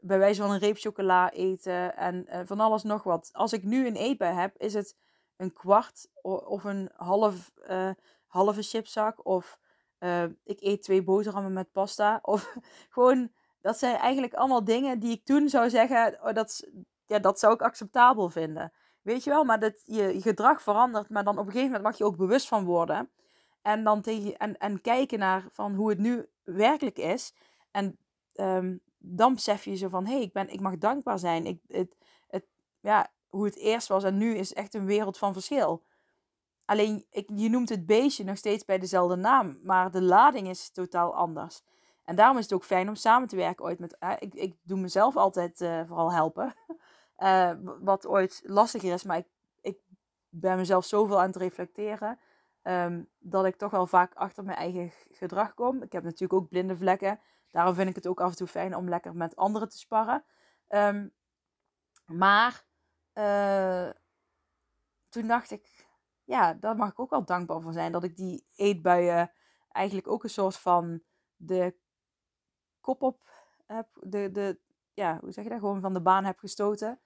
bij 0.00 0.18
wijze 0.18 0.42
van 0.42 0.50
een 0.50 0.58
reep 0.58 0.76
chocola 0.78 1.30
eten 1.30 1.96
en 1.96 2.46
van 2.46 2.60
alles 2.60 2.82
nog 2.82 3.02
wat. 3.02 3.30
Als 3.32 3.52
ik 3.52 3.62
nu 3.62 3.86
een 3.86 3.96
eetbui 3.96 4.34
heb, 4.34 4.56
is 4.56 4.74
het 4.74 4.96
een 5.36 5.52
kwart 5.52 6.08
of 6.22 6.64
een 6.64 6.90
half, 6.96 7.50
halve 8.26 8.62
chipzak. 8.62 9.26
Of 9.26 9.58
uh, 10.00 10.22
ik 10.44 10.60
eet 10.60 10.82
twee 10.82 11.02
boterhammen 11.02 11.52
met 11.52 11.72
pasta. 11.72 12.18
Of 12.22 12.56
gewoon, 12.90 13.30
dat 13.60 13.78
zijn 13.78 13.96
eigenlijk 13.96 14.34
allemaal 14.34 14.64
dingen 14.64 14.98
die 14.98 15.12
ik 15.12 15.24
toen 15.24 15.48
zou 15.48 15.70
zeggen, 15.70 16.18
oh, 16.22 16.32
dat, 16.32 16.68
ja, 17.06 17.18
dat 17.18 17.38
zou 17.38 17.54
ik 17.54 17.62
acceptabel 17.62 18.30
vinden. 18.30 18.72
Weet 19.02 19.24
je 19.24 19.30
wel, 19.30 19.44
maar 19.44 19.60
dat 19.60 19.82
je, 19.84 20.20
gedrag 20.20 20.62
verandert, 20.62 21.08
maar 21.08 21.24
dan 21.24 21.38
op 21.38 21.46
een 21.46 21.52
gegeven 21.52 21.66
moment 21.66 21.82
mag 21.84 21.98
je 21.98 22.04
ook 22.04 22.16
bewust 22.16 22.48
van 22.48 22.64
worden. 22.64 23.10
En 23.62 23.84
dan 23.84 24.00
tegen, 24.00 24.36
en, 24.36 24.58
en 24.58 24.80
kijken 24.80 25.18
naar 25.18 25.44
van 25.50 25.74
hoe 25.74 25.88
het 25.88 25.98
nu 25.98 26.28
werkelijk 26.44 26.98
is. 26.98 27.34
En 27.70 27.98
um, 28.34 28.80
dan 28.98 29.34
besef 29.34 29.64
je 29.64 29.76
zo 29.76 29.88
van, 29.88 30.06
hé, 30.06 30.12
hey, 30.12 30.22
ik, 30.22 30.32
ben, 30.32 30.48
ik 30.48 30.60
mag 30.60 30.78
dankbaar 30.78 31.18
zijn. 31.18 31.46
Ik, 31.46 31.60
het, 31.68 31.96
het, 32.28 32.44
ja, 32.80 33.10
hoe 33.28 33.44
het 33.44 33.56
eerst 33.56 33.88
was 33.88 34.04
en 34.04 34.16
nu 34.16 34.34
is 34.34 34.52
echt 34.52 34.74
een 34.74 34.86
wereld 34.86 35.18
van 35.18 35.32
verschil. 35.32 35.82
Alleen, 36.66 37.06
je 37.26 37.48
noemt 37.48 37.68
het 37.68 37.86
beestje 37.86 38.24
nog 38.24 38.36
steeds 38.36 38.64
bij 38.64 38.78
dezelfde 38.78 39.16
naam, 39.16 39.58
maar 39.62 39.90
de 39.90 40.02
lading 40.02 40.48
is 40.48 40.70
totaal 40.70 41.14
anders. 41.14 41.62
En 42.04 42.16
daarom 42.16 42.38
is 42.38 42.42
het 42.42 42.52
ook 42.52 42.64
fijn 42.64 42.88
om 42.88 42.94
samen 42.94 43.28
te 43.28 43.36
werken 43.36 43.64
ooit 43.64 43.78
met... 43.78 43.96
ik, 44.18 44.34
ik 44.34 44.56
doe 44.62 44.78
mezelf 44.78 45.16
altijd 45.16 45.60
uh, 45.60 45.80
vooral 45.86 46.12
helpen. 46.12 46.54
Uh, 47.18 47.50
wat 47.80 48.06
ooit 48.06 48.42
lastiger 48.44 48.92
is, 48.92 49.02
maar 49.02 49.16
ik, 49.16 49.26
ik 49.60 49.78
ben 50.28 50.56
mezelf 50.56 50.84
zoveel 50.84 51.20
aan 51.20 51.26
het 51.26 51.36
reflecteren. 51.36 52.18
Um, 52.62 53.08
dat 53.18 53.44
ik 53.44 53.56
toch 53.56 53.70
wel 53.70 53.86
vaak 53.86 54.14
achter 54.14 54.44
mijn 54.44 54.56
eigen 54.58 54.92
gedrag 55.10 55.54
kom. 55.54 55.82
Ik 55.82 55.92
heb 55.92 56.02
natuurlijk 56.02 56.32
ook 56.32 56.48
blinde 56.48 56.76
vlekken. 56.76 57.20
Daarom 57.50 57.74
vind 57.74 57.88
ik 57.88 57.94
het 57.94 58.06
ook 58.06 58.20
af 58.20 58.30
en 58.30 58.36
toe 58.36 58.46
fijn 58.46 58.76
om 58.76 58.88
lekker 58.88 59.14
met 59.14 59.36
anderen 59.36 59.68
te 59.68 59.78
sparren. 59.78 60.24
Um, 60.68 61.12
maar 62.06 62.64
toen 65.08 65.26
dacht 65.26 65.50
ik, 65.50 65.75
ja, 66.26 66.54
daar 66.54 66.76
mag 66.76 66.90
ik 66.90 67.00
ook 67.00 67.10
wel 67.10 67.24
dankbaar 67.24 67.60
voor 67.60 67.72
zijn. 67.72 67.92
Dat 67.92 68.04
ik 68.04 68.16
die 68.16 68.46
eetbuien 68.54 69.32
eigenlijk 69.68 70.08
ook 70.08 70.24
een 70.24 70.30
soort 70.30 70.56
van 70.56 71.02
de 71.36 71.76
kop 72.80 73.02
op 73.02 73.30
heb. 73.66 73.88
De, 74.00 74.30
de, 74.30 74.60
ja, 74.94 75.18
hoe 75.20 75.32
zeg 75.32 75.44
je 75.44 75.50
dat? 75.50 75.58
Gewoon 75.58 75.80
van 75.80 75.94
de 75.94 76.02
baan 76.02 76.24
heb 76.24 76.38
gestoten. 76.38 77.00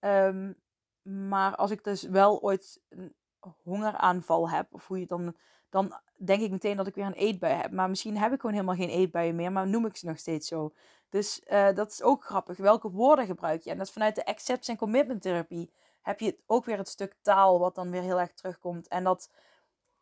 Um, 0.00 0.56
maar 1.02 1.56
als 1.56 1.70
ik 1.70 1.84
dus 1.84 2.02
wel 2.02 2.40
ooit 2.42 2.82
een 2.88 3.14
hongeraanval 3.62 4.50
heb, 4.50 4.74
of 4.74 4.86
hoe 4.86 5.00
je 5.00 5.06
dan, 5.06 5.36
dan 5.68 6.00
denk 6.16 6.40
ik 6.40 6.50
meteen 6.50 6.76
dat 6.76 6.86
ik 6.86 6.94
weer 6.94 7.06
een 7.06 7.12
eetbui 7.12 7.54
heb. 7.54 7.72
Maar 7.72 7.88
misschien 7.88 8.16
heb 8.16 8.32
ik 8.32 8.40
gewoon 8.40 8.54
helemaal 8.54 8.76
geen 8.76 8.88
eetbuien 8.88 9.36
meer, 9.36 9.52
maar 9.52 9.68
noem 9.68 9.86
ik 9.86 9.96
ze 9.96 10.06
nog 10.06 10.18
steeds 10.18 10.48
zo. 10.48 10.74
Dus 11.08 11.42
uh, 11.48 11.72
dat 11.74 11.90
is 11.90 12.02
ook 12.02 12.24
grappig. 12.24 12.56
Welke 12.56 12.90
woorden 12.90 13.26
gebruik 13.26 13.62
je? 13.62 13.70
En 13.70 13.76
dat 13.76 13.86
is 13.86 13.92
vanuit 13.92 14.14
de 14.14 14.26
acceptance 14.26 14.70
en 14.70 14.76
commitment 14.76 15.22
therapie 15.22 15.72
heb 16.00 16.20
je 16.20 16.42
ook 16.46 16.64
weer 16.64 16.78
het 16.78 16.88
stuk 16.88 17.14
taal 17.22 17.58
wat 17.58 17.74
dan 17.74 17.90
weer 17.90 18.02
heel 18.02 18.20
erg 18.20 18.32
terugkomt. 18.32 18.88
En 18.88 19.04
dat 19.04 19.30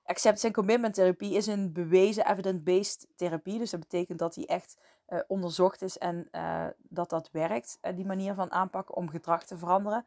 acceptance 0.02 0.46
en 0.46 0.52
commitment 0.52 0.94
therapie 0.94 1.34
is 1.34 1.46
een 1.46 1.72
bewezen 1.72 2.26
evidence-based 2.26 3.08
therapie. 3.16 3.58
Dus 3.58 3.70
dat 3.70 3.80
betekent 3.80 4.18
dat 4.18 4.34
die 4.34 4.46
echt 4.46 4.80
uh, 5.08 5.20
onderzocht 5.26 5.82
is 5.82 5.98
en 5.98 6.28
uh, 6.32 6.66
dat 6.78 7.10
dat 7.10 7.30
werkt, 7.30 7.78
uh, 7.82 7.96
die 7.96 8.06
manier 8.06 8.34
van 8.34 8.52
aanpakken 8.52 8.94
om 8.94 9.08
gedrag 9.08 9.44
te 9.44 9.58
veranderen. 9.58 10.06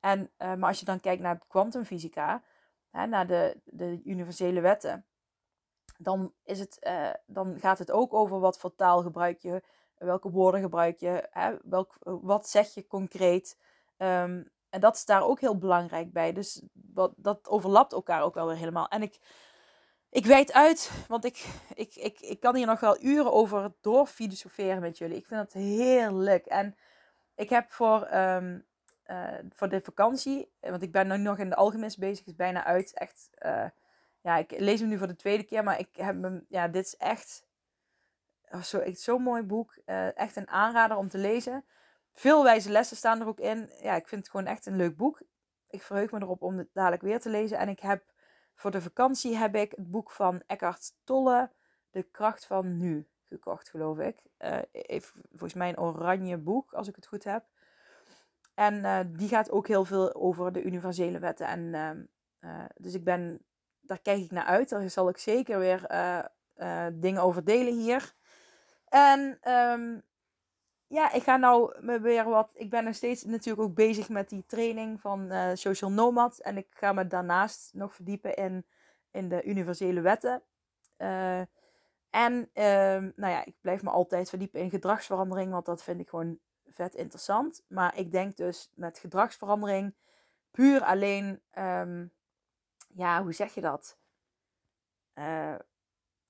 En, 0.00 0.30
maar 0.38 0.68
als 0.68 0.78
je 0.78 0.84
dan 0.84 1.00
kijkt 1.00 1.22
naar 1.22 1.40
kwantumfysica, 1.48 2.42
naar 2.90 3.26
de, 3.26 3.60
de 3.64 4.00
universele 4.04 4.60
wetten, 4.60 5.04
dan, 5.98 6.32
is 6.44 6.58
het, 6.58 6.90
dan 7.26 7.58
gaat 7.60 7.78
het 7.78 7.90
ook 7.90 8.14
over 8.14 8.40
wat 8.40 8.58
voor 8.58 8.74
taal 8.74 9.02
gebruik 9.02 9.40
je, 9.40 9.62
welke 9.94 10.30
woorden 10.30 10.60
gebruik 10.60 10.98
je, 10.98 11.28
hè, 11.30 11.56
welk, 11.62 11.96
wat 12.00 12.48
zeg 12.48 12.74
je 12.74 12.86
concreet. 12.86 13.58
Um, 13.96 14.50
en 14.76 14.82
dat 14.82 14.96
is 14.96 15.04
daar 15.04 15.24
ook 15.24 15.40
heel 15.40 15.58
belangrijk 15.58 16.12
bij. 16.12 16.32
Dus 16.32 16.62
wat, 16.72 17.12
dat 17.16 17.48
overlapt 17.48 17.92
elkaar 17.92 18.22
ook 18.22 18.34
wel 18.34 18.46
weer 18.46 18.56
helemaal. 18.56 18.88
En 18.88 19.02
ik, 19.02 19.18
ik 20.10 20.26
weet 20.26 20.52
uit, 20.52 20.90
want 21.08 21.24
ik, 21.24 21.46
ik, 21.74 21.94
ik, 21.94 22.20
ik 22.20 22.40
kan 22.40 22.56
hier 22.56 22.66
nog 22.66 22.80
wel 22.80 23.02
uren 23.02 23.32
over 23.32 23.72
doorfilosoferen 23.80 24.80
met 24.80 24.98
jullie. 24.98 25.16
Ik 25.16 25.26
vind 25.26 25.40
het 25.40 25.52
heerlijk. 25.52 26.46
En 26.46 26.76
ik 27.34 27.48
heb 27.48 27.72
voor, 27.72 28.14
um, 28.14 28.66
uh, 29.06 29.28
voor 29.52 29.68
de 29.68 29.80
vakantie, 29.80 30.50
want 30.60 30.82
ik 30.82 30.92
ben 30.92 31.08
nu 31.08 31.16
nog 31.16 31.38
in 31.38 31.48
de 31.48 31.56
algemeen 31.56 31.94
bezig, 31.98 32.26
is 32.26 32.36
bijna 32.36 32.64
uit. 32.64 32.94
Echt, 32.94 33.30
uh, 33.38 33.64
ja, 34.20 34.36
ik 34.36 34.50
lees 34.58 34.80
hem 34.80 34.88
nu 34.88 34.98
voor 34.98 35.06
de 35.06 35.16
tweede 35.16 35.44
keer, 35.44 35.64
maar 35.64 35.78
ik 35.78 35.88
heb 35.92 36.22
hem, 36.22 36.46
ja, 36.48 36.68
dit 36.68 36.84
is 36.84 36.96
echt 36.96 37.46
oh, 38.50 38.62
zo, 38.62 38.82
zo'n 38.92 39.22
mooi 39.22 39.42
boek. 39.42 39.76
Echt 40.14 40.36
een 40.36 40.48
aanrader 40.48 40.96
om 40.96 41.08
te 41.08 41.18
lezen. 41.18 41.64
Veel 42.18 42.42
wijze 42.42 42.70
lessen 42.70 42.96
staan 42.96 43.20
er 43.20 43.26
ook 43.26 43.40
in. 43.40 43.70
Ja, 43.82 43.94
ik 43.94 44.08
vind 44.08 44.20
het 44.20 44.30
gewoon 44.30 44.46
echt 44.46 44.66
een 44.66 44.76
leuk 44.76 44.96
boek. 44.96 45.22
Ik 45.68 45.82
verheug 45.82 46.10
me 46.10 46.20
erop 46.20 46.42
om 46.42 46.58
het 46.58 46.68
dadelijk 46.72 47.02
weer 47.02 47.20
te 47.20 47.28
lezen. 47.28 47.58
En 47.58 47.68
ik 47.68 47.80
heb 47.80 48.04
voor 48.54 48.70
de 48.70 48.82
vakantie 48.82 49.36
heb 49.36 49.54
ik 49.54 49.70
het 49.70 49.90
boek 49.90 50.10
van 50.10 50.42
Eckhart 50.46 50.92
Tolle, 51.04 51.50
De 51.90 52.02
kracht 52.02 52.46
van 52.46 52.76
nu, 52.76 53.08
gekocht, 53.28 53.68
geloof 53.68 53.98
ik. 53.98 54.22
Uh, 54.38 54.58
volgens 55.28 55.54
mij 55.54 55.68
een 55.68 55.78
oranje 55.78 56.38
boek, 56.38 56.72
als 56.72 56.88
ik 56.88 56.96
het 56.96 57.06
goed 57.06 57.24
heb. 57.24 57.44
En 58.54 58.74
uh, 58.74 59.00
die 59.06 59.28
gaat 59.28 59.50
ook 59.50 59.66
heel 59.66 59.84
veel 59.84 60.14
over 60.14 60.52
de 60.52 60.62
universele 60.62 61.18
wetten. 61.18 61.46
En 61.46 62.08
uh, 62.40 62.64
dus 62.76 62.94
ik 62.94 63.04
ben, 63.04 63.44
daar 63.80 64.00
kijk 64.00 64.18
ik 64.18 64.30
naar 64.30 64.44
uit. 64.44 64.68
Daar 64.68 64.90
zal 64.90 65.08
ik 65.08 65.18
zeker 65.18 65.58
weer 65.58 65.86
dingen 66.92 67.22
over 67.22 67.44
delen 67.44 67.74
hier. 67.74 68.14
En 68.88 69.50
um, 69.52 70.02
ja, 70.86 71.12
ik 71.12 71.22
ga 71.22 71.36
nou 71.36 71.76
me 71.80 72.00
weer 72.00 72.24
wat. 72.24 72.50
Ik 72.54 72.70
ben 72.70 72.84
nog 72.84 72.94
steeds 72.94 73.24
natuurlijk 73.24 73.68
ook 73.68 73.74
bezig 73.74 74.08
met 74.08 74.28
die 74.28 74.44
training 74.46 75.00
van 75.00 75.32
uh, 75.32 75.50
Social 75.54 75.90
Nomad. 75.90 76.38
En 76.38 76.56
ik 76.56 76.66
ga 76.70 76.92
me 76.92 77.06
daarnaast 77.06 77.74
nog 77.74 77.94
verdiepen 77.94 78.34
in, 78.34 78.66
in 79.10 79.28
de 79.28 79.42
universele 79.42 80.00
wetten. 80.00 80.42
Uh, 80.98 81.40
en 82.10 82.50
uh, 82.54 83.12
nou 83.16 83.32
ja, 83.32 83.44
ik 83.44 83.54
blijf 83.60 83.82
me 83.82 83.90
altijd 83.90 84.28
verdiepen 84.28 84.60
in 84.60 84.70
gedragsverandering, 84.70 85.52
want 85.52 85.66
dat 85.66 85.82
vind 85.82 86.00
ik 86.00 86.08
gewoon 86.08 86.38
vet 86.70 86.94
interessant. 86.94 87.64
Maar 87.68 87.98
ik 87.98 88.10
denk 88.10 88.36
dus 88.36 88.72
met 88.74 88.98
gedragsverandering 88.98 89.94
puur 90.50 90.82
alleen, 90.82 91.42
um, 91.58 92.12
ja, 92.94 93.22
hoe 93.22 93.32
zeg 93.32 93.54
je 93.54 93.60
dat? 93.60 93.98
Uh, 95.14 95.54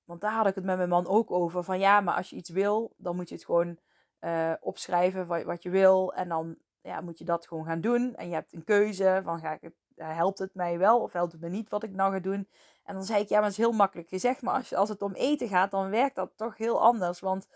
want 0.03 0.21
daar 0.21 0.31
had 0.31 0.47
ik 0.47 0.55
het 0.55 0.63
met 0.63 0.77
mijn 0.77 0.89
man 0.89 1.07
ook 1.07 1.31
over. 1.31 1.63
Van 1.63 1.79
ja, 1.79 2.01
maar 2.01 2.15
als 2.15 2.29
je 2.29 2.35
iets 2.35 2.49
wil, 2.49 2.93
dan 2.97 3.15
moet 3.15 3.29
je 3.29 3.35
het 3.35 3.45
gewoon 3.45 3.79
uh, 4.21 4.53
opschrijven 4.59 5.27
wat, 5.27 5.43
wat, 5.43 5.63
je 5.63 5.69
wil. 5.69 6.13
En 6.13 6.29
dan 6.29 6.57
ja, 6.81 7.01
moet 7.01 7.17
je 7.17 7.25
dat 7.25 7.47
gewoon 7.47 7.65
gaan 7.65 7.81
doen. 7.81 8.15
En 8.15 8.27
je 8.27 8.33
hebt 8.33 8.53
een 8.53 8.63
keuze 8.63 9.21
van 9.23 9.39
ga 9.39 9.53
ik 9.53 9.61
het, 9.61 9.75
helpt 9.95 10.39
het 10.39 10.53
mij 10.53 10.77
wel 10.77 11.01
of 11.01 11.13
helpt 11.13 11.31
het 11.31 11.41
me 11.41 11.49
niet 11.49 11.69
wat 11.69 11.83
ik 11.83 11.91
nou 11.91 12.13
ga 12.13 12.19
doen. 12.19 12.49
En 12.83 12.93
dan 12.93 13.03
zei 13.03 13.21
ik, 13.21 13.29
ja, 13.29 13.39
maar 13.39 13.49
is 13.49 13.57
heel 13.57 13.71
makkelijk 13.71 14.09
gezegd. 14.09 14.41
Maar 14.41 14.53
als, 14.53 14.73
als 14.73 14.89
het 14.89 15.01
om 15.01 15.13
eten 15.13 15.47
gaat, 15.47 15.71
dan 15.71 15.89
werkt 15.89 16.15
dat 16.15 16.31
toch 16.35 16.57
heel 16.57 16.81
anders. 16.81 17.19
Want 17.19 17.47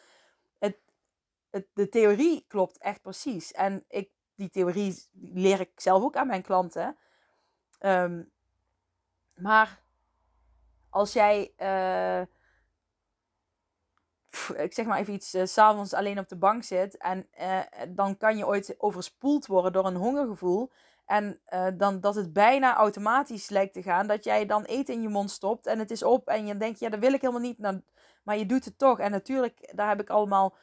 het, 0.59 0.77
het, 1.49 1.67
de 1.73 1.89
theorie 1.89 2.45
klopt 2.47 2.77
echt 2.77 3.01
precies. 3.01 3.51
En 3.51 3.85
ik, 3.87 4.09
die 4.35 4.49
theorie 4.49 5.07
leer 5.13 5.59
ik 5.59 5.71
zelf 5.75 6.03
ook 6.03 6.15
aan 6.15 6.27
mijn 6.27 6.41
klanten. 6.41 6.97
Um, 7.79 8.31
maar 9.35 9.83
als 10.89 11.13
jij... 11.13 11.53
Uh, 11.57 12.27
ik 14.55 14.73
zeg 14.73 14.85
maar 14.85 14.99
even 14.99 15.13
iets, 15.13 15.35
uh, 15.35 15.45
s'avonds 15.45 15.93
alleen 15.93 16.19
op 16.19 16.29
de 16.29 16.35
bank 16.35 16.63
zit. 16.63 16.97
En 16.97 17.27
uh, 17.39 17.59
dan 17.89 18.17
kan 18.17 18.37
je 18.37 18.47
ooit 18.47 18.75
overspoeld 18.77 19.45
worden 19.45 19.73
door 19.73 19.85
een 19.85 19.95
hongergevoel. 19.95 20.71
En 21.05 21.39
dan 21.77 21.99
dat 21.99 22.15
het 22.15 22.33
bijna 22.33 22.75
automatisch 22.75 23.49
lijkt 23.49 23.73
te 23.73 23.81
gaan. 23.81 24.07
Dat 24.07 24.23
jij 24.23 24.45
dan 24.45 24.63
eten 24.63 24.93
in 24.93 25.01
je 25.01 25.09
mond 25.09 25.31
stopt 25.31 25.65
en 25.65 25.79
het 25.79 25.91
is 25.91 26.03
op. 26.03 26.27
En 26.27 26.47
je 26.47 26.57
denkt, 26.57 26.79
ja, 26.79 26.89
dat 26.89 26.99
wil 26.99 27.13
ik 27.13 27.21
helemaal 27.21 27.41
niet. 27.41 27.83
Maar 28.23 28.37
je 28.37 28.45
doet 28.45 28.65
het 28.65 28.77
toch. 28.77 28.99
En 28.99 29.11
natuurlijk, 29.11 29.71
daar 29.75 29.87
heb 29.87 30.01
ik 30.01 30.09
allemaal 30.09 30.55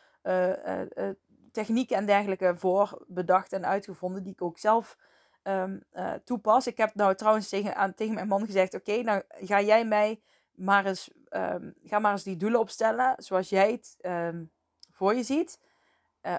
technieken 1.53 1.97
en 1.97 2.07
dergelijke 2.07 2.55
voor 2.57 3.05
bedacht 3.07 3.53
en 3.53 3.67
uitgevonden. 3.67 4.23
Die 4.23 4.33
ik 4.33 4.43
ook 4.43 4.59
zelf 4.59 4.97
um, 5.43 5.83
toepas. 6.25 6.67
Ik 6.67 6.77
heb 6.77 6.95
nou 6.95 7.15
trouwens 7.15 7.49
tegen, 7.49 7.77
aan, 7.77 7.95
tegen 7.95 8.15
mijn 8.15 8.29
man 8.29 8.47
gezegd: 8.47 8.75
Oké, 8.75 9.03
nou 9.03 9.23
ga 9.29 9.61
jij 9.61 9.85
mij 9.85 10.21
maar 10.59 10.87
eens, 10.87 11.11
um, 11.31 11.75
ga 11.83 11.99
maar 11.99 12.13
eens 12.13 12.23
die 12.23 12.37
doelen 12.37 12.61
opstellen 12.61 13.15
zoals 13.17 13.49
jij 13.49 13.71
het 13.71 13.97
um, 14.03 14.51
voor 14.93 15.15
je 15.15 15.23
ziet. 15.23 15.61
Uh, 16.23 16.35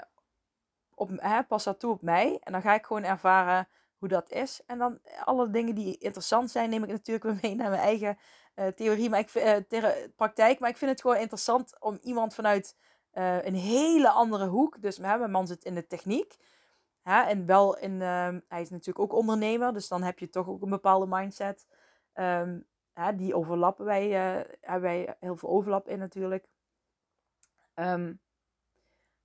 op, 0.96 1.10
hè, 1.16 1.44
pas 1.44 1.64
dat 1.64 1.80
toe 1.80 1.92
op 1.92 2.02
mij. 2.02 2.40
En 2.44 2.52
dan 2.52 2.62
ga 2.62 2.74
ik 2.74 2.86
gewoon 2.86 3.04
ervaren 3.04 3.68
hoe 3.98 4.08
dat 4.08 4.32
is. 4.32 4.62
En 4.66 4.78
dan 4.78 5.00
alle 5.24 5.50
dingen 5.50 5.76
die 5.76 5.98
interessant 5.98 6.52
zijn, 6.52 6.70
neem 6.70 6.84
ik 6.84 6.90
natuurlijk 6.90 7.26
weer 7.26 7.40
mee 7.42 7.56
naar 7.56 7.70
mijn 7.70 7.82
eigen 7.82 8.18
uh, 8.56 8.68
theorie, 8.68 9.10
maar 9.10 9.20
ik, 9.20 9.34
uh, 9.70 9.90
praktijk. 10.16 10.60
Maar 10.60 10.70
ik 10.70 10.78
vind 10.78 10.92
het 10.92 11.02
gewoon 11.02 11.18
interessant 11.18 11.76
om 11.80 11.98
iemand 12.02 12.34
vanuit 12.34 12.76
een 13.42 13.56
hele 13.56 14.10
andere 14.10 14.48
hoek. 14.48 14.82
Dus 14.82 15.00
mijn 15.00 15.32
man 15.32 15.48
zit 15.48 15.64
in 15.64 15.76
de 15.76 15.88
techniek. 15.88 16.38
En 17.04 17.46
wel 17.46 17.78
in, 17.78 17.92
uh, 17.92 18.28
hij 18.48 18.62
is 18.62 18.70
natuurlijk 18.70 19.00
ook 19.00 19.14
ondernemer, 19.14 19.74
dus 19.74 19.88
dan 19.88 20.04
heb 20.04 20.20
je 20.20 20.30
toch 20.30 20.48
ook 20.48 20.62
een 20.62 20.70
bepaalde 20.70 21.06
mindset. 21.10 21.68
Die 23.18 23.36
overlappen 23.36 23.86
wij, 23.86 24.08
uh, 24.08 24.44
hebben 24.62 24.90
wij 24.90 25.16
heel 25.20 25.38
veel 25.38 25.50
overlap 25.50 25.88
in 25.88 26.00
natuurlijk. 26.00 26.48
Um, 27.76 28.22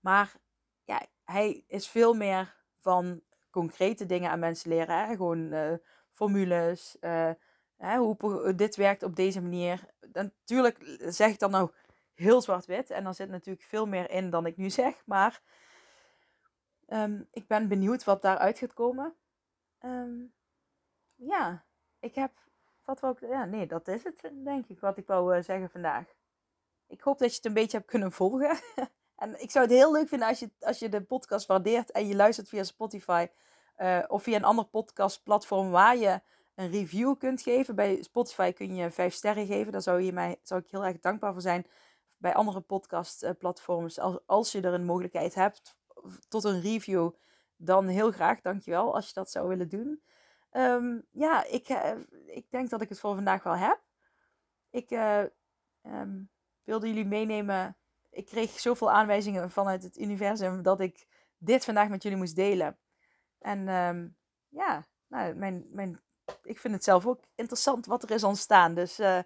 maar 0.00 0.36
ja, 0.84 1.06
hij 1.24 1.64
is 1.66 1.88
veel 1.88 2.14
meer 2.14 2.56
van 2.78 3.22
concrete 3.50 4.06
dingen 4.06 4.30
aan 4.30 4.38
mensen 4.38 4.70
leren. 4.70 5.06
Gewoon 5.08 5.52
uh, 5.52 5.74
formules, 6.10 6.96
uh, 7.00 7.30
hè, 7.76 7.96
hoe 7.96 8.54
dit 8.54 8.76
werkt 8.76 9.02
op 9.02 9.16
deze 9.16 9.42
manier. 9.42 9.84
natuurlijk 10.12 10.96
zeg 10.98 11.30
ik 11.30 11.38
dan 11.38 11.50
nou 11.50 11.70
heel 12.14 12.40
zwart-wit. 12.40 12.90
En 12.90 13.04
dan 13.04 13.14
zit 13.14 13.28
natuurlijk 13.28 13.66
veel 13.66 13.86
meer 13.86 14.10
in 14.10 14.30
dan 14.30 14.46
ik 14.46 14.56
nu 14.56 14.70
zeg. 14.70 15.06
Maar 15.06 15.42
um, 16.88 17.28
ik 17.30 17.46
ben 17.46 17.68
benieuwd 17.68 18.04
wat 18.04 18.22
daaruit 18.22 18.58
gaat 18.58 18.74
komen. 18.74 19.14
Um, 19.80 20.32
ja, 21.14 21.64
ik 21.98 22.14
heb 22.14 22.32
wat 22.84 23.00
wou 23.00 23.16
ik, 23.20 23.28
ja, 23.28 23.44
nee, 23.44 23.66
dat 23.66 23.88
is 23.88 24.04
het, 24.04 24.30
denk 24.44 24.66
ik, 24.66 24.80
wat 24.80 24.96
ik 24.96 25.06
wou 25.06 25.36
uh, 25.36 25.42
zeggen 25.42 25.70
vandaag. 25.70 26.04
Ik 26.86 27.00
hoop 27.00 27.18
dat 27.18 27.30
je 27.30 27.36
het 27.36 27.44
een 27.44 27.52
beetje 27.52 27.76
hebt 27.76 27.90
kunnen 27.90 28.12
volgen. 28.12 28.58
en 29.16 29.42
ik 29.42 29.50
zou 29.50 29.64
het 29.64 29.74
heel 29.74 29.92
leuk 29.92 30.08
vinden 30.08 30.28
als 30.28 30.38
je, 30.38 30.50
als 30.60 30.78
je 30.78 30.88
de 30.88 31.02
podcast 31.02 31.46
waardeert 31.46 31.90
en 31.90 32.06
je 32.08 32.16
luistert 32.16 32.48
via 32.48 32.62
Spotify 32.62 33.26
uh, 33.78 34.02
of 34.08 34.22
via 34.22 34.36
een 34.36 34.44
ander 34.44 34.64
podcastplatform 34.64 35.70
waar 35.70 35.96
je 35.96 36.20
een 36.54 36.70
review 36.70 37.18
kunt 37.18 37.42
geven. 37.42 37.74
Bij 37.74 38.02
Spotify 38.02 38.52
kun 38.52 38.74
je 38.74 38.90
vijf 38.90 39.14
sterren 39.14 39.46
geven. 39.46 39.72
Daar 39.72 39.82
zou, 39.82 40.02
je 40.02 40.12
mij, 40.12 40.36
zou 40.42 40.60
ik 40.60 40.70
heel 40.70 40.84
erg 40.84 41.00
dankbaar 41.00 41.32
voor 41.32 41.42
zijn. 41.42 41.66
Bij 42.18 42.34
andere 42.34 42.60
podcastplatforms, 42.60 43.98
als, 43.98 44.18
als 44.26 44.52
je 44.52 44.60
er 44.60 44.74
een 44.74 44.84
mogelijkheid 44.84 45.34
hebt 45.34 45.76
tot 46.28 46.44
een 46.44 46.60
review, 46.60 47.10
dan 47.56 47.86
heel 47.86 48.10
graag, 48.10 48.40
dankjewel, 48.40 48.94
als 48.94 49.06
je 49.06 49.12
dat 49.14 49.30
zou 49.30 49.48
willen 49.48 49.68
doen. 49.68 50.02
Um, 50.56 51.06
ja, 51.10 51.44
ik, 51.44 51.68
uh, 51.68 51.92
ik 52.26 52.50
denk 52.50 52.70
dat 52.70 52.80
ik 52.80 52.88
het 52.88 53.00
voor 53.00 53.14
vandaag 53.14 53.42
wel 53.42 53.56
heb. 53.56 53.80
Ik 54.70 54.90
uh, 54.90 55.22
um, 55.82 56.30
wilde 56.62 56.86
jullie 56.86 57.04
meenemen. 57.04 57.76
Ik 58.10 58.26
kreeg 58.26 58.60
zoveel 58.60 58.90
aanwijzingen 58.90 59.50
vanuit 59.50 59.82
het 59.82 59.98
universum 59.98 60.62
dat 60.62 60.80
ik 60.80 61.06
dit 61.38 61.64
vandaag 61.64 61.88
met 61.88 62.02
jullie 62.02 62.18
moest 62.18 62.36
delen. 62.36 62.78
En 63.38 63.68
um, 63.68 64.16
ja, 64.48 64.84
nou, 65.06 65.34
mijn, 65.34 65.66
mijn, 65.70 66.00
ik 66.42 66.58
vind 66.58 66.74
het 66.74 66.84
zelf 66.84 67.06
ook 67.06 67.20
interessant 67.34 67.86
wat 67.86 68.02
er 68.02 68.10
is 68.10 68.24
ontstaan. 68.24 68.74
Dus 68.74 69.00
uh, 69.00 69.18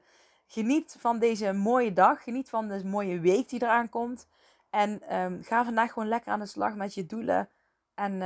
geniet 0.46 0.96
van 0.98 1.18
deze 1.18 1.52
mooie 1.52 1.92
dag. 1.92 2.22
Geniet 2.22 2.48
van 2.48 2.68
de 2.68 2.84
mooie 2.84 3.20
week 3.20 3.48
die 3.48 3.62
eraan 3.62 3.88
komt. 3.88 4.26
En 4.70 5.02
ga 5.44 5.64
vandaag 5.64 5.92
gewoon 5.92 6.08
lekker 6.08 6.32
aan 6.32 6.40
de 6.40 6.46
slag 6.46 6.74
met 6.74 6.94
je 6.94 7.06
doelen. 7.06 7.48
En 7.94 8.22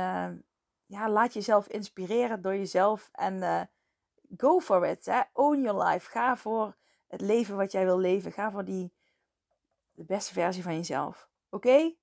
ja, 0.93 1.09
laat 1.09 1.33
jezelf 1.33 1.67
inspireren 1.67 2.41
door 2.41 2.55
jezelf 2.55 3.09
en 3.11 3.33
uh, 3.33 3.61
go 4.37 4.59
for 4.59 4.87
it. 4.87 5.05
Hè? 5.05 5.19
Own 5.33 5.61
your 5.61 5.83
life. 5.83 6.09
Ga 6.09 6.37
voor 6.37 6.75
het 7.07 7.21
leven 7.21 7.55
wat 7.55 7.71
jij 7.71 7.85
wil 7.85 7.99
leven. 7.99 8.31
Ga 8.31 8.51
voor 8.51 8.65
die 8.65 8.93
de 9.91 10.03
beste 10.03 10.33
versie 10.33 10.63
van 10.63 10.75
jezelf. 10.75 11.27
Oké? 11.49 11.93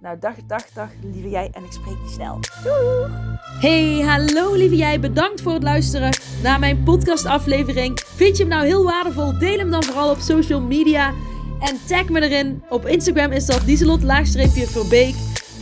Nou, 0.00 0.18
dag, 0.18 0.36
dag, 0.46 0.70
dag, 0.70 0.90
lieve 1.02 1.28
jij. 1.28 1.50
En 1.52 1.64
ik 1.64 1.72
spreek 1.72 1.98
je 1.98 2.08
snel. 2.08 2.38
Doei! 2.62 3.12
Hey, 3.60 4.00
hallo 4.00 4.54
lieve 4.54 4.76
jij. 4.76 5.00
Bedankt 5.00 5.40
voor 5.40 5.52
het 5.52 5.62
luisteren 5.62 6.16
naar 6.42 6.58
mijn 6.58 6.82
podcastaflevering. 6.82 8.00
Vind 8.00 8.36
je 8.36 8.42
hem 8.42 8.52
nou 8.52 8.64
heel 8.64 8.84
waardevol? 8.84 9.38
Deel 9.38 9.58
hem 9.58 9.70
dan 9.70 9.84
vooral 9.84 10.10
op 10.10 10.18
social 10.18 10.60
media. 10.60 11.14
En 11.60 11.86
tag 11.86 12.08
me 12.08 12.20
erin. 12.20 12.62
Op 12.68 12.86
Instagram 12.86 13.32
is 13.32 13.46
dat 13.46 13.60
dieselot-verbeek. 13.64 15.33